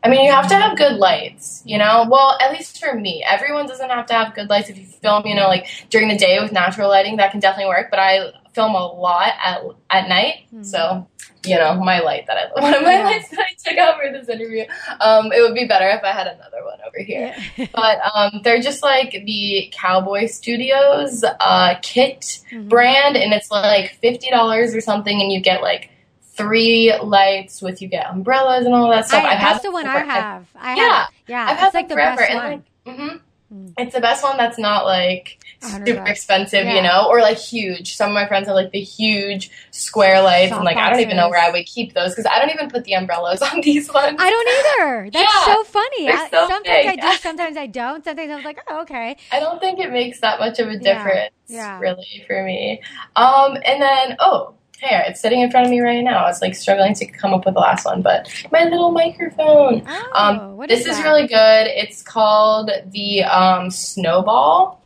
I 0.06 0.08
mean, 0.08 0.24
you 0.24 0.30
have 0.30 0.46
to 0.50 0.54
have 0.54 0.78
good 0.78 0.98
lights, 0.98 1.62
you 1.64 1.78
know? 1.78 2.06
Well, 2.08 2.38
at 2.40 2.52
least 2.52 2.78
for 2.78 2.94
me. 2.94 3.24
Everyone 3.26 3.66
doesn't 3.66 3.90
have 3.90 4.06
to 4.06 4.14
have 4.14 4.36
good 4.36 4.48
lights. 4.48 4.68
If 4.70 4.78
you 4.78 4.86
film, 4.86 5.26
you 5.26 5.34
know, 5.34 5.48
like 5.48 5.66
during 5.90 6.06
the 6.06 6.16
day 6.16 6.38
with 6.40 6.52
natural 6.52 6.88
lighting, 6.88 7.16
that 7.16 7.32
can 7.32 7.40
definitely 7.40 7.70
work. 7.70 7.88
But 7.90 7.98
I 7.98 8.30
film 8.54 8.76
a 8.76 8.86
lot 8.86 9.32
at 9.44 9.62
at 9.90 10.08
night, 10.08 10.46
mm-hmm. 10.46 10.62
so 10.62 11.08
you 11.44 11.56
know, 11.56 11.74
my 11.74 11.98
light 11.98 12.28
that 12.28 12.36
I 12.36 12.60
one 12.60 12.72
of 12.72 12.82
my 12.82 13.02
lights 13.02 13.30
that 13.30 13.40
I 13.40 13.54
took 13.68 13.78
out 13.78 14.00
for 14.00 14.12
this 14.12 14.28
interview. 14.28 14.64
Um, 15.00 15.32
it 15.32 15.40
would 15.40 15.54
be 15.54 15.66
better 15.66 15.88
if 15.88 16.04
I 16.04 16.12
had 16.12 16.28
another 16.28 16.64
one 16.64 16.78
over 16.86 17.04
here. 17.04 17.34
Yeah. 17.56 17.66
but 17.74 17.98
um, 18.14 18.42
they're 18.44 18.62
just 18.62 18.84
like 18.84 19.10
the 19.10 19.72
Cowboy 19.72 20.26
Studios 20.26 21.24
uh, 21.24 21.74
kit 21.82 22.42
mm-hmm. 22.52 22.68
brand, 22.68 23.16
and 23.16 23.32
it's 23.32 23.50
like 23.50 23.98
fifty 24.00 24.30
dollars 24.30 24.72
or 24.72 24.80
something, 24.80 25.20
and 25.20 25.32
you 25.32 25.40
get 25.40 25.62
like 25.62 25.90
three 26.36 26.92
lights 27.02 27.62
with 27.62 27.80
you 27.80 27.88
get 27.88 28.10
umbrellas 28.10 28.66
and 28.66 28.74
all 28.74 28.90
that 28.90 29.06
stuff. 29.06 29.24
I, 29.24 29.34
I've 29.34 29.40
that's 29.40 29.62
the 29.64 29.70
one 29.70 29.86
I 29.86 29.98
have. 29.98 30.46
I 30.54 30.76
yeah, 30.76 30.82
have, 30.82 31.08
yeah. 31.26 31.46
I've 31.50 31.58
had 31.58 31.74
like 31.74 31.88
the 31.88 31.94
forever. 31.94 32.16
Best 32.16 32.34
one. 32.34 32.52
Like, 32.52 32.62
mm-hmm. 32.96 33.16
Mm. 33.52 33.72
It's 33.78 33.94
the 33.94 34.00
best 34.00 34.24
one 34.24 34.36
that's 34.36 34.58
not 34.58 34.84
like 34.86 35.38
super 35.60 36.04
expensive, 36.06 36.64
yeah. 36.64 36.74
you 36.74 36.82
know, 36.82 37.06
or 37.08 37.20
like 37.20 37.38
huge. 37.38 37.94
Some 37.94 38.10
of 38.10 38.14
my 38.14 38.26
friends 38.26 38.48
have 38.48 38.56
like 38.56 38.72
the 38.72 38.80
huge 38.80 39.50
square 39.70 40.20
lights, 40.20 40.48
Soft 40.48 40.58
and 40.58 40.64
like 40.64 40.74
boxes. 40.74 40.88
I 40.88 40.92
don't 40.92 41.02
even 41.02 41.16
know 41.16 41.28
where 41.28 41.40
I 41.40 41.50
would 41.50 41.64
keep 41.64 41.94
those 41.94 42.10
because 42.10 42.26
I 42.26 42.40
don't 42.40 42.50
even 42.50 42.68
put 42.68 42.84
the 42.84 42.94
umbrellas 42.94 43.42
on 43.52 43.60
these 43.60 43.92
ones. 43.92 44.16
I 44.18 44.30
don't 44.30 44.48
either. 44.48 45.10
That's 45.12 45.32
yeah, 45.32 45.54
so 45.54 45.64
funny. 45.64 46.08
I, 46.08 46.28
so 46.28 46.48
sometimes 46.48 46.62
big. 46.64 46.86
I 46.86 46.96
do, 46.96 47.18
sometimes 47.20 47.56
I 47.56 47.66
don't. 47.66 48.04
Sometimes 48.04 48.30
I'm 48.32 48.42
like, 48.42 48.58
oh, 48.68 48.80
okay. 48.82 49.16
I 49.30 49.38
don't 49.38 49.60
think 49.60 49.78
it 49.78 49.92
makes 49.92 50.20
that 50.20 50.40
much 50.40 50.58
of 50.58 50.68
a 50.68 50.78
difference, 50.78 51.32
yeah. 51.46 51.78
really, 51.78 52.24
for 52.26 52.42
me. 52.42 52.82
Um, 53.14 53.56
and 53.64 53.80
then 53.80 54.16
oh, 54.18 54.54
Hey, 54.80 55.04
it's 55.08 55.20
sitting 55.20 55.40
in 55.40 55.50
front 55.50 55.66
of 55.66 55.70
me 55.70 55.80
right 55.80 56.02
now. 56.02 56.24
I 56.24 56.28
was 56.28 56.42
like 56.42 56.54
struggling 56.54 56.94
to 56.94 57.06
come 57.06 57.32
up 57.32 57.46
with 57.46 57.54
the 57.54 57.60
last 57.60 57.84
one, 57.84 58.02
but 58.02 58.28
my 58.52 58.64
little 58.64 58.90
microphone. 58.90 59.82
Oh, 59.86 60.10
um, 60.14 60.66
this 60.68 60.80
is, 60.80 60.98
is 60.98 61.02
really 61.02 61.26
good. 61.26 61.66
It's 61.66 62.02
called 62.02 62.70
the 62.86 63.24
um, 63.24 63.70
Snowball, 63.70 64.82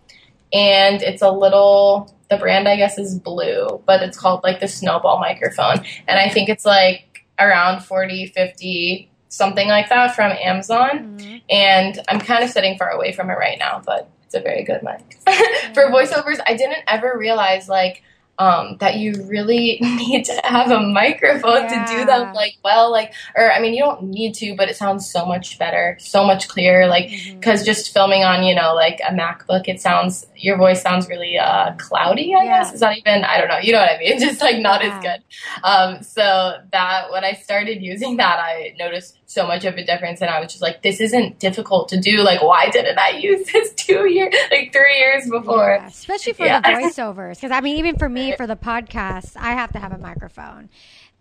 and 0.53 1.03
it's 1.03 1.23
a 1.23 1.31
little. 1.31 2.15
The 2.29 2.37
brand, 2.37 2.69
I 2.69 2.77
guess, 2.77 2.97
is 2.97 3.19
blue, 3.19 3.83
but 3.87 4.03
it's 4.05 4.17
called 4.17 4.45
like 4.45 4.61
the 4.61 4.69
Snowball 4.69 5.19
microphone, 5.19 5.85
and 6.07 6.19
I 6.19 6.29
think 6.29 6.49
it's 6.49 6.65
like 6.65 7.25
around 7.41 7.83
40, 7.83 8.27
50, 8.27 9.11
something 9.29 9.69
like 9.69 9.89
that 9.89 10.15
from 10.15 10.31
Amazon. 10.33 11.17
Mm-hmm. 11.19 11.37
And 11.49 12.01
I'm 12.09 12.21
kind 12.21 12.45
of 12.45 12.51
sitting 12.51 12.77
far 12.79 12.91
away 12.91 13.13
from 13.13 13.31
it 13.31 13.35
right 13.35 13.59
now, 13.59 13.83
but 13.85 14.11
it's 14.25 14.35
a 14.35 14.41
very 14.41 14.63
good 14.63 14.83
mic. 14.83 15.19
For 15.75 15.85
voiceovers, 15.91 16.39
I 16.47 16.55
didn't 16.55 16.85
ever 16.87 17.17
realize 17.19 17.69
like 17.69 18.03
um, 18.41 18.79
that 18.79 18.97
you 18.97 19.13
really 19.27 19.79
need 19.83 20.25
to 20.25 20.41
have 20.45 20.71
a 20.71 20.81
microphone 20.81 21.65
yeah. 21.65 21.85
to 21.85 21.93
do 21.93 22.05
them 22.07 22.33
like 22.33 22.57
well 22.65 22.91
like 22.91 23.13
or 23.37 23.53
i 23.53 23.61
mean 23.61 23.75
you 23.75 23.81
don't 23.81 24.03
need 24.03 24.35
to 24.35 24.55
but 24.57 24.69
it 24.69 24.77
sounds 24.77 25.09
so 25.09 25.27
much 25.27 25.59
better 25.59 25.97
so 26.01 26.25
much 26.25 26.49
clearer 26.49 26.87
like 26.87 27.11
because 27.35 27.61
mm-hmm. 27.61 27.67
just 27.67 27.93
filming 27.93 28.25
on 28.25 28.43
you 28.43 28.55
know 28.55 28.75
like 28.75 28.99
a 29.07 29.13
macbook 29.13 29.69
it 29.69 29.79
sounds 29.81 30.27
your 30.35 30.57
voice 30.57 30.81
sounds 30.81 31.07
really 31.09 31.39
uh, 31.39 31.73
cloudy 31.77 32.35
i 32.35 32.43
yeah. 32.43 32.63
guess 32.63 32.73
is 32.73 32.81
that 32.81 32.97
even 32.97 33.23
i 33.25 33.37
don't 33.37 33.49
know 33.49 33.59
you 33.59 33.73
know 33.73 33.79
what 33.79 33.91
i 33.91 33.99
mean 33.99 34.19
just 34.29 34.41
like 34.41 34.59
not 34.59 34.83
yeah. 34.83 34.97
as 34.97 35.03
good 35.03 35.23
um, 35.63 36.03
so 36.03 36.57
that 36.73 37.11
when 37.13 37.25
i 37.25 37.33
started 37.35 37.83
using 37.83 38.17
that 38.17 38.39
i 38.41 38.75
noticed 38.79 39.20
so 39.31 39.47
much 39.47 39.65
of 39.65 39.75
a 39.77 39.85
difference 39.85 40.21
and 40.21 40.31
i 40.31 40.41
was 40.41 40.51
just 40.51 40.63
like 40.63 40.83
this 40.83 41.01
isn't 41.01 41.39
difficult 41.39 41.89
to 41.89 42.01
do 42.01 42.23
like 42.23 42.43
why 42.43 42.69
didn't 42.71 42.99
i 42.99 43.11
use 43.11 43.47
this 43.53 43.73
two 43.77 44.09
years 44.09 44.35
like 44.51 44.73
three 44.73 44.99
years 44.99 45.29
before 45.29 45.75
especially 45.87 46.33
for 46.33 46.45
the 46.45 46.51
voiceovers 46.65 47.35
because 47.35 47.51
i 47.51 47.61
mean 47.61 47.77
even 47.77 47.97
for 47.97 48.09
me 48.09 48.35
for 48.37 48.47
the 48.47 48.57
podcast, 48.57 49.37
I 49.37 49.53
have 49.53 49.73
to 49.73 49.79
have 49.79 49.93
a 49.93 49.99
microphone 49.99 50.71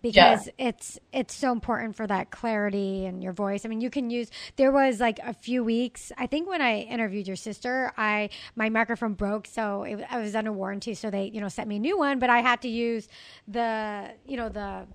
because 0.02 0.48
yeah. 0.48 0.70
it's 0.70 1.00
it's 1.12 1.36
so 1.36 1.52
important 1.52 1.96
for 1.96 2.08
that 2.08 2.32
clarity 2.32 3.06
and 3.06 3.22
your 3.22 3.34
voice. 3.34 3.66
I 3.66 3.68
mean, 3.68 3.82
you 3.82 3.90
can 3.90 4.10
use. 4.10 4.30
There 4.56 4.72
was 4.72 5.00
like 5.00 5.20
a 5.20 5.34
few 5.34 5.64
weeks. 5.64 6.12
I 6.18 6.28
think 6.28 6.48
when 6.48 6.62
I 6.62 6.80
interviewed 6.82 7.28
your 7.28 7.36
sister, 7.36 7.92
I 7.98 8.30
my 8.56 8.70
microphone 8.70 9.14
broke, 9.14 9.48
so 9.48 9.84
it, 9.84 10.06
I 10.10 10.20
was 10.20 10.36
under 10.36 10.54
warranty. 10.54 10.94
So 10.94 11.10
they 11.10 11.26
you 11.34 11.42
know 11.42 11.50
sent 11.50 11.68
me 11.68 11.76
a 11.76 11.80
new 11.80 11.98
one, 11.98 12.20
but 12.20 12.30
I 12.30 12.40
had 12.40 12.62
to 12.62 12.70
use 12.70 13.08
the 13.48 14.12
you 14.26 14.38
know 14.38 14.50
the 14.50 14.86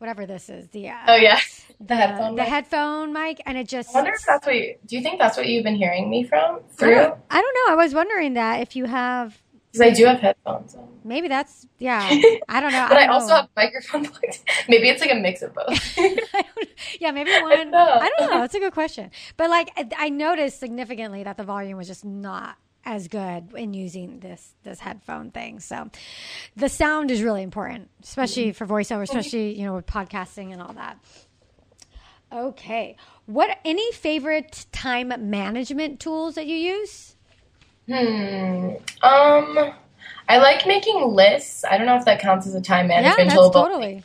whatever 0.00 0.24
this 0.24 0.48
is 0.48 0.66
the 0.68 0.88
uh, 0.88 0.96
oh 1.08 1.16
yeah 1.16 1.38
the, 1.80 1.86
the 1.86 1.96
headphone 1.96 2.34
the 2.34 2.42
mic. 2.42 2.48
headphone 2.48 3.12
mic 3.12 3.42
and 3.44 3.58
it 3.58 3.68
just 3.68 3.90
I 3.90 3.98
wonder 3.98 4.12
if 4.12 4.24
that's 4.24 4.46
what 4.46 4.56
you, 4.56 4.76
do 4.86 4.96
you 4.96 5.02
think 5.02 5.18
that's 5.18 5.36
what 5.36 5.46
you've 5.46 5.64
been 5.64 5.76
hearing 5.76 6.08
me 6.08 6.24
from 6.24 6.60
through 6.70 6.92
I 6.92 7.02
don't, 7.02 7.18
I 7.30 7.40
don't 7.40 7.54
know 7.54 7.72
I 7.74 7.76
was 7.76 7.94
wondering 7.94 8.34
that 8.34 8.60
if 8.60 8.74
you 8.74 8.86
have 8.86 9.40
because 9.72 9.86
I 9.86 9.90
do 9.90 10.04
have 10.06 10.18
headphones 10.18 10.74
on. 10.74 10.88
Maybe 11.04 11.28
that's 11.28 11.66
yeah. 11.78 12.00
I 12.48 12.60
don't 12.60 12.72
know. 12.72 12.86
but 12.88 12.98
I, 12.98 13.04
I 13.04 13.06
also 13.06 13.28
know. 13.28 13.34
have 13.36 13.48
microphone 13.56 14.04
plugs. 14.04 14.42
Maybe 14.68 14.88
it's 14.88 15.00
like 15.00 15.12
a 15.12 15.14
mix 15.14 15.42
of 15.42 15.54
both. 15.54 15.96
yeah, 17.00 17.12
maybe 17.12 17.30
one. 17.30 17.72
I, 17.72 17.98
I, 18.00 18.10
don't 18.18 18.30
know. 18.30 18.40
That's 18.40 18.54
a 18.56 18.58
good 18.58 18.72
question. 18.72 19.12
But 19.36 19.48
like, 19.48 19.70
I, 19.76 19.88
I 19.96 20.08
noticed 20.08 20.58
significantly 20.58 21.22
that 21.22 21.36
the 21.36 21.44
volume 21.44 21.78
was 21.78 21.86
just 21.86 22.04
not 22.04 22.56
as 22.84 23.08
good 23.08 23.52
in 23.54 23.74
using 23.74 24.20
this 24.20 24.54
this 24.62 24.80
headphone 24.80 25.30
thing. 25.30 25.60
So 25.60 25.90
the 26.56 26.68
sound 26.68 27.10
is 27.10 27.22
really 27.22 27.42
important, 27.42 27.90
especially 28.02 28.52
mm-hmm. 28.52 28.64
for 28.64 28.66
voiceover, 28.66 29.02
especially 29.02 29.58
you 29.58 29.64
know 29.64 29.74
with 29.74 29.86
podcasting 29.86 30.52
and 30.52 30.62
all 30.62 30.72
that. 30.74 30.98
Okay, 32.32 32.96
what 33.26 33.58
any 33.64 33.92
favorite 33.92 34.66
time 34.72 35.12
management 35.30 36.00
tools 36.00 36.36
that 36.36 36.46
you 36.46 36.56
use? 36.56 37.16
Hmm. 37.88 38.74
Um, 39.02 39.72
I 40.28 40.38
like 40.38 40.64
making 40.64 41.02
lists. 41.02 41.64
I 41.64 41.76
don't 41.76 41.86
know 41.86 41.96
if 41.96 42.04
that 42.04 42.20
counts 42.20 42.46
as 42.46 42.54
a 42.54 42.60
time 42.60 42.86
management 42.86 43.30
yeah, 43.30 43.34
tool. 43.34 43.50
totally. 43.50 44.04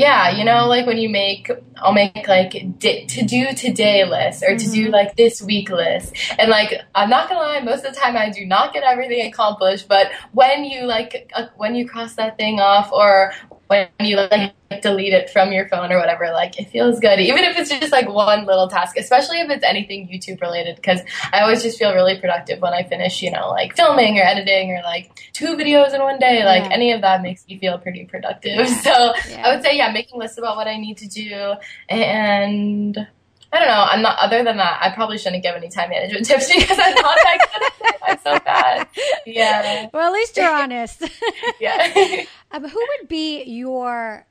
Yeah, 0.00 0.30
you 0.30 0.44
know, 0.46 0.66
like 0.66 0.86
when 0.86 0.96
you 0.96 1.10
make, 1.10 1.50
I'll 1.76 1.92
make 1.92 2.26
like 2.26 2.52
di- 2.78 3.04
to 3.04 3.22
do 3.22 3.52
today 3.52 4.06
list 4.06 4.42
or 4.42 4.56
to 4.56 4.64
mm-hmm. 4.64 4.72
do 4.72 4.88
like 4.88 5.14
this 5.16 5.42
week 5.42 5.68
list. 5.68 6.16
And 6.38 6.50
like, 6.50 6.72
I'm 6.94 7.10
not 7.10 7.28
gonna 7.28 7.40
lie, 7.40 7.60
most 7.60 7.84
of 7.84 7.92
the 7.92 8.00
time 8.00 8.16
I 8.16 8.30
do 8.30 8.46
not 8.46 8.72
get 8.72 8.82
everything 8.82 9.28
accomplished. 9.28 9.88
But 9.88 10.10
when 10.32 10.64
you 10.64 10.86
like, 10.86 11.30
uh, 11.34 11.48
when 11.58 11.74
you 11.74 11.86
cross 11.86 12.14
that 12.14 12.38
thing 12.38 12.60
off, 12.60 12.90
or 12.92 13.34
when 13.70 13.88
you 14.00 14.16
like 14.16 14.52
delete 14.82 15.12
it 15.12 15.30
from 15.30 15.52
your 15.52 15.68
phone 15.68 15.92
or 15.92 15.98
whatever, 15.98 16.32
like 16.32 16.58
it 16.58 16.68
feels 16.70 16.98
good. 16.98 17.20
Even 17.20 17.44
if 17.44 17.56
it's 17.56 17.70
just 17.70 17.92
like 17.92 18.08
one 18.08 18.44
little 18.44 18.66
task, 18.66 18.96
especially 18.98 19.38
if 19.40 19.48
it's 19.48 19.64
anything 19.64 20.08
YouTube 20.08 20.40
related, 20.40 20.74
because 20.74 21.00
I 21.32 21.42
always 21.42 21.62
just 21.62 21.78
feel 21.78 21.94
really 21.94 22.18
productive 22.18 22.60
when 22.60 22.74
I 22.74 22.82
finish, 22.82 23.22
you 23.22 23.30
know, 23.30 23.48
like 23.50 23.76
filming 23.76 24.18
or 24.18 24.22
editing 24.22 24.72
or 24.72 24.82
like 24.82 25.30
two 25.32 25.56
videos 25.56 25.94
in 25.94 26.02
one 26.02 26.18
day. 26.18 26.44
Like 26.44 26.64
yeah. 26.64 26.74
any 26.74 26.90
of 26.90 27.00
that 27.02 27.22
makes 27.22 27.46
me 27.46 27.60
feel 27.60 27.78
pretty 27.78 28.04
productive. 28.06 28.68
So 28.80 29.12
yeah. 29.28 29.46
I 29.46 29.54
would 29.54 29.62
say, 29.62 29.76
yeah, 29.76 29.92
making 29.92 30.18
lists 30.18 30.38
about 30.38 30.56
what 30.56 30.66
I 30.66 30.76
need 30.76 30.96
to 30.98 31.06
do 31.06 31.54
and 31.88 33.06
I 33.52 33.58
don't 33.58 33.68
know. 33.68 33.86
I'm 33.88 34.02
not. 34.02 34.18
Other 34.20 34.44
than 34.44 34.58
that, 34.58 34.78
I 34.80 34.90
probably 34.94 35.18
shouldn't 35.18 35.42
give 35.42 35.54
any 35.56 35.68
time 35.68 35.90
management 35.90 36.24
tips 36.26 36.52
because 36.52 36.78
I'm 36.80 36.94
not 36.94 37.16
that 37.24 37.38
good. 37.52 37.94
I'm 38.02 38.18
so 38.18 38.38
bad. 38.44 38.88
Yeah. 39.26 39.88
Well, 39.92 40.06
at 40.06 40.12
least 40.12 40.36
you're 40.36 40.50
honest. 40.50 41.02
yeah. 41.60 42.24
um, 42.52 42.68
who 42.68 42.78
would 42.78 43.08
be 43.08 43.42
your 43.42 44.26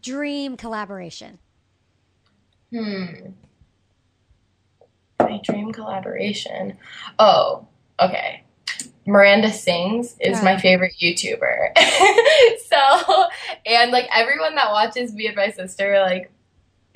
dream 0.00 0.56
collaboration? 0.56 1.38
Hmm. 2.72 3.06
My 5.20 5.40
dream 5.42 5.72
collaboration. 5.72 6.78
Oh, 7.18 7.66
okay. 8.00 8.44
Miranda 9.04 9.50
Sings 9.50 10.16
is 10.20 10.42
my 10.42 10.58
favorite 10.58 10.94
YouTuber. 11.00 11.78
so, 12.68 13.26
and 13.66 13.90
like 13.90 14.06
everyone 14.14 14.54
that 14.54 14.70
watches 14.70 15.14
me 15.14 15.26
and 15.26 15.36
my 15.36 15.50
sister, 15.50 16.00
like 16.00 16.30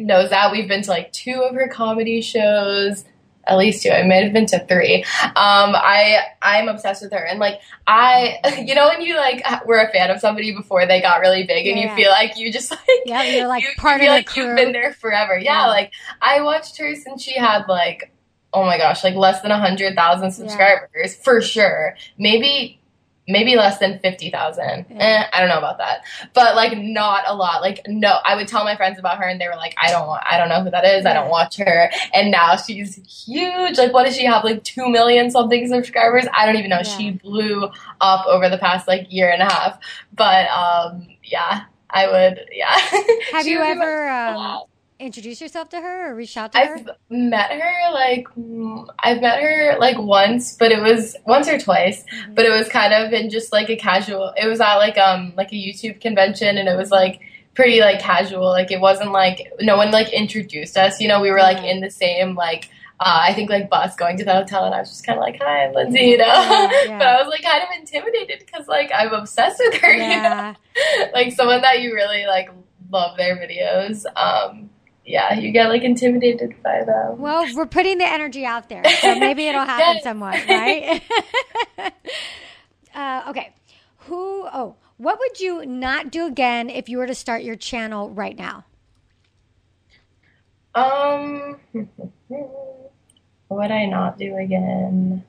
knows 0.02 0.30
that. 0.30 0.52
We've 0.52 0.68
been 0.68 0.82
to 0.82 0.90
like 0.90 1.12
two 1.12 1.42
of 1.42 1.54
her 1.54 1.68
comedy 1.68 2.20
shows, 2.20 3.04
at 3.44 3.56
least 3.56 3.82
two. 3.82 3.90
I 3.90 4.02
might 4.06 4.24
have 4.24 4.32
been 4.32 4.46
to 4.46 4.64
three. 4.66 5.02
Um, 5.22 5.74
I 5.74 6.18
I'm 6.42 6.68
obsessed 6.68 7.02
with 7.02 7.12
her, 7.12 7.24
and 7.24 7.38
like 7.38 7.60
I, 7.86 8.38
you 8.66 8.74
know, 8.74 8.88
when 8.88 9.02
you 9.02 9.16
like 9.16 9.42
were 9.66 9.80
a 9.80 9.90
fan 9.90 10.10
of 10.10 10.20
somebody 10.20 10.54
before 10.54 10.86
they 10.86 11.00
got 11.00 11.20
really 11.20 11.44
big, 11.44 11.66
and 11.66 11.78
yeah. 11.78 11.90
you 11.90 11.96
feel 11.96 12.10
like 12.10 12.36
you 12.36 12.52
just 12.52 12.70
like 12.70 12.80
yeah, 13.06 13.22
you're 13.22 13.48
like 13.48 13.62
you, 13.62 13.70
part 13.78 14.00
you 14.00 14.08
of 14.08 14.12
the 14.12 14.16
like 14.16 14.26
crew. 14.26 14.46
You've 14.46 14.56
been 14.56 14.72
there 14.72 14.92
forever. 14.92 15.38
Yeah, 15.38 15.62
yeah, 15.62 15.66
like 15.68 15.92
I 16.20 16.42
watched 16.42 16.78
her 16.78 16.94
since 16.94 17.22
she 17.22 17.34
had 17.34 17.66
like. 17.68 18.10
Oh 18.54 18.66
my 18.66 18.76
gosh, 18.76 19.02
like 19.02 19.14
less 19.14 19.40
than 19.40 19.50
a 19.50 19.58
hundred 19.58 19.94
thousand 19.94 20.32
subscribers 20.32 20.90
yeah. 20.94 21.24
for 21.24 21.40
sure. 21.40 21.96
Maybe 22.18 22.81
maybe 23.28 23.56
less 23.56 23.78
than 23.78 23.98
50,000. 24.00 24.86
Yeah. 24.90 24.96
Eh, 24.98 25.24
I 25.32 25.40
don't 25.40 25.48
know 25.48 25.58
about 25.58 25.78
that. 25.78 26.04
But 26.34 26.56
like 26.56 26.76
not 26.76 27.24
a 27.26 27.34
lot. 27.34 27.62
Like 27.62 27.80
no, 27.86 28.18
I 28.24 28.34
would 28.34 28.48
tell 28.48 28.64
my 28.64 28.76
friends 28.76 28.98
about 28.98 29.18
her 29.18 29.24
and 29.24 29.40
they 29.40 29.48
were 29.48 29.56
like, 29.56 29.74
I 29.80 29.90
don't 29.90 30.06
want, 30.06 30.24
I 30.28 30.38
don't 30.38 30.48
know 30.48 30.62
who 30.62 30.70
that 30.70 30.84
is. 30.84 31.06
I 31.06 31.12
don't 31.12 31.30
watch 31.30 31.56
her. 31.58 31.90
And 32.12 32.30
now 32.30 32.56
she's 32.56 32.96
huge. 33.26 33.78
Like 33.78 33.92
what 33.92 34.04
does 34.04 34.16
she 34.16 34.24
have? 34.24 34.44
Like 34.44 34.64
2 34.64 34.88
million 34.88 35.30
something 35.30 35.68
subscribers? 35.68 36.26
I 36.34 36.46
don't 36.46 36.56
even 36.56 36.70
know. 36.70 36.82
Yeah. 36.84 36.96
She 36.96 37.10
blew 37.12 37.70
up 38.00 38.26
over 38.26 38.48
the 38.48 38.58
past 38.58 38.88
like 38.88 39.06
year 39.12 39.30
and 39.30 39.42
a 39.42 39.46
half. 39.46 39.78
But 40.12 40.48
um 40.48 41.06
yeah, 41.24 41.64
I 41.88 42.08
would, 42.08 42.40
yeah. 42.52 42.76
Have 43.32 43.46
you 43.46 43.60
ever 43.60 44.08
um, 44.08 44.62
introduce 45.02 45.40
yourself 45.40 45.68
to 45.70 45.80
her 45.80 46.10
or 46.10 46.14
reach 46.14 46.36
out 46.36 46.52
to 46.52 46.58
I've 46.58 46.68
her? 46.68 46.76
I've 46.78 46.96
met 47.10 47.50
her 47.50 47.92
like 47.92 48.26
I've 49.00 49.20
met 49.20 49.42
her 49.42 49.76
like 49.78 49.98
once, 49.98 50.56
but 50.56 50.72
it 50.72 50.80
was 50.80 51.16
once 51.26 51.48
or 51.48 51.58
twice, 51.58 52.04
mm-hmm. 52.04 52.34
but 52.34 52.46
it 52.46 52.50
was 52.50 52.68
kind 52.68 52.92
of 52.92 53.12
in 53.12 53.30
just 53.30 53.52
like 53.52 53.68
a 53.68 53.76
casual. 53.76 54.32
It 54.36 54.46
was 54.46 54.60
at 54.60 54.76
like 54.76 54.98
um 54.98 55.34
like 55.36 55.52
a 55.52 55.56
YouTube 55.56 56.00
convention, 56.00 56.56
and 56.56 56.68
it 56.68 56.76
was 56.76 56.90
like 56.90 57.20
pretty 57.54 57.80
like 57.80 58.00
casual. 58.00 58.44
Like 58.44 58.70
it 58.70 58.80
wasn't 58.80 59.12
like 59.12 59.52
no 59.60 59.76
one 59.76 59.90
like 59.90 60.12
introduced 60.12 60.76
us. 60.76 61.00
You 61.00 61.08
know, 61.08 61.20
we 61.20 61.30
were 61.30 61.40
like 61.40 61.62
in 61.62 61.80
the 61.80 61.90
same 61.90 62.34
like 62.34 62.70
uh, 63.02 63.18
I 63.28 63.34
think 63.34 63.50
like 63.50 63.68
bus 63.68 63.96
going 63.96 64.16
to 64.18 64.24
the 64.24 64.32
hotel, 64.32 64.64
and 64.64 64.72
I 64.72 64.78
was 64.78 64.88
just 64.88 65.04
kind 65.04 65.18
of 65.18 65.22
like, 65.22 65.36
"Hi, 65.42 65.64
I'm 65.64 65.74
Lindsey," 65.74 66.00
you 66.00 66.18
know. 66.18 66.24
Yeah, 66.24 66.70
yeah. 66.86 66.86
but 66.98 67.06
I 67.08 67.20
was 67.20 67.28
like 67.28 67.42
kind 67.42 67.60
of 67.60 67.68
intimidated 67.76 68.44
because 68.46 68.68
like 68.68 68.92
I'm 68.94 69.12
obsessed 69.12 69.58
with 69.58 69.80
her. 69.80 69.92
Yeah. 69.92 70.54
You 70.76 71.00
know? 71.00 71.10
like 71.14 71.32
someone 71.32 71.62
that 71.62 71.80
you 71.80 71.94
really 71.94 72.26
like 72.26 72.50
love 72.92 73.16
their 73.16 73.36
videos. 73.36 74.04
Um, 74.14 74.70
yeah, 75.04 75.38
you 75.38 75.52
get 75.52 75.68
like 75.68 75.82
intimidated 75.82 76.54
by 76.62 76.84
them. 76.84 77.18
Well, 77.18 77.46
we're 77.54 77.66
putting 77.66 77.98
the 77.98 78.06
energy 78.06 78.44
out 78.44 78.68
there, 78.68 78.84
so 79.00 79.14
maybe 79.18 79.46
it'll 79.46 79.64
happen 79.66 79.94
yes. 79.96 80.04
somewhat, 80.04 80.46
right? 80.48 81.02
uh, 82.94 83.24
okay, 83.28 83.52
who? 83.98 84.46
Oh, 84.52 84.76
what 84.98 85.18
would 85.18 85.40
you 85.40 85.66
not 85.66 86.10
do 86.10 86.26
again 86.26 86.70
if 86.70 86.88
you 86.88 86.98
were 86.98 87.06
to 87.06 87.14
start 87.14 87.42
your 87.42 87.56
channel 87.56 88.10
right 88.10 88.36
now? 88.36 88.64
Um. 90.74 91.58
What 93.52 93.68
would 93.68 93.70
I 93.70 93.84
not 93.84 94.16
do 94.16 94.34
again? 94.38 95.24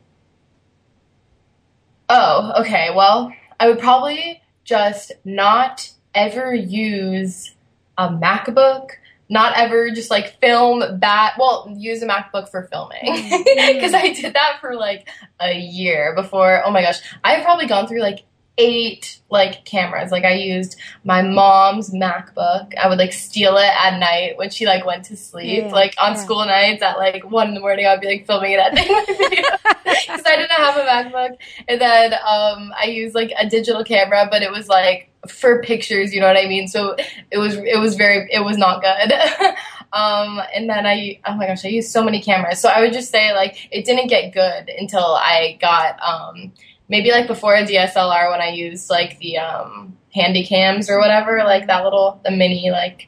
Oh, 2.08 2.54
okay. 2.62 2.88
Well, 2.96 3.34
I 3.60 3.68
would 3.68 3.80
probably 3.80 4.42
just 4.64 5.12
not 5.26 5.92
ever 6.16 6.54
use 6.54 7.54
a 7.98 8.08
MacBook, 8.08 8.92
not 9.30 9.54
ever 9.56 9.92
just 9.92 10.12
like 10.12 10.40
film 10.40 11.00
that. 11.00 11.36
Well, 11.40 11.74
use 11.76 12.02
a 12.02 12.08
MacBook 12.08 12.50
for 12.50 12.64
filming 12.64 13.00
because 13.04 13.92
mm-hmm. 13.92 13.96
I 13.96 14.14
did 14.14 14.34
that 14.34 14.58
for 14.62 14.76
like 14.76 15.08
a 15.40 15.58
year 15.58 16.14
before. 16.16 16.64
Oh 16.66 16.72
my 16.72 16.82
gosh, 16.82 17.00
I've 17.24 17.44
probably 17.44 17.68
gone 17.68 17.88
through 17.88 18.02
like 18.02 18.26
eight 18.58 19.20
like 19.30 19.66
cameras. 19.66 20.12
Like 20.12 20.26
I 20.26 20.34
used 20.34 20.80
my 21.04 21.22
mom's 21.22 21.92
MacBook. 21.92 22.76
I 22.78 22.88
would 22.88 22.98
like 22.98 23.14
steal 23.14 23.58
it 23.58 23.72
at 23.74 23.98
night 23.98 24.38
when 24.38 24.50
she 24.50 24.66
like 24.66 24.86
went 24.86 25.06
to 25.06 25.18
sleep. 25.18 25.66
Yeah, 25.66 25.72
like 25.72 25.96
on 26.00 26.14
yeah. 26.14 26.20
school 26.20 26.46
nights 26.46 26.84
at 26.84 26.98
like 26.98 27.30
one 27.30 27.50
in 27.50 27.54
the 27.54 27.60
morning, 27.60 27.86
I'd 27.86 28.02
be 28.02 28.08
like 28.08 28.28
filming 28.28 28.52
it 28.52 28.60
at 28.60 28.74
night 28.76 29.08
because 29.08 30.24
I 30.26 30.36
didn't 30.36 30.52
have 30.52 30.78
a 30.78 30.82
MacBook. 30.82 31.38
And 31.68 31.82
then 31.82 32.14
um, 32.14 32.74
I 32.80 32.86
used 32.86 33.16
like 33.16 33.32
a 33.38 33.50
digital 33.50 33.84
camera, 33.84 34.28
but 34.30 34.44
it 34.44 34.52
was 34.52 34.68
like 34.68 35.10
for 35.28 35.62
pictures. 35.62 36.14
You 36.14 36.22
know 36.22 36.28
what 36.28 36.38
I 36.38 36.48
mean? 36.48 36.68
So 36.68 36.96
it 37.32 37.38
was 37.38 37.56
it 37.56 37.80
was 37.80 37.96
very 37.96 38.28
it 38.32 38.44
was 38.44 38.58
not 38.58 38.82
good. 38.82 39.14
Um, 39.94 40.42
and 40.56 40.68
then 40.68 40.88
I, 40.88 41.20
oh 41.24 41.36
my 41.36 41.46
gosh, 41.46 41.64
I 41.64 41.68
used 41.68 41.92
so 41.92 42.04
many 42.04 42.20
cameras. 42.20 42.60
So 42.60 42.68
I 42.68 42.82
would 42.82 42.94
just 42.94 43.12
say 43.12 43.32
like 43.34 43.70
it 43.72 43.86
didn't 43.86 44.08
get 44.08 44.34
good 44.34 44.70
until 44.76 45.06
I 45.06 45.58
got 45.62 46.02
um, 46.02 46.52
maybe 46.90 47.12
like 47.12 47.28
before 47.28 47.54
a 47.54 47.64
DSLR 47.64 48.32
when 48.32 48.42
I 48.42 48.50
used 48.50 48.90
like 48.90 49.20
the 49.20 49.38
um, 49.38 49.96
handy 50.12 50.44
cams 50.46 50.90
or 50.90 50.98
whatever, 50.98 51.44
like 51.44 51.68
that 51.68 51.84
little 51.84 52.20
the 52.26 52.32
mini 52.32 52.72
like 52.72 53.08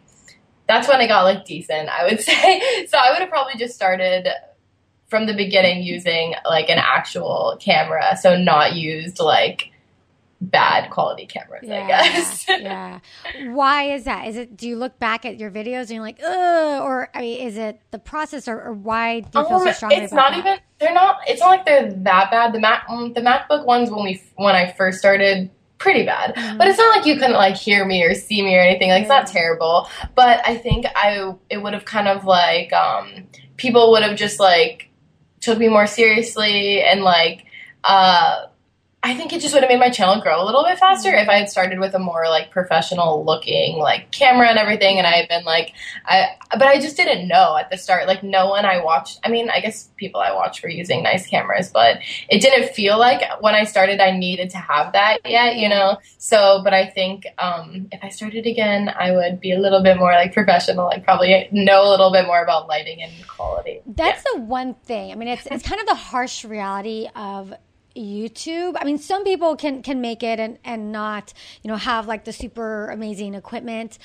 that's 0.68 0.88
when 0.88 1.02
I 1.02 1.08
got 1.08 1.24
like 1.24 1.44
decent, 1.46 1.90
I 1.90 2.06
would 2.06 2.20
say. 2.22 2.86
So 2.86 3.00
I 3.00 3.12
would 3.12 3.20
have 3.20 3.30
probably 3.30 3.56
just 3.58 3.74
started 3.74 4.28
from 5.08 5.26
the 5.26 5.34
beginning 5.34 5.82
using 5.82 6.36
like 6.46 6.70
an 6.70 6.78
actual 6.78 7.58
camera, 7.60 8.16
so 8.16 8.38
not 8.38 8.76
used 8.76 9.20
like 9.20 9.72
bad 10.42 10.90
quality 10.90 11.26
cameras, 11.26 11.64
yeah, 11.64 11.84
I 11.84 11.88
guess. 11.88 12.46
yeah. 12.50 13.00
Why 13.48 13.94
is 13.94 14.04
that? 14.06 14.28
Is 14.28 14.36
it 14.36 14.58
do 14.58 14.68
you 14.68 14.78
look 14.78 15.00
back 15.00 15.26
at 15.26 15.40
your 15.40 15.52
videos 15.52 15.82
and 15.82 15.92
you're 15.92 16.02
like, 16.02 16.20
ugh, 16.24 16.82
or 16.82 17.10
I 17.14 17.22
mean, 17.22 17.48
is 17.48 17.58
it 17.58 17.80
the 17.92 18.00
process, 18.00 18.48
or, 18.48 18.62
or 18.62 18.74
why 18.74 19.22
do 19.22 19.40
you 19.40 19.48
feel 19.48 19.60
so 19.60 19.68
um, 19.68 19.74
strongly 19.74 19.98
It's 19.98 20.14
not 20.14 20.32
that? 20.32 20.40
even. 20.40 20.60
They're 20.80 20.94
not. 20.94 21.20
It's 21.28 21.40
not 21.40 21.48
like 21.48 21.66
they're 21.66 21.92
that 21.92 22.32
bad. 22.32 22.54
The 22.54 22.60
Mac, 22.60 22.86
um, 22.90 23.14
the 23.14 23.22
MacBook 23.22 23.66
ones 23.66 23.90
when 23.90 24.04
we 24.04 24.22
when 24.36 24.56
I 24.56 24.72
first 24.72 25.00
started. 25.00 25.52
Pretty 25.78 26.06
bad, 26.06 26.34
mm-hmm. 26.36 26.58
but 26.58 26.70
it's 26.70 26.78
not 26.78 26.96
like 26.96 27.06
you 27.06 27.16
couldn't 27.16 27.34
like 27.34 27.58
hear 27.58 27.86
me 27.86 28.02
or 28.02 28.14
see 28.14 28.42
me 28.42 28.56
or 28.56 28.62
anything. 28.62 28.90
Like 28.90 29.02
it's 29.02 29.10
not 29.10 29.28
terrible, 29.28 29.90
but 30.16 30.42
I 30.48 30.56
think 30.56 30.86
I 30.96 31.36
it 31.50 31.58
would 31.58 31.74
have 31.74 31.84
kind 31.84 32.08
of 32.08 32.24
like 32.24 32.72
um 32.72 33.28
people 33.58 33.92
would 33.92 34.02
have 34.02 34.16
just 34.16 34.40
like 34.40 34.90
took 35.42 35.60
me 35.60 35.68
more 35.68 35.86
seriously 35.86 36.82
and 36.82 37.04
like 37.04 37.46
uh 37.84 38.46
I 39.06 39.14
think 39.14 39.34
it 39.34 39.40
just 39.40 39.54
would 39.54 39.62
have 39.62 39.70
made 39.70 39.80
my 39.80 39.92
channel 39.92 40.20
grow 40.20 40.42
a 40.42 40.44
little 40.44 40.64
bit 40.64 40.80
faster 40.80 41.14
if 41.14 41.30
I 41.30 41.38
had 41.38 41.48
started 41.48 41.80
with 41.80 41.94
a 41.94 42.00
more 42.00 42.26
like 42.28 42.50
professional 42.50 43.24
looking 43.24 43.78
like 43.78 44.10
camera 44.10 44.50
and 44.50 44.58
everything 44.58 44.98
and 44.98 45.06
I 45.06 45.12
had 45.12 45.30
been 45.30 45.46
like 45.46 45.74
I 46.08 46.30
but 46.50 46.64
I 46.64 46.80
just 46.80 46.98
didn't 46.98 47.28
know 47.28 47.56
at 47.56 47.70
the 47.70 47.78
start 47.78 48.08
like 48.08 48.24
no 48.24 48.50
one 48.50 48.66
I 48.66 48.84
watched 48.84 49.20
I 49.24 49.30
mean 49.30 49.52
I 49.52 49.60
guess 49.60 49.92
people 49.96 50.22
I 50.22 50.34
watched 50.34 50.64
were 50.64 50.70
using 50.70 51.04
nice 51.04 51.28
cameras 51.28 51.70
but 51.70 52.00
it 52.30 52.42
didn't 52.42 52.74
feel 52.74 52.98
like 52.98 53.22
when 53.42 53.54
I 53.54 53.66
started 53.66 54.02
I 54.02 54.10
needed 54.10 54.50
to 54.50 54.58
have 54.58 54.94
that 54.94 55.20
yet 55.24 55.58
you 55.58 55.70
know? 55.70 56.00
So 56.18 56.62
but 56.64 56.74
I 56.74 56.88
think 56.88 57.28
um, 57.38 57.88
if 57.92 58.04
I 58.04 58.10
started 58.10 58.48
again 58.48 58.90
I 58.90 59.12
would 59.12 59.40
be 59.40 59.52
a 59.52 59.60
little 59.60 59.84
bit 59.84 59.98
more 59.98 60.14
like 60.14 60.34
professional 60.34 60.86
like 60.86 61.04
probably 61.04 61.48
know 61.52 61.88
a 61.88 61.90
little 61.92 62.12
bit 62.12 62.26
more 62.26 62.42
about 62.42 62.68
lighting 62.68 63.04
and 63.04 63.12
quality. 63.28 63.82
That's 63.86 64.24
yeah. 64.26 64.40
the 64.40 64.46
one 64.46 64.74
thing 64.74 65.12
I 65.12 65.16
mean 65.16 65.28
it's 65.28 65.46
it's 65.46 65.68
kind 65.68 65.80
of 65.80 65.86
the 65.86 65.94
harsh 65.94 66.44
reality 66.44 67.08
of 67.16 67.54
YouTube. 67.96 68.76
I 68.80 68.84
mean, 68.84 68.98
some 68.98 69.24
people 69.24 69.56
can 69.56 69.82
can 69.82 70.02
make 70.02 70.24
it 70.24 70.40
and 70.40 70.58
and 70.64 70.92
not, 70.92 71.34
you 71.64 71.70
know, 71.70 71.78
have 71.78 72.08
like 72.08 72.26
the 72.26 72.34
super 72.34 72.90
amazing 72.90 73.34
equipment, 73.36 73.98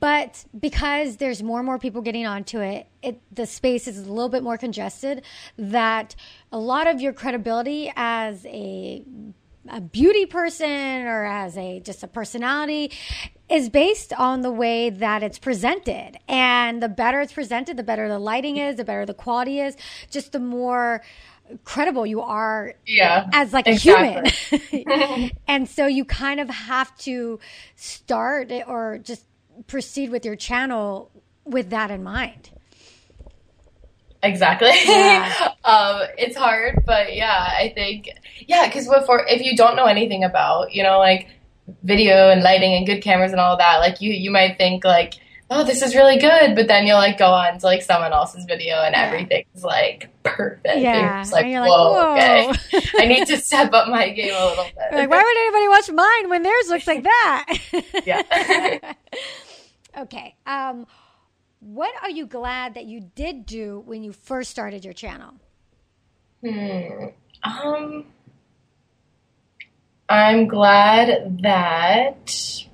but 0.00 0.44
because 0.58 1.16
there's 1.16 1.42
more 1.42 1.58
and 1.58 1.66
more 1.66 1.78
people 1.78 2.02
getting 2.02 2.26
onto 2.26 2.60
it, 2.60 2.86
it 3.02 3.20
the 3.32 3.46
space 3.46 3.88
is 3.88 3.98
a 3.98 4.12
little 4.12 4.28
bit 4.28 4.42
more 4.42 4.58
congested. 4.58 5.22
That 5.58 6.14
a 6.52 6.58
lot 6.58 6.86
of 6.86 7.00
your 7.00 7.12
credibility 7.12 7.92
as 7.96 8.44
a 8.46 9.02
a 9.68 9.80
beauty 9.80 10.26
person 10.26 11.06
or 11.06 11.24
as 11.24 11.56
a 11.56 11.80
just 11.80 12.02
a 12.02 12.08
personality 12.08 12.92
is 13.48 13.68
based 13.68 14.12
on 14.12 14.42
the 14.42 14.50
way 14.50 14.90
that 14.90 15.22
it's 15.22 15.38
presented 15.38 16.18
and 16.28 16.82
the 16.82 16.88
better 16.88 17.20
it's 17.20 17.32
presented 17.32 17.76
the 17.76 17.82
better 17.82 18.08
the 18.08 18.18
lighting 18.18 18.56
is 18.56 18.76
the 18.76 18.84
better 18.84 19.06
the 19.06 19.14
quality 19.14 19.60
is 19.60 19.76
just 20.10 20.32
the 20.32 20.38
more 20.38 21.02
credible 21.64 22.06
you 22.06 22.20
are 22.20 22.74
yeah, 22.86 23.28
as 23.32 23.52
like 23.52 23.66
exactly. 23.66 24.32
a 24.52 24.58
human. 24.86 25.30
and 25.48 25.68
so 25.68 25.86
you 25.86 26.04
kind 26.04 26.40
of 26.40 26.48
have 26.48 26.96
to 26.98 27.38
start 27.76 28.50
or 28.66 28.98
just 29.02 29.26
proceed 29.66 30.10
with 30.10 30.24
your 30.24 30.36
channel 30.36 31.10
with 31.44 31.70
that 31.70 31.90
in 31.90 32.02
mind. 32.02 32.50
Exactly. 34.22 34.70
Yeah. 34.84 35.52
um, 35.64 36.02
it's 36.16 36.36
hard, 36.36 36.82
but 36.86 37.14
yeah, 37.14 37.48
I 37.58 37.72
think 37.74 38.08
yeah, 38.46 38.66
because 38.66 38.88
before 38.88 39.24
if 39.28 39.42
you 39.42 39.56
don't 39.56 39.76
know 39.76 39.84
anything 39.84 40.24
about 40.24 40.72
you 40.72 40.82
know 40.82 40.98
like 40.98 41.28
video 41.82 42.30
and 42.30 42.42
lighting 42.42 42.74
and 42.74 42.86
good 42.86 43.02
cameras 43.02 43.32
and 43.32 43.40
all 43.40 43.56
that, 43.58 43.78
like 43.78 44.00
you 44.00 44.12
you 44.12 44.30
might 44.30 44.56
think 44.56 44.84
like 44.84 45.14
oh, 45.50 45.64
this 45.64 45.82
is 45.82 45.94
really 45.94 46.18
good. 46.18 46.54
But 46.54 46.68
then 46.68 46.86
you'll 46.86 46.98
like 46.98 47.18
go 47.18 47.26
on 47.32 47.58
to 47.58 47.66
like 47.66 47.82
someone 47.82 48.12
else's 48.12 48.44
video 48.44 48.76
and 48.76 48.94
yeah. 48.94 49.06
everything's 49.06 49.64
like 49.64 50.10
perfect. 50.22 50.78
Yeah. 50.78 51.22
And 51.22 51.30
like, 51.30 51.46
whoa, 51.46 51.60
like, 51.60 51.70
whoa, 51.70 52.50
okay. 52.50 52.90
I 52.98 53.06
need 53.06 53.26
to 53.26 53.36
step 53.36 53.72
up 53.72 53.88
my 53.88 54.10
game 54.10 54.34
a 54.34 54.46
little 54.46 54.64
bit. 54.64 54.74
like, 54.92 55.10
why 55.10 55.22
would 55.22 55.36
anybody 55.36 55.68
watch 55.68 55.90
mine 55.90 56.30
when 56.30 56.42
theirs 56.42 56.68
looks 56.68 56.86
like 56.86 57.02
that? 57.04 57.58
yeah. 58.04 58.92
okay. 59.98 60.36
Um, 60.46 60.86
what 61.60 61.92
are 62.02 62.10
you 62.10 62.26
glad 62.26 62.74
that 62.74 62.84
you 62.84 63.00
did 63.00 63.46
do 63.46 63.82
when 63.86 64.02
you 64.02 64.12
first 64.12 64.50
started 64.50 64.84
your 64.84 64.94
channel? 64.94 65.32
Hmm. 66.42 67.06
Um, 67.42 68.06
I'm 70.08 70.46
glad 70.46 71.38
that 71.42 72.66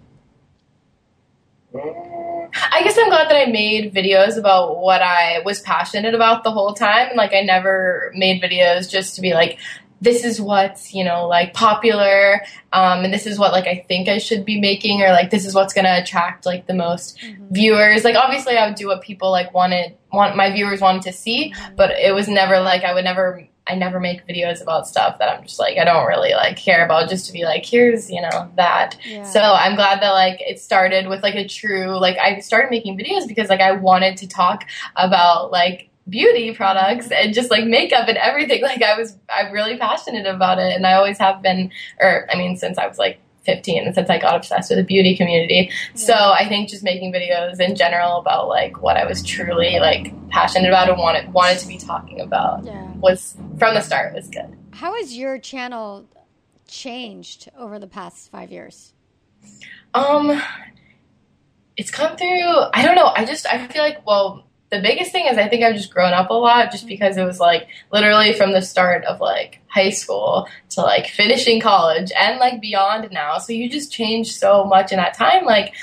I 1.73 2.83
guess 2.83 2.99
I'm 2.99 3.09
glad 3.09 3.29
that 3.31 3.37
I 3.37 3.51
made 3.51 3.95
videos 3.95 4.37
about 4.37 4.79
what 4.79 5.03
I 5.03 5.41
was 5.45 5.61
passionate 5.61 6.15
about 6.15 6.43
the 6.43 6.51
whole 6.51 6.75
time. 6.75 7.09
And 7.09 7.17
like, 7.17 7.33
I 7.33 7.43
never 7.43 8.11
made 8.15 8.43
videos 8.43 8.91
just 8.91 9.15
to 9.17 9.21
be 9.21 9.35
like, 9.35 9.59
this 10.01 10.25
is 10.25 10.41
what's, 10.41 10.95
you 10.95 11.05
know, 11.05 11.29
like 11.29 11.53
popular. 11.53 12.43
Um, 12.73 13.05
and 13.05 13.13
this 13.13 13.27
is 13.27 13.39
what 13.39 13.53
like 13.53 13.67
I 13.67 13.85
think 13.87 14.09
I 14.09 14.19
should 14.19 14.45
be 14.45 14.59
making, 14.59 15.03
or 15.03 15.11
like 15.11 15.31
this 15.31 15.45
is 15.45 15.55
what's 15.55 15.75
going 15.75 15.85
to 15.85 16.03
attract 16.03 16.47
like 16.47 16.67
the 16.67 16.75
most 16.75 17.19
mm-hmm. 17.19 17.53
viewers. 17.53 18.03
Like, 18.03 18.17
obviously, 18.17 18.57
I 18.57 18.67
would 18.67 18.77
do 18.77 18.87
what 18.87 19.03
people 19.03 19.31
like 19.31 19.53
wanted, 19.53 19.97
want 20.13 20.37
my 20.37 20.51
viewers 20.51 20.81
wanted 20.81 21.03
to 21.03 21.13
see, 21.13 21.53
mm-hmm. 21.53 21.77
but 21.77 21.91
it 21.91 22.15
was 22.15 22.29
never 22.29 22.61
like 22.61 22.83
I 22.83 22.95
would 22.95 23.05
never 23.05 23.47
I 23.71 23.75
never 23.77 24.01
make 24.01 24.27
videos 24.27 24.61
about 24.61 24.87
stuff 24.87 25.19
that 25.19 25.29
I'm 25.29 25.45
just 25.45 25.59
like 25.59 25.79
I 25.79 25.85
don't 25.85 26.07
really 26.07 26.33
like 26.33 26.57
care 26.57 26.85
about 26.85 27.09
just 27.09 27.27
to 27.27 27.33
be 27.33 27.45
like 27.45 27.65
here's 27.65 28.11
you 28.11 28.21
know 28.21 28.51
that. 28.57 28.97
Yeah. 29.05 29.23
So 29.25 29.41
I'm 29.41 29.77
glad 29.77 30.03
that 30.03 30.11
like 30.11 30.41
it 30.41 30.59
started 30.59 31.07
with 31.07 31.23
like 31.23 31.37
a 31.37 31.47
true 31.47 31.99
like 31.99 32.19
I 32.19 32.41
started 32.41 32.71
making 32.71 32.99
videos 32.99 33.29
because 33.29 33.49
like 33.49 33.61
I 33.61 33.73
wanted 33.73 34.17
to 34.19 34.29
talk 34.29 34.65
about 34.97 35.53
like 35.53 35.89
beauty 36.09 36.53
products 36.53 37.07
mm-hmm. 37.07 37.27
and 37.27 37.35
just 37.35 37.51
like 37.51 37.65
makeup 37.65 38.09
and 38.09 38.19
everything. 38.19 38.61
Like 38.71 38.83
I 38.83 38.97
was 38.97 39.17
I'm 39.29 39.53
really 39.53 39.77
passionate 39.77 40.27
about 40.27 40.59
it 40.59 40.75
and 40.75 40.87
I 40.87 40.95
always 40.95 41.19
have 41.19 41.43
been 41.43 41.71
or 41.99 42.29
I 42.33 42.37
mean 42.37 42.57
since 42.57 42.79
I 42.79 42.87
was 42.87 42.99
like 42.99 43.21
15 43.43 43.95
since 43.95 44.11
I 44.11 44.19
got 44.19 44.37
obsessed 44.37 44.71
with 44.71 44.79
the 44.79 44.85
beauty 44.85 45.17
community. 45.17 45.71
Yeah. 45.71 45.77
So 45.95 46.15
I 46.15 46.49
think 46.49 46.69
just 46.69 46.83
making 46.83 47.13
videos 47.13 47.61
in 47.61 47.75
general 47.75 48.19
about 48.19 48.49
like 48.49 48.83
what 48.83 48.97
I 48.97 49.07
was 49.07 49.23
truly 49.23 49.79
like 49.79 50.13
passionate 50.31 50.69
about 50.69 50.89
and 50.89 50.99
wanted 50.99 51.33
wanted 51.33 51.59
to 51.59 51.67
be 51.67 51.79
talking 51.79 52.21
about 52.21 52.65
yeah. 52.65 52.87
was 52.97 53.37
from 53.59 53.75
the 53.75 53.81
start 53.81 54.15
was 54.15 54.29
good. 54.29 54.57
How 54.73 54.95
has 54.95 55.17
your 55.17 55.39
channel 55.39 56.07
changed 56.69 57.51
over 57.57 57.79
the 57.79 57.87
past 57.87 58.31
5 58.31 58.51
years? 58.51 58.93
Um 59.95 60.41
it's 61.77 61.91
come 61.91 62.17
through. 62.17 62.29
I 62.75 62.85
don't 62.85 62.95
know. 62.95 63.11
I 63.15 63.25
just 63.25 63.47
I 63.47 63.67
feel 63.69 63.83
like 63.83 64.07
well, 64.07 64.45
the 64.71 64.81
biggest 64.81 65.11
thing 65.11 65.27
is 65.27 65.37
I 65.37 65.49
think 65.49 65.65
I've 65.65 65.75
just 65.75 65.93
grown 65.93 66.13
up 66.13 66.31
a 66.31 66.35
lot 66.35 66.71
just 66.71 66.85
mm-hmm. 66.85 66.89
because 66.89 67.17
it 67.17 67.25
was 67.25 67.41
like 67.41 67.69
literally 67.93 68.33
from 68.33 68.53
the 68.53 68.63
start 68.63 69.05
of 69.05 69.21
like 69.21 69.61
high 69.67 69.91
school 69.91 70.49
to 70.71 70.81
like 70.81 71.07
finishing 71.07 71.61
college 71.61 72.13
and 72.19 72.39
like 72.39 72.61
beyond 72.61 73.11
now. 73.11 73.39
So 73.39 73.53
you 73.53 73.69
just 73.69 73.93
change 73.93 74.33
so 74.33 74.65
much 74.65 74.93
in 74.93 74.99
that 74.99 75.15
time. 75.15 75.45
Like 75.45 75.75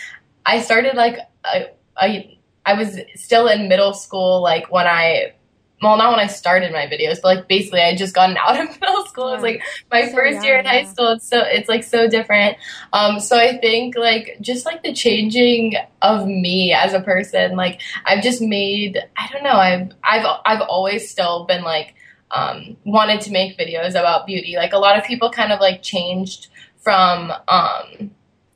I 0.45 0.61
started 0.61 0.95
like 0.95 1.19
I 1.43 1.67
I, 1.97 2.37
I 2.65 2.73
was 2.73 2.99
still 3.15 3.47
in 3.47 3.67
middle 3.67 3.93
school 3.93 4.41
like 4.41 4.71
when 4.71 4.87
I 4.87 5.33
well, 5.81 5.97
not 5.97 6.11
when 6.11 6.19
I 6.19 6.27
started 6.27 6.71
my 6.71 6.87
videos, 6.87 7.21
but 7.21 7.37
like 7.37 7.47
basically 7.47 7.81
I 7.81 7.95
just 7.95 8.15
gotten 8.15 8.35
out 8.37 8.59
of 8.59 8.81
middle 8.81 9.05
school. 9.05 9.29
It 9.29 9.33
was 9.33 9.43
like 9.43 9.61
my 9.91 10.07
so 10.07 10.13
first 10.15 10.35
young, 10.35 10.43
year 10.43 10.57
in 10.59 10.65
high 10.65 10.85
school. 10.85 11.09
It's 11.09 11.27
so 11.27 11.41
it's 11.41 11.69
like 11.69 11.83
so 11.83 12.07
different. 12.07 12.57
Um, 12.93 13.19
so 13.19 13.37
I 13.37 13.57
think 13.57 13.95
like 13.95 14.37
just 14.41 14.65
like 14.65 14.81
the 14.81 14.93
changing 14.93 15.75
of 16.01 16.25
me 16.25 16.73
as 16.73 16.93
a 16.93 17.01
person, 17.01 17.55
like 17.55 17.81
I've 18.05 18.23
just 18.23 18.41
made 18.41 18.97
I 19.15 19.29
don't 19.31 19.43
know, 19.43 19.51
I've 19.51 19.91
I've 20.03 20.25
I've 20.45 20.61
always 20.61 21.09
still 21.09 21.45
been 21.45 21.63
like 21.63 21.93
um, 22.31 22.75
wanted 22.83 23.21
to 23.21 23.31
make 23.31 23.57
videos 23.57 23.91
about 23.91 24.25
beauty. 24.25 24.55
Like 24.55 24.73
a 24.73 24.79
lot 24.79 24.97
of 24.97 25.05
people 25.05 25.29
kind 25.29 25.51
of 25.51 25.59
like 25.59 25.83
changed 25.83 26.47
from 26.79 27.31
um, 27.47 28.11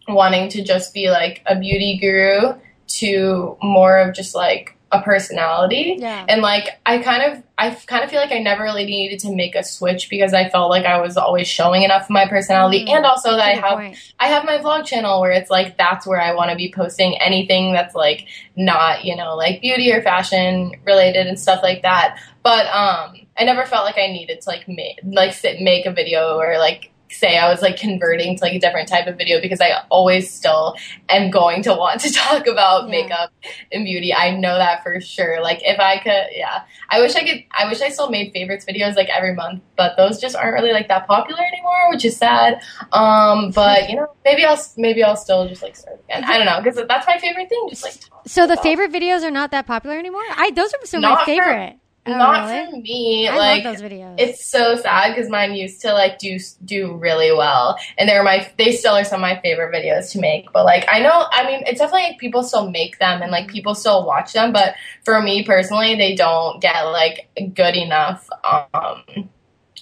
wanting 0.07 0.49
to 0.49 0.63
just 0.63 0.93
be 0.93 1.09
like 1.09 1.43
a 1.45 1.57
beauty 1.57 1.97
guru 1.99 2.53
to 2.87 3.57
more 3.61 3.99
of 3.99 4.15
just 4.15 4.35
like 4.35 4.75
a 4.91 5.01
personality. 5.01 5.95
Yeah. 5.99 6.25
And 6.27 6.41
like 6.41 6.79
I 6.85 6.99
kind 6.99 7.31
of 7.31 7.43
I 7.57 7.69
kind 7.71 8.03
of 8.03 8.09
feel 8.09 8.19
like 8.19 8.31
I 8.31 8.39
never 8.39 8.63
really 8.63 8.85
needed 8.85 9.19
to 9.19 9.33
make 9.33 9.55
a 9.55 9.63
switch 9.63 10.09
because 10.09 10.33
I 10.33 10.49
felt 10.49 10.69
like 10.69 10.85
I 10.85 10.99
was 10.99 11.15
always 11.15 11.47
showing 11.47 11.83
enough 11.83 12.03
of 12.03 12.09
my 12.09 12.27
personality 12.27 12.85
mm, 12.85 12.89
and 12.89 13.05
also 13.05 13.31
that 13.31 13.39
I 13.39 13.53
have 13.55 13.77
point. 13.77 14.13
I 14.19 14.27
have 14.27 14.43
my 14.43 14.57
vlog 14.57 14.85
channel 14.85 15.21
where 15.21 15.31
it's 15.31 15.49
like 15.49 15.77
that's 15.77 16.05
where 16.05 16.19
I 16.19 16.33
want 16.33 16.49
to 16.49 16.55
be 16.55 16.73
posting 16.75 17.19
anything 17.21 17.73
that's 17.73 17.95
like 17.95 18.27
not, 18.55 19.05
you 19.05 19.15
know, 19.15 19.35
like 19.35 19.61
beauty 19.61 19.91
or 19.93 20.01
fashion 20.01 20.73
related 20.85 21.27
and 21.27 21.39
stuff 21.39 21.61
like 21.63 21.83
that. 21.83 22.19
But 22.43 22.65
um 22.67 23.15
I 23.37 23.45
never 23.45 23.65
felt 23.65 23.85
like 23.85 23.97
I 23.97 24.07
needed 24.07 24.41
to 24.41 24.49
like 24.49 24.67
make 24.67 24.99
like 25.03 25.33
sit 25.33 25.61
make 25.61 25.85
a 25.85 25.91
video 25.91 26.37
or 26.37 26.57
like 26.57 26.91
say 27.11 27.37
I 27.37 27.49
was 27.49 27.61
like 27.61 27.77
converting 27.77 28.37
to 28.37 28.43
like 28.43 28.53
a 28.53 28.59
different 28.59 28.87
type 28.87 29.07
of 29.07 29.17
video 29.17 29.41
because 29.41 29.61
I 29.61 29.83
always 29.89 30.31
still 30.31 30.75
am 31.09 31.29
going 31.29 31.61
to 31.63 31.73
want 31.73 32.01
to 32.01 32.11
talk 32.13 32.47
about 32.47 32.85
yeah. 32.85 32.91
makeup 32.91 33.31
and 33.71 33.85
beauty. 33.85 34.13
I 34.13 34.31
know 34.35 34.57
that 34.57 34.83
for 34.83 34.99
sure. 35.01 35.41
Like 35.41 35.59
if 35.63 35.79
I 35.79 35.99
could, 35.99 36.27
yeah, 36.31 36.63
I 36.89 37.01
wish 37.01 37.15
I 37.15 37.21
could. 37.21 37.43
I 37.51 37.67
wish 37.67 37.81
I 37.81 37.89
still 37.89 38.09
made 38.09 38.31
favorites 38.31 38.65
videos 38.65 38.95
like 38.95 39.09
every 39.09 39.35
month, 39.35 39.61
but 39.77 39.97
those 39.97 40.19
just 40.19 40.35
aren't 40.35 40.53
really 40.53 40.73
like 40.73 40.87
that 40.87 41.07
popular 41.07 41.41
anymore, 41.41 41.89
which 41.89 42.05
is 42.05 42.17
sad. 42.17 42.61
Um, 42.91 43.51
but 43.51 43.89
you 43.89 43.95
know, 43.95 44.07
maybe 44.25 44.45
I'll 44.45 44.61
maybe 44.77 45.03
I'll 45.03 45.17
still 45.17 45.47
just 45.47 45.61
like 45.61 45.75
start 45.75 46.01
again. 46.05 46.23
I 46.23 46.37
don't 46.37 46.45
know 46.45 46.61
because 46.61 46.81
that's 46.87 47.07
my 47.07 47.17
favorite 47.17 47.49
thing. 47.49 47.67
Just 47.69 47.83
like 47.83 47.95
so 48.25 48.47
the 48.47 48.57
favorite 48.57 48.91
videos 48.91 49.23
are 49.23 49.31
not 49.31 49.51
that 49.51 49.67
popular 49.67 49.97
anymore. 49.97 50.23
I 50.29 50.51
those 50.51 50.73
are 50.73 50.85
some 50.85 51.03
of 51.03 51.11
my 51.11 51.25
favorite. 51.25 51.73
For, 51.73 51.80
Oh, 52.03 52.17
not 52.17 52.49
really? 52.49 52.71
for 52.71 52.77
me. 52.77 53.27
I 53.27 53.37
like 53.37 53.63
those 53.63 53.81
videos. 53.81 54.15
It's 54.17 54.43
so 54.43 54.75
sad 54.75 55.13
because 55.13 55.29
mine 55.29 55.53
used 55.53 55.81
to 55.81 55.93
like 55.93 56.17
do 56.17 56.39
do 56.65 56.95
really 56.95 57.31
well, 57.31 57.77
and 57.97 58.09
they're 58.09 58.23
my 58.23 58.49
they 58.57 58.71
still 58.71 58.95
are 58.95 59.03
some 59.03 59.17
of 59.17 59.21
my 59.21 59.39
favorite 59.41 59.71
videos 59.71 60.11
to 60.13 60.19
make. 60.19 60.51
But 60.51 60.65
like 60.65 60.85
I 60.89 60.99
know, 60.99 61.27
I 61.31 61.45
mean, 61.45 61.61
it's 61.67 61.79
definitely 61.79 62.09
like 62.09 62.17
people 62.17 62.41
still 62.41 62.71
make 62.71 62.97
them 62.97 63.21
and 63.21 63.31
like 63.31 63.47
people 63.47 63.75
still 63.75 64.05
watch 64.05 64.33
them. 64.33 64.51
But 64.51 64.73
for 65.05 65.21
me 65.21 65.43
personally, 65.43 65.95
they 65.95 66.15
don't 66.15 66.59
get 66.59 66.81
like 66.83 67.29
good 67.53 67.75
enough. 67.75 68.27
Um, 68.43 69.29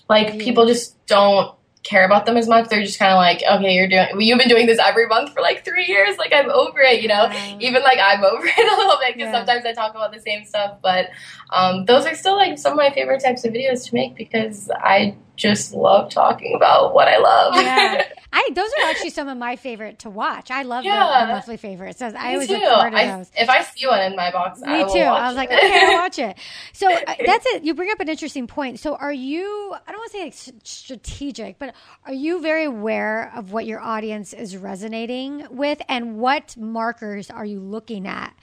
like 0.09 0.33
yeah. 0.33 0.43
people 0.43 0.65
just 0.65 1.05
don't 1.05 1.55
care 1.83 2.05
about 2.05 2.25
them 2.25 2.37
as 2.37 2.47
much. 2.47 2.69
They're 2.69 2.83
just 2.83 2.99
kind 2.99 3.11
of 3.11 3.17
like, 3.17 3.41
okay, 3.49 3.73
you're 3.73 3.87
doing, 3.87 4.07
well, 4.11 4.21
you've 4.21 4.37
been 4.37 4.49
doing 4.49 4.67
this 4.67 4.79
every 4.79 5.07
month 5.07 5.33
for 5.33 5.41
like 5.41 5.63
three 5.63 5.85
years. 5.85 6.17
Like 6.17 6.33
I'm 6.33 6.49
over 6.49 6.79
it, 6.81 7.01
you 7.01 7.07
know. 7.07 7.27
Yeah. 7.31 7.57
Even 7.59 7.83
like 7.83 7.99
I'm 8.01 8.23
over 8.23 8.45
it 8.45 8.73
a 8.73 8.75
little 8.75 8.97
bit 8.99 9.15
because 9.15 9.31
yeah. 9.31 9.37
sometimes 9.37 9.65
I 9.65 9.73
talk 9.73 9.91
about 9.91 10.11
the 10.11 10.19
same 10.19 10.45
stuff. 10.45 10.77
But 10.81 11.09
um, 11.51 11.85
those 11.85 12.05
are 12.05 12.15
still 12.15 12.35
like 12.35 12.57
some 12.57 12.73
of 12.73 12.77
my 12.77 12.91
favorite 12.91 13.23
types 13.23 13.45
of 13.45 13.53
videos 13.53 13.87
to 13.87 13.95
make 13.95 14.15
because 14.15 14.69
I 14.75 15.15
just 15.35 15.73
love 15.73 16.11
talking 16.11 16.55
about 16.55 16.93
what 16.93 17.07
I 17.07 17.17
love. 17.17 17.55
Yeah. 17.55 18.03
I 18.31 18.49
those 18.53 18.69
are 18.79 18.89
actually 18.89 19.09
some 19.09 19.27
of 19.27 19.37
my 19.37 19.55
favorite 19.55 19.99
to 19.99 20.09
watch. 20.09 20.51
I 20.51 20.61
love 20.61 20.83
yeah. 20.83 21.25
the, 21.25 21.33
monthly 21.33 21.57
favorites. 21.57 22.01
I 22.01 22.09
Me 22.11 22.17
always 22.33 22.47
too. 22.47 22.53
look 22.53 22.63
forward 22.63 22.91
to 22.91 22.97
I, 22.97 23.17
those. 23.17 23.31
If 23.35 23.49
I 23.49 23.63
see 23.63 23.87
one 23.87 24.01
in 24.01 24.15
my 24.15 24.31
box, 24.31 24.61
me 24.61 24.67
I 24.67 24.83
too. 24.83 24.99
I 24.99 25.27
was 25.27 25.35
like, 25.35 25.51
okay, 25.51 25.85
I'll 25.87 25.93
watch 25.93 26.19
it. 26.19 26.37
So 26.73 26.93
uh, 26.93 27.15
that's 27.25 27.45
it. 27.47 27.63
You 27.63 27.73
bring 27.73 27.89
up 27.91 27.99
an 27.99 28.09
interesting 28.09 28.45
point. 28.45 28.79
So 28.79 28.95
are 28.95 29.11
you? 29.11 29.75
I 29.87 29.91
don't 29.91 29.99
want 29.99 30.11
to 30.11 30.17
say 30.17 30.23
like 30.25 30.59
strategic, 30.63 31.57
but 31.57 31.73
are 32.05 32.13
you 32.13 32.41
very 32.41 32.65
aware 32.65 33.31
of 33.35 33.51
what 33.51 33.65
your 33.65 33.79
audience 33.79 34.33
is 34.33 34.55
resonating 34.55 35.47
with, 35.49 35.81
and 35.89 36.17
what 36.17 36.55
markers 36.55 37.31
are 37.31 37.45
you 37.45 37.59
looking 37.59 38.07
at 38.07 38.35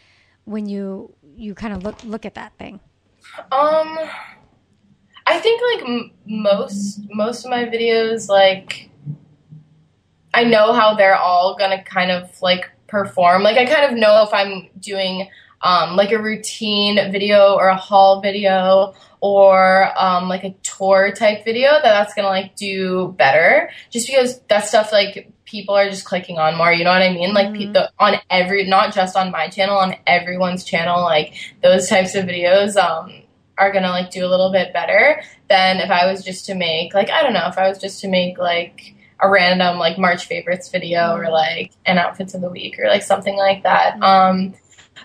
when 0.45 0.67
you 0.67 1.15
you 1.37 1.55
kind 1.55 1.73
of 1.73 1.85
look 1.85 2.03
look 2.03 2.27
at 2.27 2.35
that 2.35 2.53
thing? 2.59 2.81
Um. 3.53 3.99
I 5.29 5.41
think 5.41 5.61
like 5.75 5.89
m- 5.89 6.13
most 6.25 7.01
most 7.11 7.45
of 7.45 7.51
my 7.51 7.65
videos 7.65 8.29
like 8.29 8.91
I 10.37 10.45
know 10.45 10.75
how 10.75 10.95
they're 10.95 11.17
all 11.17 11.57
gonna 11.57 11.83
kind 11.83 12.11
of 12.11 12.31
like 12.43 12.71
perform. 12.89 13.43
Like 13.43 13.57
I 13.57 13.65
kind 13.65 13.91
of 13.91 13.99
know 13.99 14.23
if 14.23 14.35
I'm 14.35 14.69
doing 14.79 15.31
um, 15.63 15.97
like 15.97 16.13
a 16.13 16.21
routine 16.21 16.97
video 17.11 17.55
or 17.55 17.69
a 17.69 17.77
haul 17.77 18.21
video 18.21 18.93
or 19.23 19.91
um, 19.99 20.29
like 20.29 20.45
a 20.45 20.51
tour 20.63 21.11
type 21.11 21.43
video 21.43 21.71
that 21.71 21.83
that's 21.83 22.13
gonna 22.13 22.29
like 22.29 22.55
do 22.55 23.15
better 23.17 23.71
just 23.89 24.07
because 24.07 24.41
that 24.49 24.67
stuff 24.67 24.93
like 24.93 25.33
people 25.47 25.75
are 25.75 25.89
just 25.89 26.05
clicking 26.05 26.39
on 26.39 26.57
more 26.57 26.73
you 26.73 26.85
know 26.85 26.91
what 26.91 27.03
i 27.03 27.13
mean 27.13 27.33
like 27.33 27.49
mm-hmm. 27.49 27.73
the, 27.73 27.91
on 28.01 28.17
every 28.31 28.67
not 28.67 28.93
just 28.93 29.17
on 29.17 29.31
my 29.31 29.49
channel 29.49 29.79
on 29.79 29.95
everyone's 30.07 30.65
channel 30.65 31.03
like 31.03 31.35
those 31.63 31.89
types 31.89 32.17
of 32.17 32.25
videos 32.25 32.77
um, 32.77 33.23
are 33.57 33.73
gonna 33.73 33.91
like 33.91 34.11
do 34.11 34.27
a 34.27 34.29
little 34.29 34.51
bit 34.51 34.73
better 34.73 35.23
than 35.49 35.79
if 35.79 35.89
i 35.89 36.05
was 36.11 36.25
just 36.25 36.47
to 36.47 36.55
make 36.55 36.93
like 36.95 37.11
i 37.11 37.23
don't 37.23 37.33
know 37.33 37.47
if 37.47 37.57
i 37.57 37.69
was 37.69 37.79
just 37.79 38.01
to 38.01 38.09
make 38.09 38.39
like 38.39 38.96
a 39.21 39.31
random 39.31 39.79
like 39.79 39.99
March 39.99 40.27
favorites 40.27 40.69
video 40.69 41.15
or 41.17 41.31
like 41.31 41.73
an 41.87 41.99
outfits 41.99 42.35
of 42.35 42.41
the 42.41 42.51
week 42.51 42.79
or 42.79 42.89
like 42.89 43.03
something 43.03 43.37
like 43.37 43.63
that. 43.63 43.95
Mm-hmm. 43.95 44.03
Um, 44.03 44.55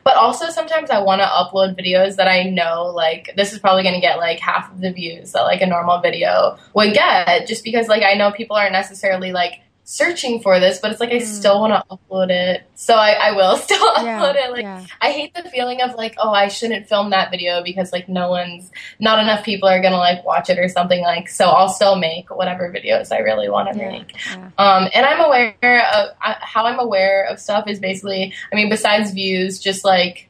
but 0.03 0.15
also 0.15 0.49
sometimes 0.49 0.89
I 0.89 0.99
want 0.99 1.21
to 1.21 1.27
upload 1.27 1.77
videos 1.77 2.15
that 2.15 2.27
I 2.27 2.43
know 2.43 2.85
like 2.87 3.33
this 3.35 3.53
is 3.53 3.59
probably 3.59 3.83
going 3.83 3.95
to 3.95 4.01
get 4.01 4.17
like 4.17 4.39
half 4.39 4.71
of 4.71 4.81
the 4.81 4.91
views 4.91 5.31
that 5.33 5.41
like 5.43 5.61
a 5.61 5.67
normal 5.67 5.99
video 5.99 6.57
would 6.73 6.93
get 6.93 7.47
just 7.47 7.63
because 7.63 7.87
like 7.87 8.03
I 8.03 8.13
know 8.13 8.31
people 8.31 8.55
aren't 8.55 8.73
necessarily 8.73 9.31
like 9.31 9.61
searching 9.91 10.41
for 10.41 10.57
this, 10.61 10.79
but 10.79 10.89
it's 10.89 11.01
like 11.01 11.09
I 11.11 11.17
mm. 11.17 11.25
still 11.25 11.59
want 11.59 11.73
to 11.73 11.83
upload 11.93 12.29
it. 12.29 12.63
So 12.75 12.95
I, 12.95 13.11
I 13.11 13.31
will 13.33 13.57
still 13.67 13.93
upload 13.95 14.35
it. 14.35 14.49
Like 14.51 14.61
yeah. 14.61 14.85
I 15.01 15.11
hate 15.11 15.33
the 15.33 15.43
feeling 15.49 15.81
of 15.81 15.95
like, 15.95 16.15
oh, 16.17 16.31
I 16.31 16.47
shouldn't 16.47 16.87
film 16.87 17.09
that 17.09 17.29
video 17.29 17.61
because 17.61 17.91
like 17.91 18.07
no 18.07 18.29
one's 18.29 18.71
not 18.99 19.19
enough 19.19 19.43
people 19.43 19.67
are 19.67 19.81
gonna 19.81 19.97
like 19.97 20.23
watch 20.25 20.49
it 20.49 20.57
or 20.57 20.69
something 20.69 21.01
like 21.01 21.27
so 21.27 21.45
I'll 21.49 21.67
still 21.67 21.97
make 21.97 22.33
whatever 22.33 22.71
videos 22.71 23.11
I 23.11 23.19
really 23.19 23.49
want 23.49 23.73
to 23.73 23.77
yeah, 23.77 23.91
make. 23.91 24.15
Um, 24.57 24.87
and 24.93 25.05
I'm 25.05 25.19
aware 25.19 25.85
of 25.93 26.15
uh, 26.23 26.35
how 26.39 26.65
I'm 26.65 26.79
aware 26.79 27.25
of 27.25 27.37
stuff 27.37 27.67
is 27.67 27.79
basically 27.79 28.33
I 28.51 28.55
mean 28.55 28.69
besides 28.69 29.11
views, 29.11 29.59
just 29.59 29.83
like 29.83 30.29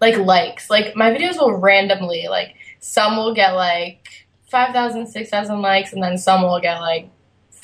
like 0.00 0.16
likes. 0.16 0.70
Like 0.70 0.94
my 0.94 1.10
videos 1.10 1.38
will 1.38 1.56
randomly 1.56 2.28
like 2.28 2.54
some 2.78 3.16
will 3.16 3.34
get 3.34 3.56
like 3.56 4.28
5,000, 4.46 5.08
6,000 5.08 5.60
likes 5.60 5.92
and 5.92 6.00
then 6.00 6.16
some 6.16 6.42
will 6.42 6.60
get 6.60 6.78
like 6.78 7.10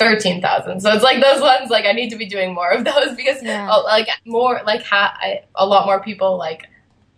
thirteen 0.02 0.40
thousand. 0.40 0.80
So 0.80 0.90
it's 0.92 1.04
like 1.04 1.22
those 1.22 1.40
ones. 1.40 1.70
Like 1.70 1.86
I 1.86 1.92
need 1.92 2.10
to 2.10 2.16
be 2.16 2.26
doing 2.26 2.54
more 2.54 2.70
of 2.70 2.84
those 2.84 3.14
because 3.16 3.42
yeah. 3.42 3.70
uh, 3.70 3.82
like 3.84 4.08
more 4.24 4.60
like 4.64 4.82
ha- 4.82 5.16
I, 5.20 5.42
a 5.54 5.66
lot 5.66 5.86
more 5.86 6.02
people 6.02 6.36
like 6.36 6.68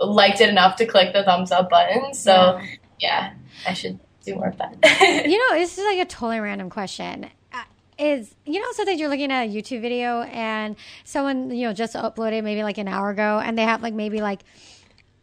liked 0.00 0.40
it 0.40 0.48
enough 0.48 0.76
to 0.76 0.86
click 0.86 1.12
the 1.12 1.22
thumbs 1.22 1.52
up 1.52 1.70
button. 1.70 2.14
So 2.14 2.58
yeah, 2.60 2.66
yeah 2.98 3.32
I 3.66 3.72
should 3.74 3.98
do 4.24 4.34
more 4.36 4.48
of 4.48 4.58
that. 4.58 4.76
you 5.26 5.38
know, 5.50 5.58
this 5.58 5.78
is 5.78 5.84
like 5.84 5.98
a 5.98 6.04
totally 6.04 6.40
random 6.40 6.70
question. 6.70 7.30
Uh, 7.52 7.62
is 7.98 8.34
you 8.44 8.60
know 8.60 8.66
sometimes 8.72 8.98
you're 8.98 9.08
looking 9.08 9.30
at 9.30 9.46
a 9.46 9.48
YouTube 9.48 9.80
video 9.80 10.22
and 10.22 10.76
someone 11.04 11.50
you 11.50 11.66
know 11.66 11.72
just 11.72 11.94
uploaded 11.94 12.42
maybe 12.42 12.62
like 12.62 12.78
an 12.78 12.88
hour 12.88 13.10
ago 13.10 13.40
and 13.42 13.56
they 13.56 13.62
have 13.62 13.82
like 13.82 13.94
maybe 13.94 14.20
like 14.20 14.40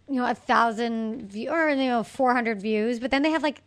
you 0.07 0.15
know 0.15 0.25
a 0.25 0.35
thousand 0.35 1.29
view 1.29 1.49
or 1.49 1.69
you 1.69 1.87
know 1.87 2.03
400 2.03 2.61
views 2.61 2.99
but 2.99 3.11
then 3.11 3.23
they 3.23 3.31
have 3.31 3.43
like 3.43 3.61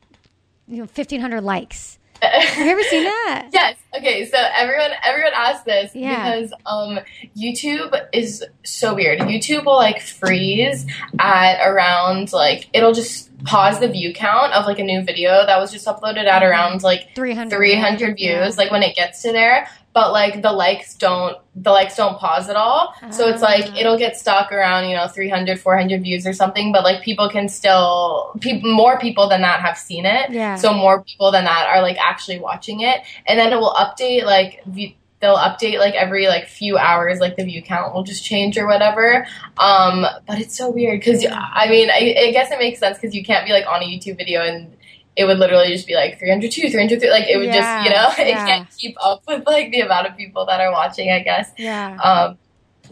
you 0.69 0.77
know 0.77 0.85
1500 0.85 1.43
likes 1.43 1.99
have 2.23 2.59
you 2.59 2.73
ever 2.73 2.83
seen 2.85 3.05
that? 3.27 3.49
yes. 3.53 3.77
Okay. 3.97 4.27
So 4.27 4.37
everyone, 4.57 4.91
everyone 5.05 5.33
asks 5.35 5.65
this 5.65 5.95
yeah. 5.95 6.39
because 6.39 6.53
um, 6.67 7.01
YouTube 7.37 7.95
is 8.13 8.45
so 8.65 8.95
weird. 8.95 9.21
YouTube 9.21 9.65
will 9.65 9.77
like 9.77 10.01
freeze 10.01 10.87
at 11.19 11.67
around 11.67 12.33
like 12.33 12.69
it'll 12.73 12.95
just 12.95 13.31
pause 13.45 13.79
the 13.81 13.89
view 13.89 14.13
count 14.13 14.53
of 14.53 14.65
like 14.65 14.79
a 14.79 14.85
new 14.85 15.03
video 15.03 15.45
that 15.47 15.59
was 15.59 15.71
just 15.71 15.87
uploaded 15.87 16.25
at 16.25 16.43
around 16.43 16.83
like 16.83 17.15
300, 17.15 17.55
300 17.55 18.17
views 18.17 18.19
yeah. 18.19 18.49
like 18.57 18.71
when 18.71 18.83
it 18.83 18.97
gets 18.97 19.23
to 19.23 19.33
there 19.33 19.69
but 19.95 20.13
like 20.13 20.43
the 20.43 20.53
likes 20.53 20.95
don't 20.97 21.39
the 21.55 21.71
likes 21.71 21.97
don't 21.97 22.19
pause 22.19 22.51
at 22.51 22.57
all 22.57 22.95
so 23.11 23.29
it's 23.29 23.41
like 23.41 23.65
ah. 23.69 23.77
it'll 23.79 23.97
get 23.97 24.17
stuck 24.17 24.53
around 24.53 24.89
you 24.89 24.95
know 24.95 25.07
300 25.07 25.59
400 25.59 26.03
views 26.03 26.27
or 26.27 26.33
something 26.33 26.73
but 26.73 26.83
like 26.83 27.03
people 27.03 27.31
can 27.31 27.49
still 27.49 28.35
pe- 28.41 28.61
more 28.61 28.99
people 28.99 29.29
than 29.29 29.41
that 29.41 29.61
have 29.61 29.79
seen 29.79 30.05
it 30.05 30.31
yeah. 30.31 30.57
so 30.57 30.75
more 30.75 31.03
people 31.03 31.31
than 31.31 31.45
that 31.45 31.67
are 31.69 31.81
like 31.81 31.97
actually 31.99 32.39
watching 32.39 32.81
it 32.81 33.01
and 33.27 33.39
then 33.39 33.53
it 33.53 33.57
will 33.57 33.75
update 33.75 34.25
like 34.25 34.61
the 34.67 34.95
they'll 35.21 35.39
update 35.39 35.79
like 35.79 35.95
every 35.95 36.27
like 36.27 36.47
few 36.47 36.77
hours 36.77 37.19
like 37.19 37.37
the 37.37 37.45
view 37.45 37.63
count 37.63 37.95
will 37.95 38.03
just 38.03 38.23
change 38.23 38.59
or 38.59 38.67
whatever 38.67 39.27
um 39.57 40.05
but 40.27 40.39
it's 40.39 40.57
so 40.57 40.69
weird 40.69 41.01
because 41.01 41.25
i 41.31 41.67
mean 41.71 41.89
I, 41.89 42.27
I 42.27 42.31
guess 42.33 42.51
it 42.51 42.59
makes 42.59 42.79
sense 42.79 42.99
because 42.99 43.15
you 43.15 43.25
can't 43.25 43.47
be 43.47 43.53
like 43.53 43.65
on 43.67 43.81
a 43.81 43.87
youtube 43.87 44.19
video 44.19 44.43
and 44.43 44.77
it 45.17 45.25
would 45.27 45.39
literally 45.39 45.69
just 45.69 45.87
be 45.87 45.95
like 45.95 46.19
302 46.19 46.71
303 46.71 47.11
like 47.11 47.29
it 47.29 47.37
would 47.37 47.47
Yeah, 47.47 47.83
just 47.83 47.85
you 47.85 47.91
know 47.91 48.09
it 48.27 48.31
yeah. 48.31 48.47
can't 48.47 48.69
keep 48.77 48.97
up 49.05 49.23
with 49.29 49.47
like 49.47 49.71
the 49.71 49.81
amount 49.81 50.07
of 50.09 50.17
people 50.17 50.45
that 50.47 50.61
are 50.61 50.73
watching 50.73 51.11
i 51.11 51.21
guess 51.21 51.51
Yeah. 51.57 51.97
um 52.03 52.39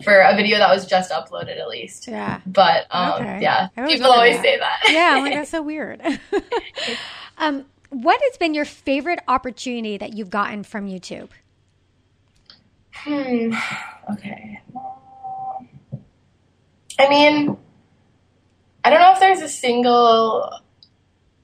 for 0.05 0.21
a 0.21 0.35
video 0.37 0.59
that 0.59 0.71
was 0.71 0.87
just 0.87 1.11
uploaded 1.11 1.59
at 1.61 1.69
least 1.69 2.07
Yeah. 2.09 2.41
but 2.47 2.87
um 2.91 3.23
Okay. 3.23 3.41
yeah 3.43 3.69
people 3.87 4.11
always 4.11 4.37
that. 4.37 4.43
say 4.45 4.59
that 4.59 4.79
yeah, 4.93 5.19
like 5.21 5.35
that's 5.39 5.51
so 5.51 5.63
weird. 5.63 6.01
um, 7.39 7.67
what 7.91 8.21
has 8.23 8.37
been 8.39 8.55
your 8.55 8.65
favorite 8.65 9.19
opportunity 9.29 9.99
that 9.99 10.15
you've 10.15 10.31
gotten 10.31 10.63
from 10.65 10.89
YouTube? 10.89 11.29
Hmm. 12.95 13.53
Okay. 14.15 14.61
I 16.99 17.09
mean, 17.09 17.57
I 18.85 18.91
don't 18.91 19.01
know 19.01 19.13
if 19.13 19.21
there's 19.21 19.41
a 19.43 19.49
single. 19.49 20.51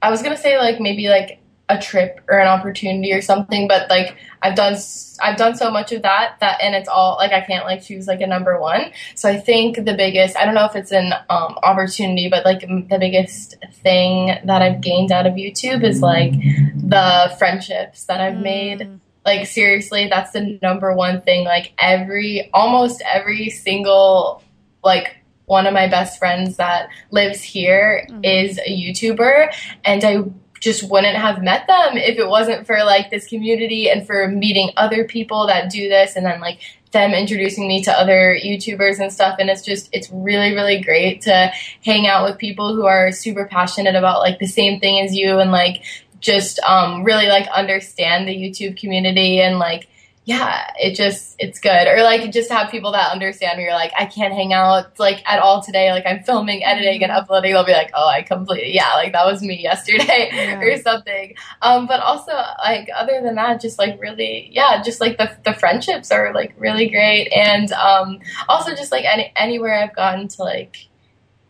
I 0.03 0.11
was 0.11 0.23
gonna 0.23 0.37
say 0.37 0.59
like 0.59 0.81
maybe 0.81 1.09
like 1.09 1.41
a 1.71 1.79
trip 1.79 2.21
or 2.29 2.39
an 2.39 2.49
opportunity 2.49 3.13
or 3.13 3.21
something, 3.21 3.69
but 3.69 3.91
like 3.91 4.17
I've 4.41 4.55
done 4.55 4.77
I've 5.21 5.37
done 5.37 5.55
so 5.55 5.71
much 5.71 5.93
of 5.93 6.03
that 6.03 6.37
that 6.41 6.61
and 6.63 6.75
it's 6.75 6.89
all 6.89 7.17
like 7.17 7.33
I 7.33 7.43
can't 7.43 7.67
like 7.67 7.83
choose 7.83 8.07
like 8.07 8.21
a 8.21 8.27
number 8.27 8.59
one. 8.59 8.93
So 9.15 9.29
I 9.29 9.37
think 9.37 9.77
the 9.77 9.95
biggest 9.95 10.37
I 10.37 10.45
don't 10.45 10.55
know 10.55 10.65
if 10.65 10.77
it's 10.77 10.93
an 10.93 11.13
um, 11.29 11.59
opportunity, 11.63 12.29
but 12.29 12.45
like 12.45 12.63
m- 12.63 12.89
the 12.89 12.99
biggest 12.99 13.57
thing 13.83 14.39
that 14.45 14.63
I've 14.63 14.81
gained 14.81 15.13
out 15.13 15.27
of 15.27 15.35
YouTube 15.35 15.85
is 15.85 16.01
like 16.01 16.33
the 16.33 17.35
friendships 17.39 18.05
that 18.05 18.21
I've 18.21 18.41
made 18.41 18.81
Mm, 18.81 19.01
like 19.25 19.47
seriously 19.47 20.09
that's 20.09 20.31
the 20.33 20.59
number 20.63 20.95
one 20.95 21.21
thing 21.23 21.45
like 21.45 21.73
every 21.79 22.51
almost 22.55 23.03
every 23.05 23.51
single 23.51 24.43
like 24.83 25.17
one 25.49 25.67
of 25.67 25.75
my 25.75 25.89
best 25.89 26.19
friends 26.19 26.57
that 26.57 26.89
lives 27.11 27.43
here 27.43 28.07
Mhm. 28.09 28.21
is 28.23 28.59
a 28.59 28.71
youtuber 28.71 29.53
and 29.85 30.05
i 30.05 30.19
just 30.61 30.83
wouldn't 30.91 31.17
have 31.17 31.41
met 31.43 31.67
them 31.69 31.97
if 31.97 32.19
it 32.19 32.29
wasn't 32.29 32.67
for 32.67 32.79
like 32.85 33.11
this 33.11 33.27
community 33.29 33.89
and 33.89 34.07
for 34.07 34.27
meeting 34.29 34.71
other 34.77 35.05
people 35.05 35.47
that 35.47 35.71
do 35.71 35.89
this 35.89 36.17
and 36.17 36.27
then 36.27 36.41
like 36.41 36.59
them 36.91 37.13
introducing 37.13 37.69
me 37.69 37.81
to 37.83 37.93
other 37.93 38.37
youtubers 38.45 38.99
and 38.99 39.13
stuff 39.13 39.37
and 39.39 39.51
it's 39.51 39.63
just 39.63 39.89
it's 39.93 40.09
really 40.11 40.55
really 40.55 40.81
great 40.81 41.21
to 41.23 41.53
hang 41.85 42.07
out 42.09 42.25
with 42.29 42.39
people 42.39 42.75
who 42.75 42.87
are 42.87 43.13
super 43.13 43.45
passionate 43.47 43.95
about 43.95 44.21
like 44.21 44.39
the 44.41 44.47
same 44.47 44.81
thing 44.81 44.99
as 45.05 45.15
you 45.15 45.39
and 45.39 45.51
like 45.53 45.83
just 46.21 46.59
um, 46.67 47.05
really 47.05 47.27
like 47.29 47.47
understand 47.55 48.27
the 48.27 48.35
YouTube 48.35 48.77
community 48.77 49.41
and 49.41 49.61
like 49.61 49.87
yeah, 50.29 50.71
it 50.79 50.95
just 50.95 51.37
it's 51.39 51.59
good. 51.59 51.89
Or 51.89 52.03
like 52.03 52.31
just 52.33 52.51
have 52.51 52.71
people 52.71 52.93
that 52.93 53.11
understand 53.13 53.57
where 53.57 53.69
you're 53.69 53.75
like, 53.75 53.93
I 53.99 54.05
can't 54.05 54.35
hang 54.35 54.53
out 54.53 54.99
like 54.99 55.23
at 55.27 55.39
all 55.39 55.63
today. 55.63 55.91
Like 55.91 56.05
I'm 56.05 56.23
filming, 56.23 56.63
editing, 56.63 57.03
and 57.03 57.11
uploading. 57.11 57.55
They'll 57.55 57.65
be 57.65 57.73
like, 57.73 57.93
oh, 57.95 58.07
I 58.07 58.21
completely 58.21 58.75
yeah, 58.75 58.93
like 58.93 59.13
that 59.15 59.25
was 59.25 59.41
me 59.41 59.59
yesterday 59.63 60.29
Yeah. 60.31 60.61
or 60.61 60.77
something. 60.77 61.35
Um, 61.63 61.87
but 61.87 62.01
also 62.01 62.33
like 62.59 62.91
other 62.95 63.23
than 63.23 63.37
that, 63.37 63.63
just 63.63 63.79
like 63.79 63.99
really 64.03 64.51
yeah, 64.53 64.83
just 64.83 65.01
like 65.01 65.17
the 65.17 65.35
the 65.47 65.55
friendships 65.55 66.11
are 66.11 66.35
like 66.35 66.55
really 66.59 66.91
great, 66.91 67.33
and 67.33 67.73
um, 67.73 68.19
also 68.51 68.75
just 68.75 68.93
like 68.93 69.07
any 69.07 69.33
anywhere 69.35 69.83
I've 69.83 69.97
gotten 69.97 70.29
to 70.29 70.43
like 70.43 70.88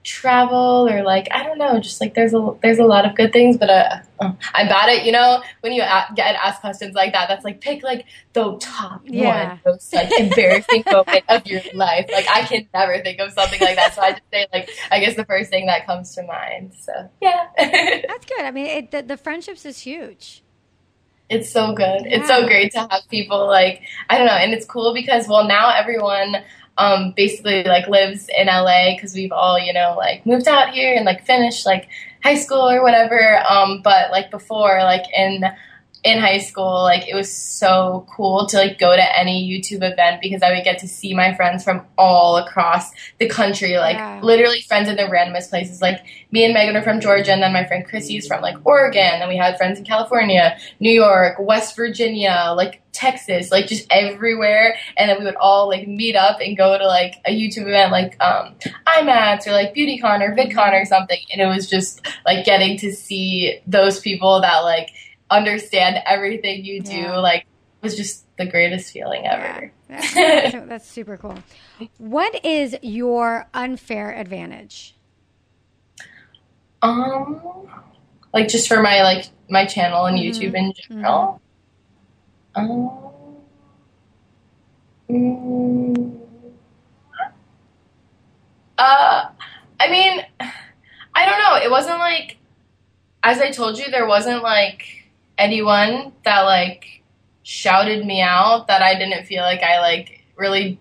travel 0.09 0.89
or 0.89 1.03
like 1.03 1.29
I 1.31 1.43
don't 1.45 1.59
know, 1.59 1.79
just 1.81 2.01
like 2.01 2.15
there's 2.15 2.33
a 2.33 2.51
there's 2.63 2.79
a 2.79 2.85
lot 2.85 3.05
of 3.05 3.15
good 3.15 3.33
things, 3.33 3.57
but 3.59 3.69
uh, 3.69 3.99
I'm 4.21 4.67
bad 4.69 4.89
at 4.89 5.05
you 5.05 5.13
know 5.13 5.43
when 5.61 5.73
you 5.75 5.83
a- 5.83 6.09
get 6.17 6.35
asked 6.37 6.61
questions 6.63 6.95
like 6.95 7.13
that. 7.13 7.29
That's 7.29 7.45
like 7.45 7.61
pick 7.61 7.83
like 7.83 8.07
the 8.33 8.57
top 8.59 9.03
Yeah. 9.05 9.49
one 9.49 9.61
most 9.67 9.93
like 9.93 10.11
embarrassing 10.19 10.85
moment 10.91 11.25
of 11.29 11.47
your 11.47 11.61
life. 11.75 12.09
Like 12.11 12.27
I 12.31 12.43
can 12.43 12.67
never 12.73 12.99
think 13.03 13.21
of 13.21 13.33
something 13.33 13.61
like 13.61 13.77
that, 13.77 13.95
so 13.95 14.01
I 14.03 14.13
just 14.13 14.23
say 14.33 14.47
like 14.53 14.71
I 14.91 15.01
guess 15.01 15.15
the 15.17 15.27
first 15.27 15.51
thing 15.51 15.67
that 15.67 15.85
comes 15.87 16.15
to 16.15 16.23
mind. 16.23 16.73
So 16.81 16.93
yeah, 17.21 17.49
That's 17.59 18.25
good. 18.27 18.41
I 18.41 18.51
mean, 18.51 18.67
it, 18.67 18.91
the, 18.91 19.03
the 19.03 19.17
friendships 19.19 19.67
is 19.67 19.79
huge. 19.81 20.43
it's 21.29 21.51
so 21.53 21.75
good. 21.75 22.07
It's 22.07 22.27
so 22.27 22.47
great 22.47 22.73
to 22.73 22.81
have 22.91 23.03
people 23.11 23.47
like 23.47 23.83
I 24.09 24.17
don't 24.17 24.27
know, 24.27 24.33
and 24.33 24.53
it's 24.55 24.65
cool 24.65 24.95
because 24.95 25.29
well 25.29 25.47
now 25.47 25.69
everyone 25.77 26.37
um, 26.79 27.13
basically 27.17 27.65
like 27.65 27.89
lives 27.89 28.29
in 28.37 28.47
LA 28.47 28.95
because 28.95 29.15
we've 29.15 29.33
all 29.33 29.59
you 29.59 29.73
know 29.73 29.95
like 29.97 30.25
moved 30.25 30.49
out 30.49 30.71
here 30.71 30.95
and 30.95 31.05
like 31.05 31.27
finished 31.27 31.67
like 31.67 31.89
high 32.23 32.37
school 32.37 32.69
or 32.69 32.83
whatever. 32.83 33.43
Um, 33.49 33.81
but 33.83 34.11
like 34.11 34.31
before, 34.31 34.79
like 34.83 35.05
in 35.17 35.45
in 36.05 36.19
high 36.21 36.39
school, 36.39 36.83
like 36.83 37.09
it 37.09 37.15
was 37.15 37.35
so 37.35 38.07
cool 38.15 38.47
to 38.47 38.57
like 38.57 38.79
go 38.79 38.95
to 38.95 39.19
any 39.19 39.49
YouTube 39.51 39.83
event 39.83 40.21
because 40.23 40.43
I 40.43 40.53
would 40.55 40.63
get 40.65 40.79
to 40.79 40.89
see 40.89 41.13
my 41.15 41.35
friends 41.35 41.65
from 41.65 41.85
all 41.97 42.37
across 42.37 42.91
the 43.19 43.29
country, 43.29 43.77
like 43.79 43.97
Yeah. 43.97 44.21
literally 44.23 44.61
friends 44.61 44.89
in 44.89 44.97
the 44.97 45.03
randomest 45.03 45.51
places. 45.51 45.83
Like 45.83 46.01
me 46.31 46.45
and 46.45 46.55
Meghan 46.55 46.75
are 46.77 46.83
from 46.83 47.01
Georgia, 47.01 47.33
and 47.33 47.43
then 47.43 47.53
my 47.53 47.67
friend 47.67 47.85
Chrissy's 47.85 48.27
from 48.29 48.43
like 48.43 48.57
Oregon. 48.65 49.21
and 49.21 49.29
we 49.29 49.37
had 49.37 49.57
friends 49.57 49.79
in 49.79 49.85
California, 49.85 50.57
New 50.79 50.93
York, 50.93 51.37
West 51.41 51.75
Virginia, 51.75 52.53
like 52.57 52.81
Texas, 52.93 53.51
like 53.51 53.67
just 53.67 53.87
everywhere. 53.91 54.77
And 54.97 55.11
then 55.11 55.19
we 55.19 55.25
would 55.25 55.37
all 55.37 55.69
like 55.69 55.87
meet 55.89 56.17
up 56.17 56.39
and 56.41 56.57
go 56.57 56.77
to 56.79 56.87
like 56.87 57.15
a 57.27 57.31
YouTube 57.31 57.63
event 57.67 57.91
like 57.93 58.17
um 58.23 58.55
IMATS 58.87 59.47
or 59.47 59.53
like 59.53 59.75
BeautyCon 59.75 60.21
or 60.21 60.35
VidCon 60.35 60.81
or 60.81 60.85
something. 60.85 61.19
And 61.33 61.41
it 61.41 61.47
was 61.47 61.69
just 61.69 62.07
like 62.25 62.45
getting 62.45 62.77
to 62.79 62.93
see 62.93 63.61
those 63.67 64.01
people 64.01 64.41
that 64.41 64.61
like 64.61 64.91
understand 65.31 65.99
everything 66.07 66.65
you 66.65 66.81
do, 66.81 66.93
Yeah. 66.93 67.19
like 67.19 67.47
was 67.83 67.97
just 67.97 68.25
the 68.39 68.47
greatest 68.47 68.93
feeling 68.93 69.27
ever. 69.27 69.73
That's, 69.89 70.15
that's, 70.15 70.53
that's 70.69 70.87
super 70.89 71.17
cool. 71.17 71.39
What 71.99 72.45
is 72.45 72.77
your 72.83 73.49
unfair 73.55 74.11
advantage? 74.17 74.97
Um 76.83 77.67
like 78.33 78.49
just 78.49 78.69
for 78.69 78.81
my 78.83 79.03
like 79.03 79.27
my 79.51 79.65
channel 79.65 80.07
and 80.07 80.17
Mhm. 80.19 80.25
YouTube 80.29 80.55
in 80.55 80.73
general. 80.89 81.41
Um 82.55 82.91
mm, 85.11 86.21
uh 88.79 89.29
I 89.81 89.91
mean 89.91 90.23
I 91.15 91.27
don't 91.27 91.39
know. 91.39 91.57
It 91.65 91.71
wasn't 91.71 91.99
like 91.99 92.37
as 93.25 93.41
I 93.41 93.51
told 93.51 93.79
you, 93.79 93.91
there 93.91 94.07
wasn't 94.07 94.43
like 94.45 94.98
anyone 95.39 96.13
that 96.25 96.43
like 96.43 97.03
shouted 97.43 98.05
me 98.05 98.21
out 98.21 98.67
that 98.67 98.83
I 98.83 98.99
didn't 98.99 99.25
feel 99.25 99.43
like 99.43 99.63
I 99.63 99.81
like 99.81 100.23
really 100.37 100.79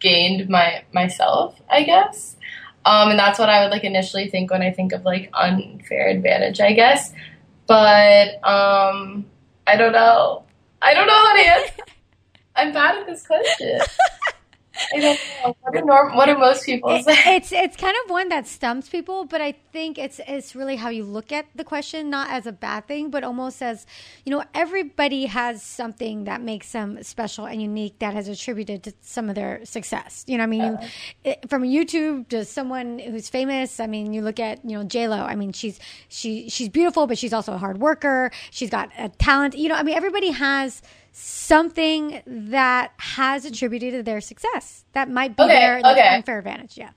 gained 0.00 0.48
my 0.48 0.84
myself, 0.92 1.60
I 1.70 1.84
guess. 1.84 2.36
Um, 2.84 3.10
and 3.10 3.18
that's 3.18 3.38
what 3.38 3.48
I 3.48 3.62
would 3.62 3.70
like 3.70 3.84
initially 3.84 4.28
think 4.28 4.50
when 4.50 4.62
I 4.62 4.70
think 4.70 4.92
of 4.92 5.04
like 5.04 5.30
unfair 5.34 6.08
advantage, 6.08 6.60
I 6.60 6.72
guess. 6.72 7.12
But 7.66 8.34
um, 8.44 9.26
I 9.66 9.76
don't 9.76 9.92
know. 9.92 10.44
I 10.82 10.94
don't 10.94 11.06
know 11.06 11.14
how 11.14 11.34
to 11.34 11.42
answer. 11.42 11.82
I'm 12.54 12.72
bad 12.72 12.98
at 12.98 13.06
this 13.06 13.26
question. 13.26 13.80
I 14.94 15.00
don't 15.00 15.20
know. 15.44 15.56
What 15.60 15.74
do, 15.74 15.80
norm- 15.84 16.16
what 16.16 16.26
do 16.26 16.38
most 16.38 16.64
people 16.64 16.90
say? 17.02 17.36
it's 17.36 17.52
it's 17.52 17.76
kind 17.76 17.96
of 18.04 18.10
one 18.10 18.28
that 18.28 18.46
stumps 18.46 18.88
people, 18.88 19.24
but 19.24 19.40
I 19.40 19.52
think 19.72 19.98
it's 19.98 20.20
it's 20.26 20.54
really 20.54 20.76
how 20.76 20.88
you 20.88 21.04
look 21.04 21.32
at 21.32 21.46
the 21.54 21.64
question, 21.64 22.10
not 22.10 22.30
as 22.30 22.46
a 22.46 22.52
bad 22.52 22.86
thing, 22.86 23.10
but 23.10 23.24
almost 23.24 23.62
as 23.62 23.86
you 24.24 24.30
know, 24.30 24.44
everybody 24.54 25.26
has 25.26 25.62
something 25.62 26.24
that 26.24 26.40
makes 26.40 26.72
them 26.72 27.02
special 27.02 27.46
and 27.46 27.60
unique 27.60 27.98
that 28.00 28.14
has 28.14 28.28
attributed 28.28 28.82
to 28.84 28.92
some 29.00 29.28
of 29.28 29.34
their 29.34 29.64
success. 29.64 30.24
You 30.26 30.38
know, 30.38 30.42
what 30.42 30.46
I 30.46 30.50
mean, 30.50 30.78
you, 31.24 31.30
it, 31.32 31.48
from 31.48 31.62
YouTube 31.62 32.28
to 32.28 32.44
someone 32.44 32.98
who's 32.98 33.28
famous. 33.28 33.80
I 33.80 33.86
mean, 33.86 34.12
you 34.12 34.22
look 34.22 34.40
at 34.40 34.64
you 34.64 34.76
know 34.78 34.84
J 34.84 35.08
Lo. 35.08 35.18
I 35.18 35.34
mean, 35.34 35.52
she's 35.52 35.78
she 36.08 36.48
she's 36.48 36.68
beautiful, 36.68 37.06
but 37.06 37.18
she's 37.18 37.32
also 37.32 37.52
a 37.52 37.58
hard 37.58 37.78
worker. 37.78 38.30
She's 38.50 38.70
got 38.70 38.90
a 38.98 39.08
talent. 39.08 39.56
You 39.56 39.68
know, 39.68 39.74
I 39.74 39.82
mean, 39.82 39.96
everybody 39.96 40.30
has 40.30 40.82
something 41.18 42.20
that 42.26 42.92
has 42.98 43.46
attributed 43.46 43.94
to 43.94 44.02
their 44.02 44.20
success 44.20 44.84
that 44.92 45.08
might 45.08 45.34
be 45.34 45.42
Okay, 45.42 45.54
their 45.54 45.80
like, 45.80 45.96
okay. 45.96 46.08
unfair 46.08 46.38
advantage. 46.38 46.76
Yeah. 46.76 46.90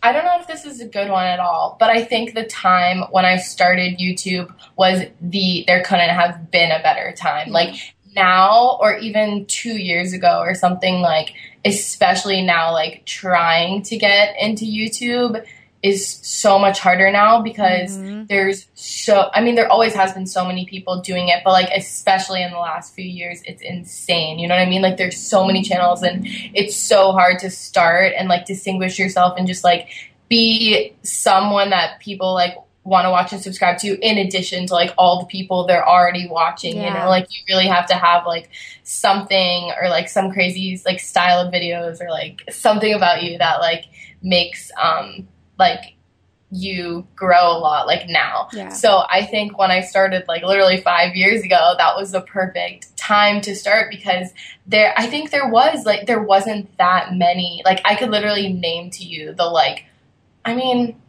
I 0.00 0.12
don't 0.12 0.24
know 0.24 0.38
if 0.38 0.46
this 0.46 0.64
is 0.64 0.80
a 0.80 0.86
good 0.86 1.10
one 1.10 1.24
at 1.24 1.40
all, 1.40 1.76
but 1.80 1.90
I 1.90 2.04
think 2.04 2.34
the 2.34 2.44
time 2.44 3.02
when 3.10 3.24
I 3.24 3.38
started 3.38 3.98
YouTube 3.98 4.54
was 4.76 5.02
the 5.20 5.64
there 5.66 5.82
couldn't 5.82 6.10
have 6.10 6.52
been 6.52 6.70
a 6.70 6.80
better 6.82 7.12
time. 7.16 7.46
Mm-hmm. 7.46 7.52
Like 7.52 7.74
now 8.14 8.78
or 8.80 8.96
even 8.98 9.44
2 9.46 9.70
years 9.70 10.12
ago 10.12 10.38
or 10.38 10.54
something 10.54 11.00
like 11.00 11.34
especially 11.64 12.42
now 12.42 12.70
like 12.70 13.04
trying 13.06 13.82
to 13.82 13.96
get 13.96 14.36
into 14.40 14.64
YouTube 14.64 15.44
is 15.90 16.18
so 16.22 16.58
much 16.58 16.78
harder 16.80 17.10
now 17.10 17.42
because 17.42 17.98
Mhm. 17.98 18.26
there's 18.28 18.66
so 18.74 19.28
I 19.34 19.42
mean 19.42 19.54
there 19.54 19.70
always 19.70 19.94
has 19.94 20.14
been 20.14 20.26
so 20.26 20.42
many 20.46 20.64
people 20.64 21.02
doing 21.02 21.28
it 21.28 21.42
but 21.44 21.52
like 21.52 21.68
especially 21.76 22.42
in 22.42 22.50
the 22.52 22.58
last 22.58 22.94
few 22.94 23.04
years 23.04 23.42
it's 23.44 23.60
insane 23.60 24.38
you 24.38 24.48
know 24.48 24.54
what 24.56 24.62
I 24.66 24.70
mean 24.70 24.80
like 24.80 24.96
there's 24.96 25.20
so 25.20 25.44
many 25.44 25.62
channels 25.62 26.02
and 26.02 26.26
it's 26.60 26.74
so 26.74 27.12
hard 27.12 27.38
to 27.40 27.50
start 27.50 28.14
and 28.16 28.28
like 28.28 28.46
distinguish 28.46 28.98
yourself 28.98 29.34
and 29.36 29.46
just 29.46 29.62
like 29.62 29.88
be 30.30 30.94
someone 31.02 31.68
that 31.70 32.00
people 32.00 32.32
like 32.32 32.54
want 32.84 33.04
to 33.06 33.10
watch 33.10 33.32
and 33.32 33.42
subscribe 33.42 33.76
to 33.78 33.88
in 34.00 34.16
addition 34.18 34.66
to 34.66 34.72
like 34.74 34.92
all 34.98 35.20
the 35.20 35.26
people 35.26 35.66
they're 35.66 35.86
already 35.86 36.26
watching 36.28 36.76
Yeah. 36.76 36.86
you 36.88 36.94
know 36.98 37.08
like 37.10 37.26
you 37.30 37.40
really 37.48 37.66
have 37.66 37.86
to 37.88 37.94
have 37.94 38.26
like 38.26 38.48
something 38.84 39.70
or 39.80 39.88
like 39.90 40.08
some 40.08 40.30
crazy 40.32 40.80
like 40.86 41.00
style 41.00 41.40
of 41.40 41.52
videos 41.52 42.00
or 42.00 42.08
like 42.10 42.42
something 42.50 42.92
about 42.94 43.22
you 43.22 43.36
that 43.38 43.60
like 43.60 43.84
makes 44.22 44.70
um 44.82 45.28
like 45.58 45.94
you 46.50 47.06
grow 47.16 47.48
a 47.50 47.58
lot 47.58 47.86
like 47.86 48.08
now 48.08 48.48
Yeah. 48.52 48.68
so 48.68 49.02
i 49.10 49.24
think 49.24 49.58
when 49.58 49.70
i 49.72 49.80
started 49.80 50.24
like 50.28 50.44
literally 50.44 50.80
five 50.80 51.16
years 51.16 51.42
ago 51.42 51.74
that 51.78 51.96
was 51.96 52.12
the 52.12 52.20
perfect 52.20 52.96
time 52.96 53.40
to 53.40 53.56
start 53.56 53.90
because 53.90 54.28
there 54.66 54.94
i 54.96 55.06
think 55.06 55.30
there 55.32 55.48
was 55.48 55.84
like 55.84 56.06
there 56.06 56.22
wasn't 56.22 56.76
that 56.78 57.14
many 57.14 57.62
like 57.64 57.80
i 57.84 57.96
could 57.96 58.10
literally 58.10 58.52
name 58.52 58.90
to 58.90 59.04
you 59.04 59.32
the 59.32 59.44
like 59.46 59.84
i 60.44 60.54
mean 60.54 61.00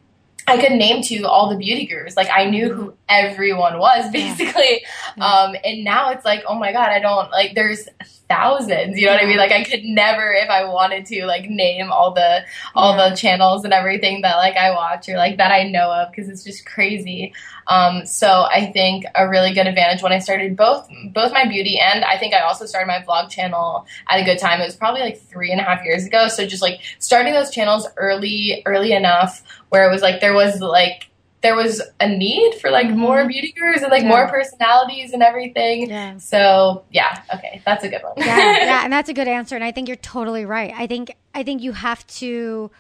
I 0.48 0.58
could 0.60 0.74
name 0.74 1.02
to 1.04 1.16
you 1.16 1.26
all 1.26 1.50
the 1.50 1.58
beauty 1.58 1.88
gurus. 1.88 2.16
Like 2.16 2.30
I 2.32 2.46
knew 2.46 2.72
who 2.72 2.94
everyone 3.10 3.80
was 3.80 4.12
basically. 4.12 4.86
Yeah. 5.18 5.26
Um, 5.26 5.56
and 5.64 5.84
now 5.84 6.12
it's 6.12 6.26
like, 6.26 6.44
oh 6.48 6.56
my 6.56 6.72
god, 6.72 6.90
I 6.90 7.00
don't 7.00 7.32
like. 7.32 7.56
There's 7.56 7.88
thousands. 8.30 8.98
You 8.98 9.06
know 9.08 9.14
what 9.14 9.24
I 9.24 9.26
mean? 9.26 9.38
Like 9.38 9.52
I 9.52 9.64
could 9.64 9.84
never, 9.84 10.32
if 10.34 10.50
I 10.50 10.66
wanted 10.66 11.06
to, 11.08 11.26
like 11.26 11.50
name 11.50 11.92
all 11.92 12.14
the 12.14 12.44
all 12.76 12.96
Yeah. 12.96 13.10
the 13.10 13.16
channels 13.16 13.64
and 13.64 13.74
everything 13.74 14.22
that 14.22 14.36
like 14.38 14.56
I 14.56 14.72
watch 14.72 15.10
or 15.10 15.18
like 15.18 15.38
that 15.38 15.52
I 15.52 15.64
know 15.64 15.92
of 15.92 16.12
because 16.12 16.30
it's 16.30 16.44
just 16.44 16.66
crazy. 16.66 17.34
Um, 17.68 18.06
so 18.06 18.28
I 18.44 18.68
think 18.72 19.06
a 19.16 19.28
really 19.28 19.54
good 19.54 19.66
advantage 19.68 20.04
when 20.04 20.12
I 20.12 20.20
started 20.20 20.56
both 20.56 20.88
both 21.14 21.32
my 21.34 21.46
beauty 21.48 21.80
and 21.80 22.06
I 22.06 22.18
think 22.18 22.34
I 22.34 22.42
also 22.42 22.66
started 22.66 22.88
my 22.88 23.00
vlog 23.08 23.30
channel 23.30 23.86
at 24.10 24.20
a 24.20 24.24
good 24.24 24.38
time. 24.40 24.62
It 24.62 24.66
was 24.66 24.76
probably 24.76 25.02
like 25.02 25.20
three 25.20 25.52
and 25.52 25.60
a 25.60 25.64
half 25.64 25.84
years 25.84 26.06
ago. 26.06 26.28
So 26.28 26.46
just 26.46 26.62
like 26.62 26.80
starting 27.00 27.34
those 27.34 27.50
channels 27.50 27.88
early, 27.98 28.62
early 28.66 28.92
enough 28.92 29.44
where 29.70 29.88
it 29.90 29.92
was 29.92 30.02
like 30.02 30.22
there 30.22 30.34
was 30.34 30.60
like 30.62 31.10
there 31.42 31.56
was 31.56 31.80
a 32.00 32.08
need 32.10 32.56
for 32.56 32.72
like 32.72 32.88
Mhm. 32.88 32.96
more 32.98 33.28
beauty 33.28 33.54
gurus 33.56 33.84
and 33.84 33.92
like 33.92 34.02
Yeah. 34.02 34.08
more 34.10 34.28
personalities 34.28 35.14
and 35.14 35.22
everything. 35.22 35.90
Yeah. 35.90 36.18
So 36.18 36.84
yeah, 36.92 37.22
okay, 37.36 37.62
that's 37.66 37.84
a 37.84 37.90
good 37.90 38.02
one. 38.02 38.14
yeah, 38.18 38.38
yeah, 38.64 38.82
and 38.84 38.92
that's 38.92 39.10
a 39.10 39.14
good 39.14 39.28
answer. 39.28 39.54
And 39.56 39.64
I 39.64 39.72
think 39.72 39.88
you're 39.88 39.98
totally 39.98 40.46
right. 40.46 40.74
I 40.76 40.88
think 40.88 41.16
I 41.36 41.44
think 41.44 41.62
you 41.62 41.72
have 41.74 42.06
to, 42.22 42.72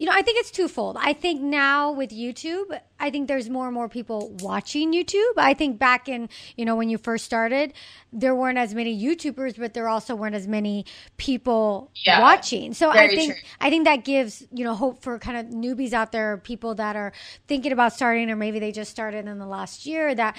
you 0.00 0.06
know, 0.06 0.12
I 0.14 0.22
think 0.22 0.38
it's 0.40 0.50
twofold. 0.50 0.96
I 0.98 1.12
think 1.12 1.42
now 1.42 1.92
with 1.92 2.08
YouTube, 2.08 2.80
I 2.98 3.10
think 3.10 3.28
there's 3.28 3.50
more 3.50 3.66
and 3.66 3.74
more 3.74 3.86
people 3.86 4.34
watching 4.40 4.94
YouTube. 4.94 5.32
I 5.36 5.52
think 5.52 5.78
back 5.78 6.08
in, 6.08 6.30
you 6.56 6.64
know, 6.64 6.74
when 6.74 6.88
you 6.88 6.96
first 6.96 7.26
started, 7.26 7.74
there 8.10 8.34
weren't 8.34 8.56
as 8.56 8.74
many 8.74 8.98
YouTubers, 8.98 9.58
but 9.58 9.74
there 9.74 9.90
also 9.90 10.14
weren't 10.14 10.34
as 10.34 10.48
many 10.48 10.86
people 11.18 11.90
Yeah, 12.06 12.22
watching. 12.22 12.72
So 12.72 12.88
I 12.88 13.08
think 13.08 13.34
true. 13.34 13.42
I 13.60 13.68
think 13.68 13.84
that 13.84 14.04
gives 14.04 14.42
you 14.50 14.64
know 14.64 14.74
hope 14.74 15.02
for 15.02 15.18
kind 15.18 15.36
of 15.36 15.54
newbies 15.54 15.92
out 15.92 16.12
there, 16.12 16.38
people 16.38 16.74
that 16.76 16.96
are 16.96 17.12
thinking 17.46 17.70
about 17.70 17.92
starting, 17.92 18.30
or 18.30 18.36
maybe 18.36 18.58
they 18.58 18.72
just 18.72 18.90
started 18.90 19.26
in 19.28 19.38
the 19.38 19.46
last 19.46 19.84
year. 19.84 20.14
That 20.14 20.34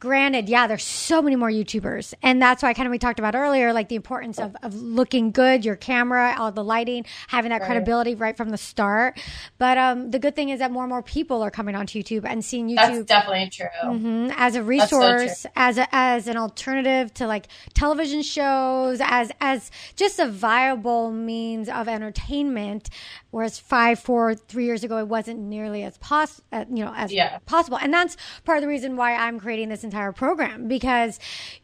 granted, 0.00 0.48
yeah, 0.48 0.66
there's 0.66 0.82
so 0.82 1.22
many 1.22 1.36
more 1.36 1.50
YouTubers, 1.50 2.14
and 2.22 2.40
that's 2.42 2.62
why 2.62 2.74
kind 2.74 2.86
of 2.86 2.90
we 2.90 2.98
talked 2.98 3.18
about 3.18 3.34
earlier, 3.34 3.72
like 3.72 3.88
the 3.88 3.94
importance 3.94 4.40
of, 4.40 4.56
of 4.62 4.74
looking 4.74 5.30
good, 5.30 5.64
your 5.64 5.76
camera, 5.76 6.34
all 6.38 6.50
the 6.50 6.64
lighting, 6.64 7.04
having 7.28 7.50
that 7.50 7.60
Right. 7.60 7.66
credibility 7.66 8.14
right 8.14 8.36
from 8.36 8.48
the 8.50 8.56
start. 8.58 9.20
But 9.58 9.76
um, 9.78 10.10
the 10.10 10.18
good 10.18 10.34
thing 10.34 10.48
is 10.48 10.58
that 10.60 10.72
more 10.72 10.84
and 10.84 10.90
more 10.90 11.02
people 11.02 11.42
are 11.42 11.50
coming 11.50 11.74
onto 11.76 12.02
YouTube 12.02 12.24
and 12.24 12.44
seeing 12.44 12.74
That's 12.74 12.98
YouTube 12.98 13.06
definitely 13.06 13.50
true. 13.50 13.66
Mhm, 13.84 14.34
as 14.36 14.54
a 14.56 14.60
so 14.60 14.64
resource, 14.64 15.46
as 15.54 15.76
a, 15.78 15.86
as 15.92 16.26
an 16.26 16.36
alternative 16.38 17.12
to 17.14 17.26
like 17.26 17.46
television 17.74 18.22
shows, 18.22 19.00
as 19.02 19.30
as 19.40 19.70
just 19.96 20.18
a 20.18 20.26
viable 20.26 21.10
means 21.10 21.68
of 21.68 21.86
entertainment. 21.88 22.88
Whereas 23.30 23.58
five, 23.58 23.98
four, 23.98 24.34
three 24.34 24.64
years 24.64 24.82
ago, 24.82 24.98
it 24.98 25.08
wasn't 25.08 25.38
nearly 25.40 25.84
as 25.84 25.96
pos, 25.98 26.40
uh, 26.52 26.64
you 26.68 26.84
know, 26.84 26.92
as 26.96 27.12
Yeah. 27.12 27.38
possible. 27.46 27.78
And 27.80 27.92
that's 27.94 28.16
part 28.44 28.58
of 28.58 28.62
the 28.62 28.68
reason 28.68 28.96
why 28.96 29.14
I'm 29.14 29.38
creating 29.38 29.68
this 29.68 29.84
entire 29.84 30.12
program 30.12 30.66
because 30.68 31.20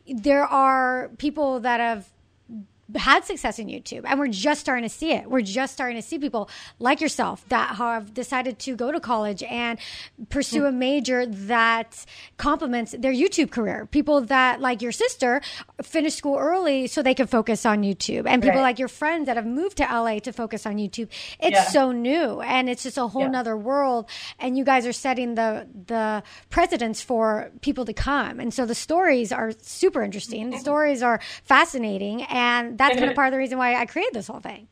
there 0.06 0.44
are 0.44 1.10
people 1.18 1.60
that 1.60 1.80
have 1.80 2.06
had 2.94 3.24
success 3.24 3.58
in 3.58 3.66
YouTube 3.66 4.02
and 4.06 4.18
we're 4.18 4.28
just 4.28 4.60
starting 4.60 4.84
to 4.84 4.88
see 4.88 5.12
it. 5.12 5.28
We're 5.28 5.40
just 5.40 5.72
starting 5.72 5.96
to 5.96 6.02
see 6.02 6.18
people 6.18 6.48
like 6.78 7.00
yourself 7.00 7.44
that 7.48 7.76
have 7.76 8.14
decided 8.14 8.58
to 8.60 8.76
go 8.76 8.92
to 8.92 9.00
college 9.00 9.42
and 9.42 9.78
pursue 10.28 10.66
a 10.66 10.72
major 10.72 11.26
that 11.26 12.04
complements 12.36 12.94
their 12.98 13.12
YouTube 13.12 13.50
career. 13.50 13.86
People 13.86 14.20
that 14.22 14.60
like 14.60 14.82
your 14.82 14.92
sister 14.92 15.40
finished 15.82 16.16
school 16.18 16.36
early 16.38 16.86
so 16.86 17.02
they 17.02 17.14
could 17.14 17.28
focus 17.28 17.66
on 17.66 17.82
YouTube 17.82 18.26
and 18.26 18.42
people 18.42 18.58
Right. 18.58 18.62
like 18.62 18.78
your 18.78 18.88
friends 18.88 19.26
that 19.26 19.36
have 19.36 19.46
moved 19.46 19.78
to 19.78 19.82
LA 19.84 20.20
to 20.20 20.32
focus 20.32 20.64
on 20.66 20.76
YouTube. 20.76 21.08
It's 21.40 21.56
Yeah. 21.56 21.64
so 21.64 21.92
new 21.92 22.40
and 22.40 22.70
it's 22.70 22.84
just 22.84 22.98
a 22.98 23.08
whole 23.08 23.22
Yeah. 23.22 23.28
nother 23.28 23.56
world 23.56 24.08
and 24.38 24.56
you 24.56 24.64
guys 24.64 24.86
are 24.86 24.92
setting 24.92 25.34
the 25.34 25.66
the 25.86 26.22
precedents 26.50 27.00
for 27.02 27.50
people 27.62 27.84
to 27.84 27.92
come. 27.92 28.38
And 28.40 28.54
so 28.54 28.64
the 28.64 28.74
stories 28.74 29.32
are 29.32 29.52
super 29.60 30.02
interesting. 30.02 30.50
The 30.50 30.56
mm-hmm. 30.56 30.60
stories 30.62 31.02
are 31.02 31.20
fascinating 31.44 32.22
and 32.24 32.75
that's 32.76 32.96
kind 32.96 33.10
of 33.10 33.16
part 33.16 33.28
of 33.28 33.32
the 33.32 33.38
reason 33.38 33.58
why 33.58 33.74
I 33.74 33.86
created 33.86 34.14
this 34.14 34.26
whole 34.26 34.40
thing. 34.40 34.68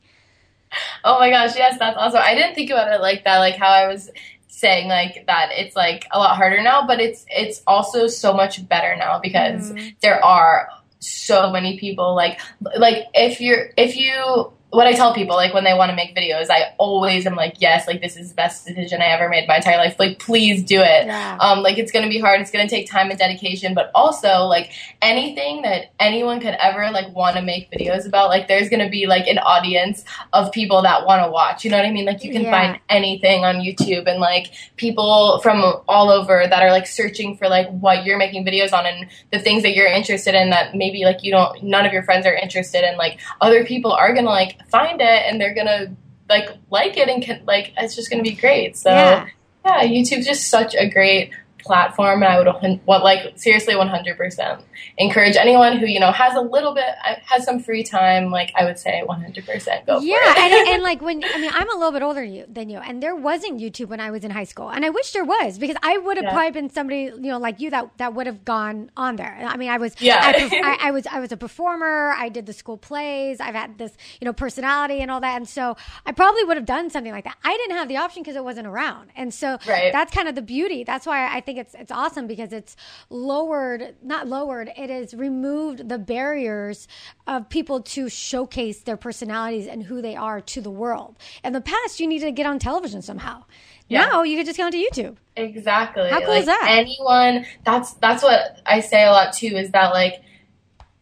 Oh 1.03 1.19
my 1.19 1.29
gosh, 1.29 1.55
yes, 1.55 1.77
that's 1.79 1.97
awesome. 1.97 2.21
I 2.23 2.35
didn't 2.35 2.55
think 2.55 2.69
about 2.69 2.91
it 2.91 3.01
like 3.01 3.23
that, 3.23 3.37
like 3.37 3.55
how 3.55 3.69
I 3.69 3.87
was 3.87 4.09
saying 4.47 4.87
like 4.87 5.25
that 5.27 5.49
it's 5.51 5.75
like 5.75 6.07
a 6.11 6.19
lot 6.19 6.35
harder 6.37 6.61
now, 6.61 6.87
but 6.87 6.99
it's 6.99 7.25
it's 7.29 7.61
also 7.67 8.07
so 8.07 8.33
much 8.33 8.67
better 8.67 8.95
now 8.95 9.19
because 9.19 9.71
mm-hmm. 9.71 9.89
there 10.01 10.23
are 10.23 10.69
so 10.99 11.51
many 11.51 11.77
people 11.77 12.15
like 12.15 12.39
like 12.77 13.05
if 13.13 13.41
you're 13.41 13.69
if 13.77 13.95
you 13.95 14.51
what 14.75 14.87
I 14.87 14.93
tell 14.93 15.13
people 15.13 15.35
like 15.35 15.53
when 15.53 15.63
they 15.63 15.73
want 15.73 15.89
to 15.89 15.95
make 15.95 16.15
videos, 16.15 16.49
I 16.49 16.73
always 16.77 17.25
am 17.25 17.35
like, 17.35 17.55
yes, 17.59 17.87
like 17.87 18.01
this 18.01 18.17
is 18.17 18.29
the 18.29 18.35
best 18.35 18.65
decision 18.65 19.01
I 19.01 19.05
ever 19.05 19.29
made 19.29 19.43
in 19.43 19.47
my 19.47 19.57
entire 19.57 19.77
life. 19.77 19.95
Like 19.97 20.19
please 20.19 20.63
do 20.63 20.79
it. 20.81 21.05
Yeah. 21.07 21.37
Um, 21.39 21.63
like 21.63 21.77
it's 21.77 21.91
gonna 21.91 22.09
be 22.09 22.19
hard, 22.19 22.41
it's 22.41 22.51
gonna 22.51 22.67
take 22.69 22.89
time 22.89 23.09
and 23.09 23.17
dedication, 23.17 23.73
but 23.73 23.91
also 23.95 24.43
like 24.45 24.71
anything 25.01 25.61
that 25.63 25.91
anyone 25.99 26.39
could 26.39 26.55
ever 26.59 26.91
like 26.91 27.13
want 27.15 27.35
to 27.37 27.41
make 27.41 27.71
videos 27.71 28.05
about, 28.07 28.29
like 28.29 28.47
there's 28.47 28.69
gonna 28.69 28.89
be 28.89 29.07
like 29.07 29.27
an 29.27 29.37
audience 29.39 30.03
of 30.33 30.51
people 30.51 30.81
that 30.81 31.05
want 31.05 31.23
to 31.25 31.31
watch. 31.31 31.63
You 31.63 31.71
know 31.71 31.77
what 31.77 31.85
I 31.85 31.91
mean? 31.91 32.05
Like 32.05 32.23
you 32.23 32.31
can 32.31 32.43
Yeah. 32.43 32.51
find 32.51 32.79
anything 32.89 33.43
on 33.45 33.55
YouTube 33.57 34.07
and 34.07 34.19
like 34.19 34.51
people 34.75 35.39
from 35.41 35.63
all 35.87 36.09
over 36.09 36.45
that 36.49 36.61
are 36.61 36.71
like 36.71 36.87
searching 36.87 37.37
for 37.37 37.47
like 37.47 37.67
what 37.69 38.05
you're 38.05 38.17
making 38.17 38.45
videos 38.45 38.73
on 38.73 38.85
and 38.85 39.07
the 39.31 39.39
things 39.39 39.63
that 39.63 39.73
you're 39.75 39.87
interested 39.87 40.35
in 40.35 40.49
that 40.49 40.75
maybe 40.75 41.03
like 41.05 41.23
you 41.23 41.31
don't 41.31 41.63
none 41.63 41.85
of 41.85 41.93
your 41.93 42.03
friends 42.03 42.25
are 42.25 42.33
interested 42.33 42.83
in. 42.83 42.97
Like 42.97 43.19
other 43.41 43.63
people 43.65 43.91
are 43.91 44.13
gonna 44.13 44.27
like 44.29 44.57
find 44.69 45.01
it 45.01 45.23
and 45.27 45.39
they're 45.39 45.53
gonna 45.53 45.95
like 46.29 46.49
like 46.69 46.97
it 46.97 47.07
and 47.09 47.21
can 47.23 47.43
like 47.45 47.73
it's 47.77 47.95
just 47.95 48.09
gonna 48.09 48.23
be 48.23 48.33
great. 48.33 48.77
So 48.77 48.89
Yeah. 48.89 49.27
yeah, 49.65 49.83
YouTube's 49.83 50.25
just 50.25 50.49
such 50.49 50.75
a 50.75 50.89
great 50.89 51.31
platform, 51.65 52.23
and 52.23 52.31
I 52.31 52.37
would 52.37 52.47
what 52.85 53.03
like 53.03 53.33
seriously 53.37 53.75
one 53.75 53.87
hundred 53.89 54.17
percent 54.17 54.61
encourage 54.97 55.35
anyone 55.35 55.77
who 55.77 55.85
you 55.87 55.99
know 55.99 56.11
has 56.11 56.35
a 56.35 56.41
little 56.41 56.73
bit 56.73 56.85
uh, 57.07 57.15
has 57.25 57.43
some 57.45 57.59
free 57.59 57.83
time. 57.83 58.31
Like 58.31 58.51
I 58.55 58.63
would 58.65 58.79
say 58.79 59.01
one 59.03 59.21
hundred 59.21 59.45
percent 59.45 59.85
go 59.85 59.99
yeah, 59.99 60.15
for 60.33 60.39
it. 60.39 60.43
and, 60.51 60.67
and 60.69 60.83
like 60.83 61.01
when 61.01 61.23
I 61.33 61.37
mean, 61.37 61.51
I'm 61.53 61.69
a 61.69 61.73
little 61.73 61.91
bit 61.91 62.01
older 62.03 62.25
than 62.47 62.69
you, 62.69 62.77
and 62.77 63.01
there 63.03 63.15
wasn't 63.15 63.59
YouTube 63.59 63.87
when 63.89 63.99
I 63.99 64.11
was 64.11 64.23
in 64.23 64.31
high 64.31 64.43
school, 64.45 64.69
and 64.69 64.85
I 64.85 64.89
wish 64.89 65.11
there 65.11 65.25
was 65.25 65.57
because 65.57 65.75
I 65.83 65.97
would 65.97 66.17
have 66.17 66.23
Yeah. 66.25 66.31
probably 66.33 66.51
been 66.51 66.69
somebody 66.69 67.03
you 67.03 67.31
know 67.31 67.39
like 67.39 67.59
you 67.59 67.69
that 67.71 67.89
that 67.97 68.13
would 68.13 68.27
have 68.27 68.45
gone 68.45 68.91
on 68.95 69.15
there. 69.15 69.37
I 69.45 69.57
mean, 69.57 69.69
I 69.69 69.77
was 69.77 69.95
Yeah. 69.99 70.19
I, 70.21 70.77
I, 70.81 70.87
I 70.87 70.91
was 70.91 71.07
I 71.07 71.19
was 71.19 71.31
a 71.31 71.37
performer. 71.37 72.13
I 72.17 72.29
did 72.29 72.45
the 72.45 72.53
school 72.53 72.77
plays. 72.77 73.39
I've 73.39 73.55
had 73.55 73.77
this 73.77 73.91
you 74.21 74.25
know 74.25 74.33
personality 74.33 75.01
and 75.01 75.09
all 75.11 75.19
that, 75.21 75.35
and 75.37 75.47
so 75.49 75.75
I 76.05 76.11
probably 76.11 76.43
would 76.43 76.57
have 76.57 76.65
done 76.65 76.89
something 76.89 77.11
like 77.11 77.23
that. 77.25 77.37
I 77.43 77.55
didn't 77.57 77.75
have 77.77 77.87
the 77.87 77.97
option 77.97 78.21
because 78.23 78.35
it 78.35 78.43
wasn't 78.43 78.67
around, 78.67 79.09
and 79.15 79.33
so 79.33 79.57
Right. 79.67 79.91
that's 79.91 80.13
kind 80.13 80.27
of 80.27 80.35
the 80.35 80.41
beauty. 80.41 80.83
That's 80.83 81.05
why 81.05 81.33
I 81.35 81.41
think 81.41 81.54
it's 81.57 81.73
it's 81.75 81.91
awesome 81.91 82.27
because 82.27 82.53
it's 82.53 82.75
lowered, 83.09 83.95
not 84.03 84.27
lowered. 84.27 84.71
It 84.75 84.89
has 84.89 85.13
removed 85.13 85.89
the 85.89 85.97
barriers 85.97 86.87
of 87.27 87.49
people 87.49 87.81
to 87.81 88.09
showcase 88.09 88.81
their 88.81 88.97
personalities 88.97 89.67
and 89.67 89.83
who 89.83 90.01
they 90.01 90.15
are 90.15 90.41
to 90.41 90.61
the 90.61 90.71
world. 90.71 91.17
In 91.43 91.53
the 91.53 91.61
past, 91.61 91.99
you 91.99 92.07
needed 92.07 92.25
to 92.25 92.31
get 92.31 92.45
on 92.45 92.59
television 92.59 93.01
somehow. 93.01 93.43
Yeah. 93.87 94.05
Now 94.05 94.23
you 94.23 94.37
could 94.37 94.45
just 94.45 94.57
go 94.57 94.65
onto 94.65 94.77
YouTube. 94.77 95.17
Exactly. 95.35 96.09
How 96.09 96.19
cool 96.19 96.29
like 96.29 96.41
is 96.41 96.45
that? 96.45 96.67
Anyone 96.69 97.45
that's 97.63 97.93
that's 97.95 98.23
what 98.23 98.61
I 98.65 98.79
say 98.79 99.05
a 99.05 99.11
lot 99.11 99.33
too 99.33 99.55
is 99.55 99.71
that 99.71 99.93
like 99.93 100.21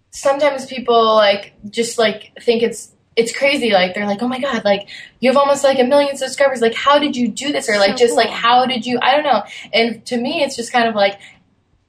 sometimes 0.09 0.65
people 0.65 1.15
like 1.15 1.53
just 1.69 1.97
like 1.97 2.31
think 2.41 2.63
it's 2.63 2.92
it's 3.15 3.35
crazy 3.37 3.71
like 3.71 3.93
they're 3.93 4.07
like 4.07 4.21
oh 4.21 4.27
my 4.27 4.39
god 4.39 4.63
like 4.65 4.89
you 5.19 5.29
have 5.29 5.37
almost 5.37 5.63
like 5.63 5.79
a 5.79 5.83
million 5.83 6.17
subscribers 6.17 6.61
like 6.61 6.73
how 6.73 6.97
did 6.97 7.15
you 7.15 7.27
do 7.27 7.51
this 7.51 7.69
or 7.69 7.77
like 7.77 7.91
So 7.91 8.05
just 8.05 8.15
like 8.15 8.29
how 8.29 8.65
did 8.65 8.85
you 8.85 8.99
I 9.01 9.13
don't 9.13 9.23
know 9.23 9.43
and 9.71 10.05
to 10.07 10.17
me 10.17 10.43
it's 10.43 10.55
just 10.55 10.71
kind 10.71 10.87
of 10.87 10.95
like 10.95 11.19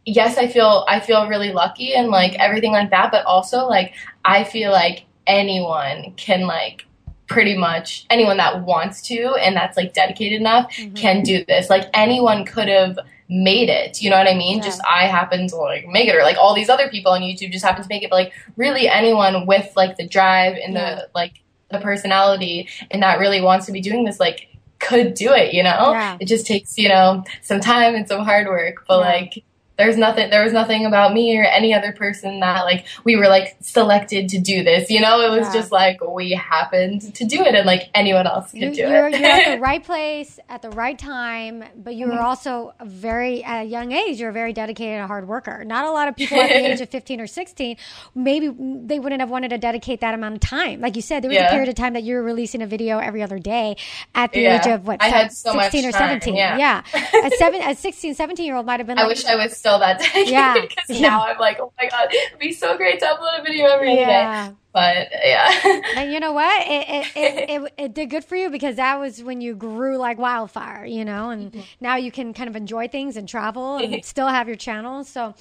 yes 0.05 0.37
I 0.37 0.49
feel 0.49 0.85
I 0.89 1.01
feel 1.01 1.27
really 1.29 1.53
lucky 1.53 1.95
and 1.95 2.09
like 2.09 2.35
everything 2.35 2.73
like 2.73 2.91
that 2.91 3.11
but 3.11 3.25
also 3.25 3.67
like 3.67 3.95
I 4.25 4.45
feel 4.45 4.71
like 4.71 5.07
anyone 5.27 6.13
can 6.17 6.47
like 6.47 6.85
pretty 7.27 7.57
much 7.57 8.05
anyone 8.11 8.37
that 8.37 8.63
wants 8.63 9.01
to 9.01 9.35
and 9.41 9.57
that's 9.57 9.77
like 9.79 9.95
dedicated 9.95 10.41
enough 10.41 10.71
Mm-hmm. 10.73 10.95
can 10.95 11.23
do 11.23 11.43
this. 11.47 11.71
Like 11.71 11.89
anyone 11.95 12.45
could 12.45 12.69
have 12.69 12.99
made 13.29 13.69
it. 13.69 14.03
You 14.03 14.11
know 14.11 14.19
what 14.19 14.29
I 14.29 14.35
mean? 14.35 14.59
Yeah. 14.59 14.65
Just 14.65 14.81
I 14.89 15.07
happen 15.07 15.49
to 15.49 15.57
like 15.57 15.87
make 15.89 16.09
it 16.09 16.15
or 16.15 16.23
like 16.23 16.37
all 16.37 16.55
these 16.55 16.69
other 16.69 16.89
people 16.89 17.13
on 17.13 17.23
YouTube 17.23 17.53
just 17.53 17.65
happen 17.65 17.83
to 17.83 17.89
make 17.89 18.03
it. 18.03 18.11
But 18.11 18.17
like 18.17 18.33
really 18.57 18.89
anyone 18.89 19.47
with 19.47 19.73
like 19.77 19.97
the 19.97 20.07
drive 20.07 20.57
and 20.57 20.75
Yeah. 20.75 20.95
the 20.97 21.09
like 21.15 21.41
the 21.71 21.79
personality 21.79 22.69
and 22.91 23.03
that 23.03 23.19
really 23.19 23.41
wants 23.41 23.67
to 23.67 23.73
be 23.73 23.81
doing 23.81 24.05
this 24.05 24.21
like 24.21 24.49
could 24.79 25.15
do 25.15 25.33
it, 25.33 25.55
you 25.55 25.63
know? 25.63 25.93
Yeah. 25.93 26.19
It 26.21 26.27
just 26.29 26.47
takes, 26.47 26.77
you 26.77 26.89
know, 26.89 27.25
some 27.43 27.61
time 27.61 27.95
and 27.95 28.07
some 28.07 28.25
hard 28.25 28.47
work, 28.47 28.85
but 28.87 29.01
like 29.01 29.43
there's 29.77 29.97
nothing 29.97 30.31
there 30.31 30.45
was 30.45 30.53
nothing 30.53 30.87
about 30.87 31.13
me 31.13 31.37
or 31.37 31.45
any 31.45 31.75
other 31.75 31.93
person 31.93 32.41
that 32.41 32.63
like 32.65 32.87
we 33.05 33.17
were 33.17 33.29
like 33.29 33.57
selected 33.61 34.29
to 34.29 34.39
do 34.39 34.63
this 34.63 34.89
you 34.91 35.01
know 35.01 35.21
it 35.21 35.31
was 35.31 35.47
Yeah. 35.49 35.53
just 35.61 35.73
like 35.73 35.99
we 36.07 36.31
happened 36.33 37.15
to 37.15 37.25
do 37.25 37.43
it 37.43 37.55
and 37.55 37.67
like 37.67 37.91
anyone 37.95 38.27
else 38.27 38.51
could 38.53 38.61
You, 38.61 38.75
do 38.75 38.81
you're, 38.83 39.09
it 39.09 39.19
you're 39.21 39.29
at 39.31 39.57
the 39.57 39.61
right 39.61 39.83
place 39.83 40.39
at 40.49 40.63
the 40.63 40.71
right 40.71 40.99
time, 40.99 41.65
but 41.77 41.95
you 41.95 42.07
were 42.07 42.13
Mm-hmm. 42.15 42.25
also 42.25 42.73
a 42.79 42.85
very 42.85 43.43
at 43.43 43.63
a 43.63 43.65
young 43.65 43.91
age. 43.93 44.21
You're 44.21 44.31
a 44.31 44.33
very 44.33 44.53
dedicated 44.53 44.95
and 45.01 45.07
hard 45.09 45.27
worker. 45.27 45.65
Not 45.65 45.85
a 45.85 45.91
lot 45.91 46.07
of 46.09 46.15
people 46.17 46.39
at 46.41 46.49
the 46.49 46.71
age 46.71 46.81
of 46.81 46.89
15 46.99 47.21
or 47.21 47.27
16, 47.27 47.77
maybe 48.15 48.49
they 48.49 48.99
wouldn't 49.01 49.21
have 49.21 49.31
wanted 49.31 49.49
to 49.51 49.59
dedicate 49.59 50.01
that 50.03 50.15
amount 50.15 50.35
of 50.37 50.41
time. 50.41 50.81
Like 50.81 50.95
you 50.97 51.03
said, 51.03 51.23
there 51.23 51.31
was 51.31 51.39
a 51.39 51.49
period 51.49 51.69
of 51.69 51.75
time 51.75 51.95
that 51.95 52.03
you 52.05 52.15
were 52.15 52.23
releasing 52.23 52.63
a 52.63 52.67
video 52.67 52.99
every 52.99 53.23
other 53.23 53.39
day 53.39 53.77
at 54.15 54.33
the 54.33 54.41
Yeah. 54.43 54.61
age 54.61 54.67
of 54.69 54.87
what? 54.87 55.03
I 55.03 55.09
had 55.09 55.33
so 55.33 55.53
16 55.53 55.83
much 55.85 55.95
or 55.95 55.99
time, 55.99 56.21
17. 56.21 56.37
yeah. 56.37 56.83
a 57.25 57.31
seven, 57.33 57.63
a 57.69 57.75
16, 57.75 58.15
17 58.15 58.47
year 58.47 58.55
old 58.57 58.67
might 58.67 58.79
have 58.81 58.87
been. 58.87 58.97
Like, 58.97 59.05
i 59.05 59.09
wish 59.09 59.25
i 59.25 59.35
was 59.37 59.57
still 59.65 59.79
that 59.79 59.99
dedicated 59.99 60.29
Yeah. 60.33 60.55
because 60.61 61.01
now 61.01 61.25
i'm 61.25 61.39
like 61.39 61.59
oh 61.61 61.73
my 61.81 61.89
god 61.89 62.09
it'd 62.13 62.39
be 62.39 62.53
so 62.53 62.77
great 62.77 62.99
to 63.01 63.07
upload 63.07 63.41
a 63.41 63.43
video 63.43 63.67
every 63.67 63.95
day 63.95 64.01
Yeah. 64.03 64.53
but 64.75 65.09
yeah 65.25 65.81
And 65.97 66.13
you 66.13 66.21
know 66.21 66.33
what? 66.33 66.67
It 66.67 66.85
it, 66.89 67.07
it, 67.17 67.51
it 67.65 67.73
it 67.85 67.95
did 67.95 68.11
good 68.11 68.25
for 68.25 68.37
you 68.37 68.51
because 68.51 68.77
that 68.77 68.97
was 69.01 69.23
when 69.23 69.41
you 69.41 69.55
grew 69.55 69.97
like 69.97 70.19
wildfire, 70.19 70.85
you 70.85 71.05
know, 71.05 71.31
and 71.31 71.53
Mm-hmm. 71.53 71.61
now 71.81 71.97
you 71.97 72.11
can 72.11 72.35
kind 72.35 72.49
of 72.51 72.57
enjoy 72.57 72.89
things 72.89 73.17
and 73.17 73.29
travel 73.29 73.77
and 73.77 74.05
still 74.05 74.27
have 74.29 74.49
your 74.49 74.57
channel. 74.57 75.05
So, 75.05 75.35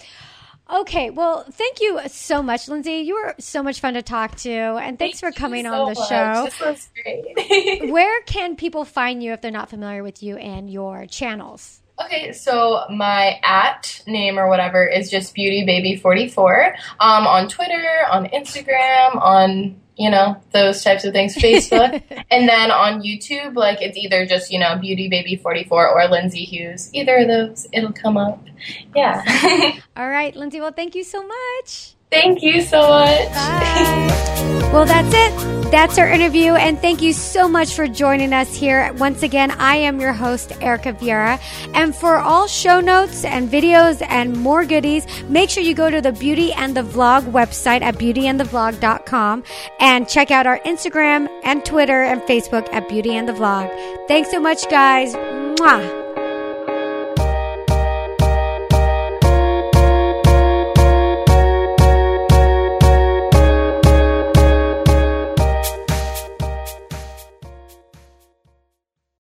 okay, 0.72 1.10
well, 1.10 1.44
thank 1.52 1.82
you 1.82 2.00
so 2.08 2.42
much, 2.44 2.68
Lindsey. 2.70 2.98
You 3.08 3.16
were 3.16 3.36
so 3.40 3.64
much 3.64 3.80
fun 3.80 3.96
to 3.96 4.02
talk 4.02 4.36
to, 4.48 4.52
and 4.52 4.98
thanks 5.00 5.20
Thank 5.20 5.36
for 5.36 5.40
coming 5.40 5.66
you 5.66 5.72
on 5.72 5.94
the 5.94 6.00
much. 6.00 6.10
show. 6.10 6.44
this 6.46 6.60
was 6.60 6.90
great 7.04 7.92
Where 7.92 8.22
can 8.24 8.56
people 8.56 8.86
find 8.86 9.22
you 9.24 9.34
if 9.34 9.42
they're 9.42 9.52
not 9.52 9.70
familiar 9.70 10.04
with 10.04 10.22
you 10.24 10.38
and 10.38 10.70
your 10.70 11.06
channels? 11.08 11.82
Okay, 12.06 12.34
so 12.34 12.86
my 12.90 13.40
at 13.44 14.02
name 14.08 14.38
or 14.38 14.50
whatever 14.50 14.86
is 14.86 15.10
just 15.10 15.36
beautybaby44 15.36 16.74
um, 17.00 17.28
on 17.28 17.48
Twitter, 17.48 18.06
on 18.12 18.26
Instagram, 18.28 19.16
on 19.22 19.80
you 19.96 20.10
know 20.10 20.42
those 20.52 20.84
types 20.84 21.06
of 21.06 21.14
things, 21.14 21.36
Facebook, 21.36 22.02
and 22.32 22.50
then 22.50 22.72
on 22.72 23.02
YouTube, 23.02 23.56
like 23.56 23.82
it's 23.82 23.98
either 23.98 24.26
just 24.26 24.52
you 24.52 24.60
know 24.60 24.76
beautybaby44 24.76 25.72
or 25.72 26.08
Lindsey 26.10 26.44
Hughes. 26.44 26.90
Either 26.94 27.18
of 27.18 27.28
those, 27.28 27.68
it'll 27.72 27.94
come 27.94 28.18
up. 28.18 28.44
Yeah. 28.96 29.24
All 29.96 30.10
right, 30.10 30.36
Lindsey. 30.36 30.60
Well, 30.60 30.74
thank 30.74 30.96
you 30.96 31.04
so 31.04 31.26
much. 31.26 31.96
Thank 32.14 32.44
you 32.44 32.62
so 32.62 32.82
much. 32.82 34.10
Well, 34.74 34.86
that's 34.86 35.14
it. 35.14 35.72
That's 35.72 36.00
our 36.00 36.08
interview. 36.08 36.54
And 36.54 36.80
thank 36.80 37.04
you 37.04 37.14
so 37.14 37.48
much 37.48 37.76
for 37.76 37.88
joining 37.88 38.34
us 38.34 38.56
here. 38.56 38.92
Once 38.94 39.22
again, 39.22 39.52
I 39.52 39.76
am 39.76 40.00
your 40.00 40.14
host, 40.14 40.52
Erica 40.62 40.94
Vieira. 40.94 41.40
And 41.76 41.96
for 41.96 42.18
all 42.18 42.48
show 42.48 42.80
notes 42.80 43.24
and 43.24 43.50
videos 43.50 44.04
and 44.10 44.36
more 44.36 44.66
goodies, 44.66 45.06
make 45.30 45.52
sure 45.52 45.62
you 45.62 45.76
go 45.76 45.92
to 45.92 46.02
the 46.02 46.12
Beauty 46.12 46.52
and 46.54 46.76
the 46.76 46.82
Vlog 46.82 47.32
website 47.32 47.82
at 47.82 47.96
beautyandthevlog.com 47.96 49.44
and 49.80 50.10
check 50.10 50.32
out 50.32 50.48
our 50.48 50.60
Instagram 50.62 51.28
and 51.44 51.64
Twitter 51.64 52.02
and 52.04 52.22
Facebook 52.24 52.68
at 52.74 52.90
Beauty 52.90 53.16
and 53.16 53.30
the 53.30 53.34
Vlog. 53.34 53.70
Thanks 54.08 54.32
so 54.32 54.40
much, 54.40 54.68
guys. 54.70 55.14
Mwah. 55.14 56.03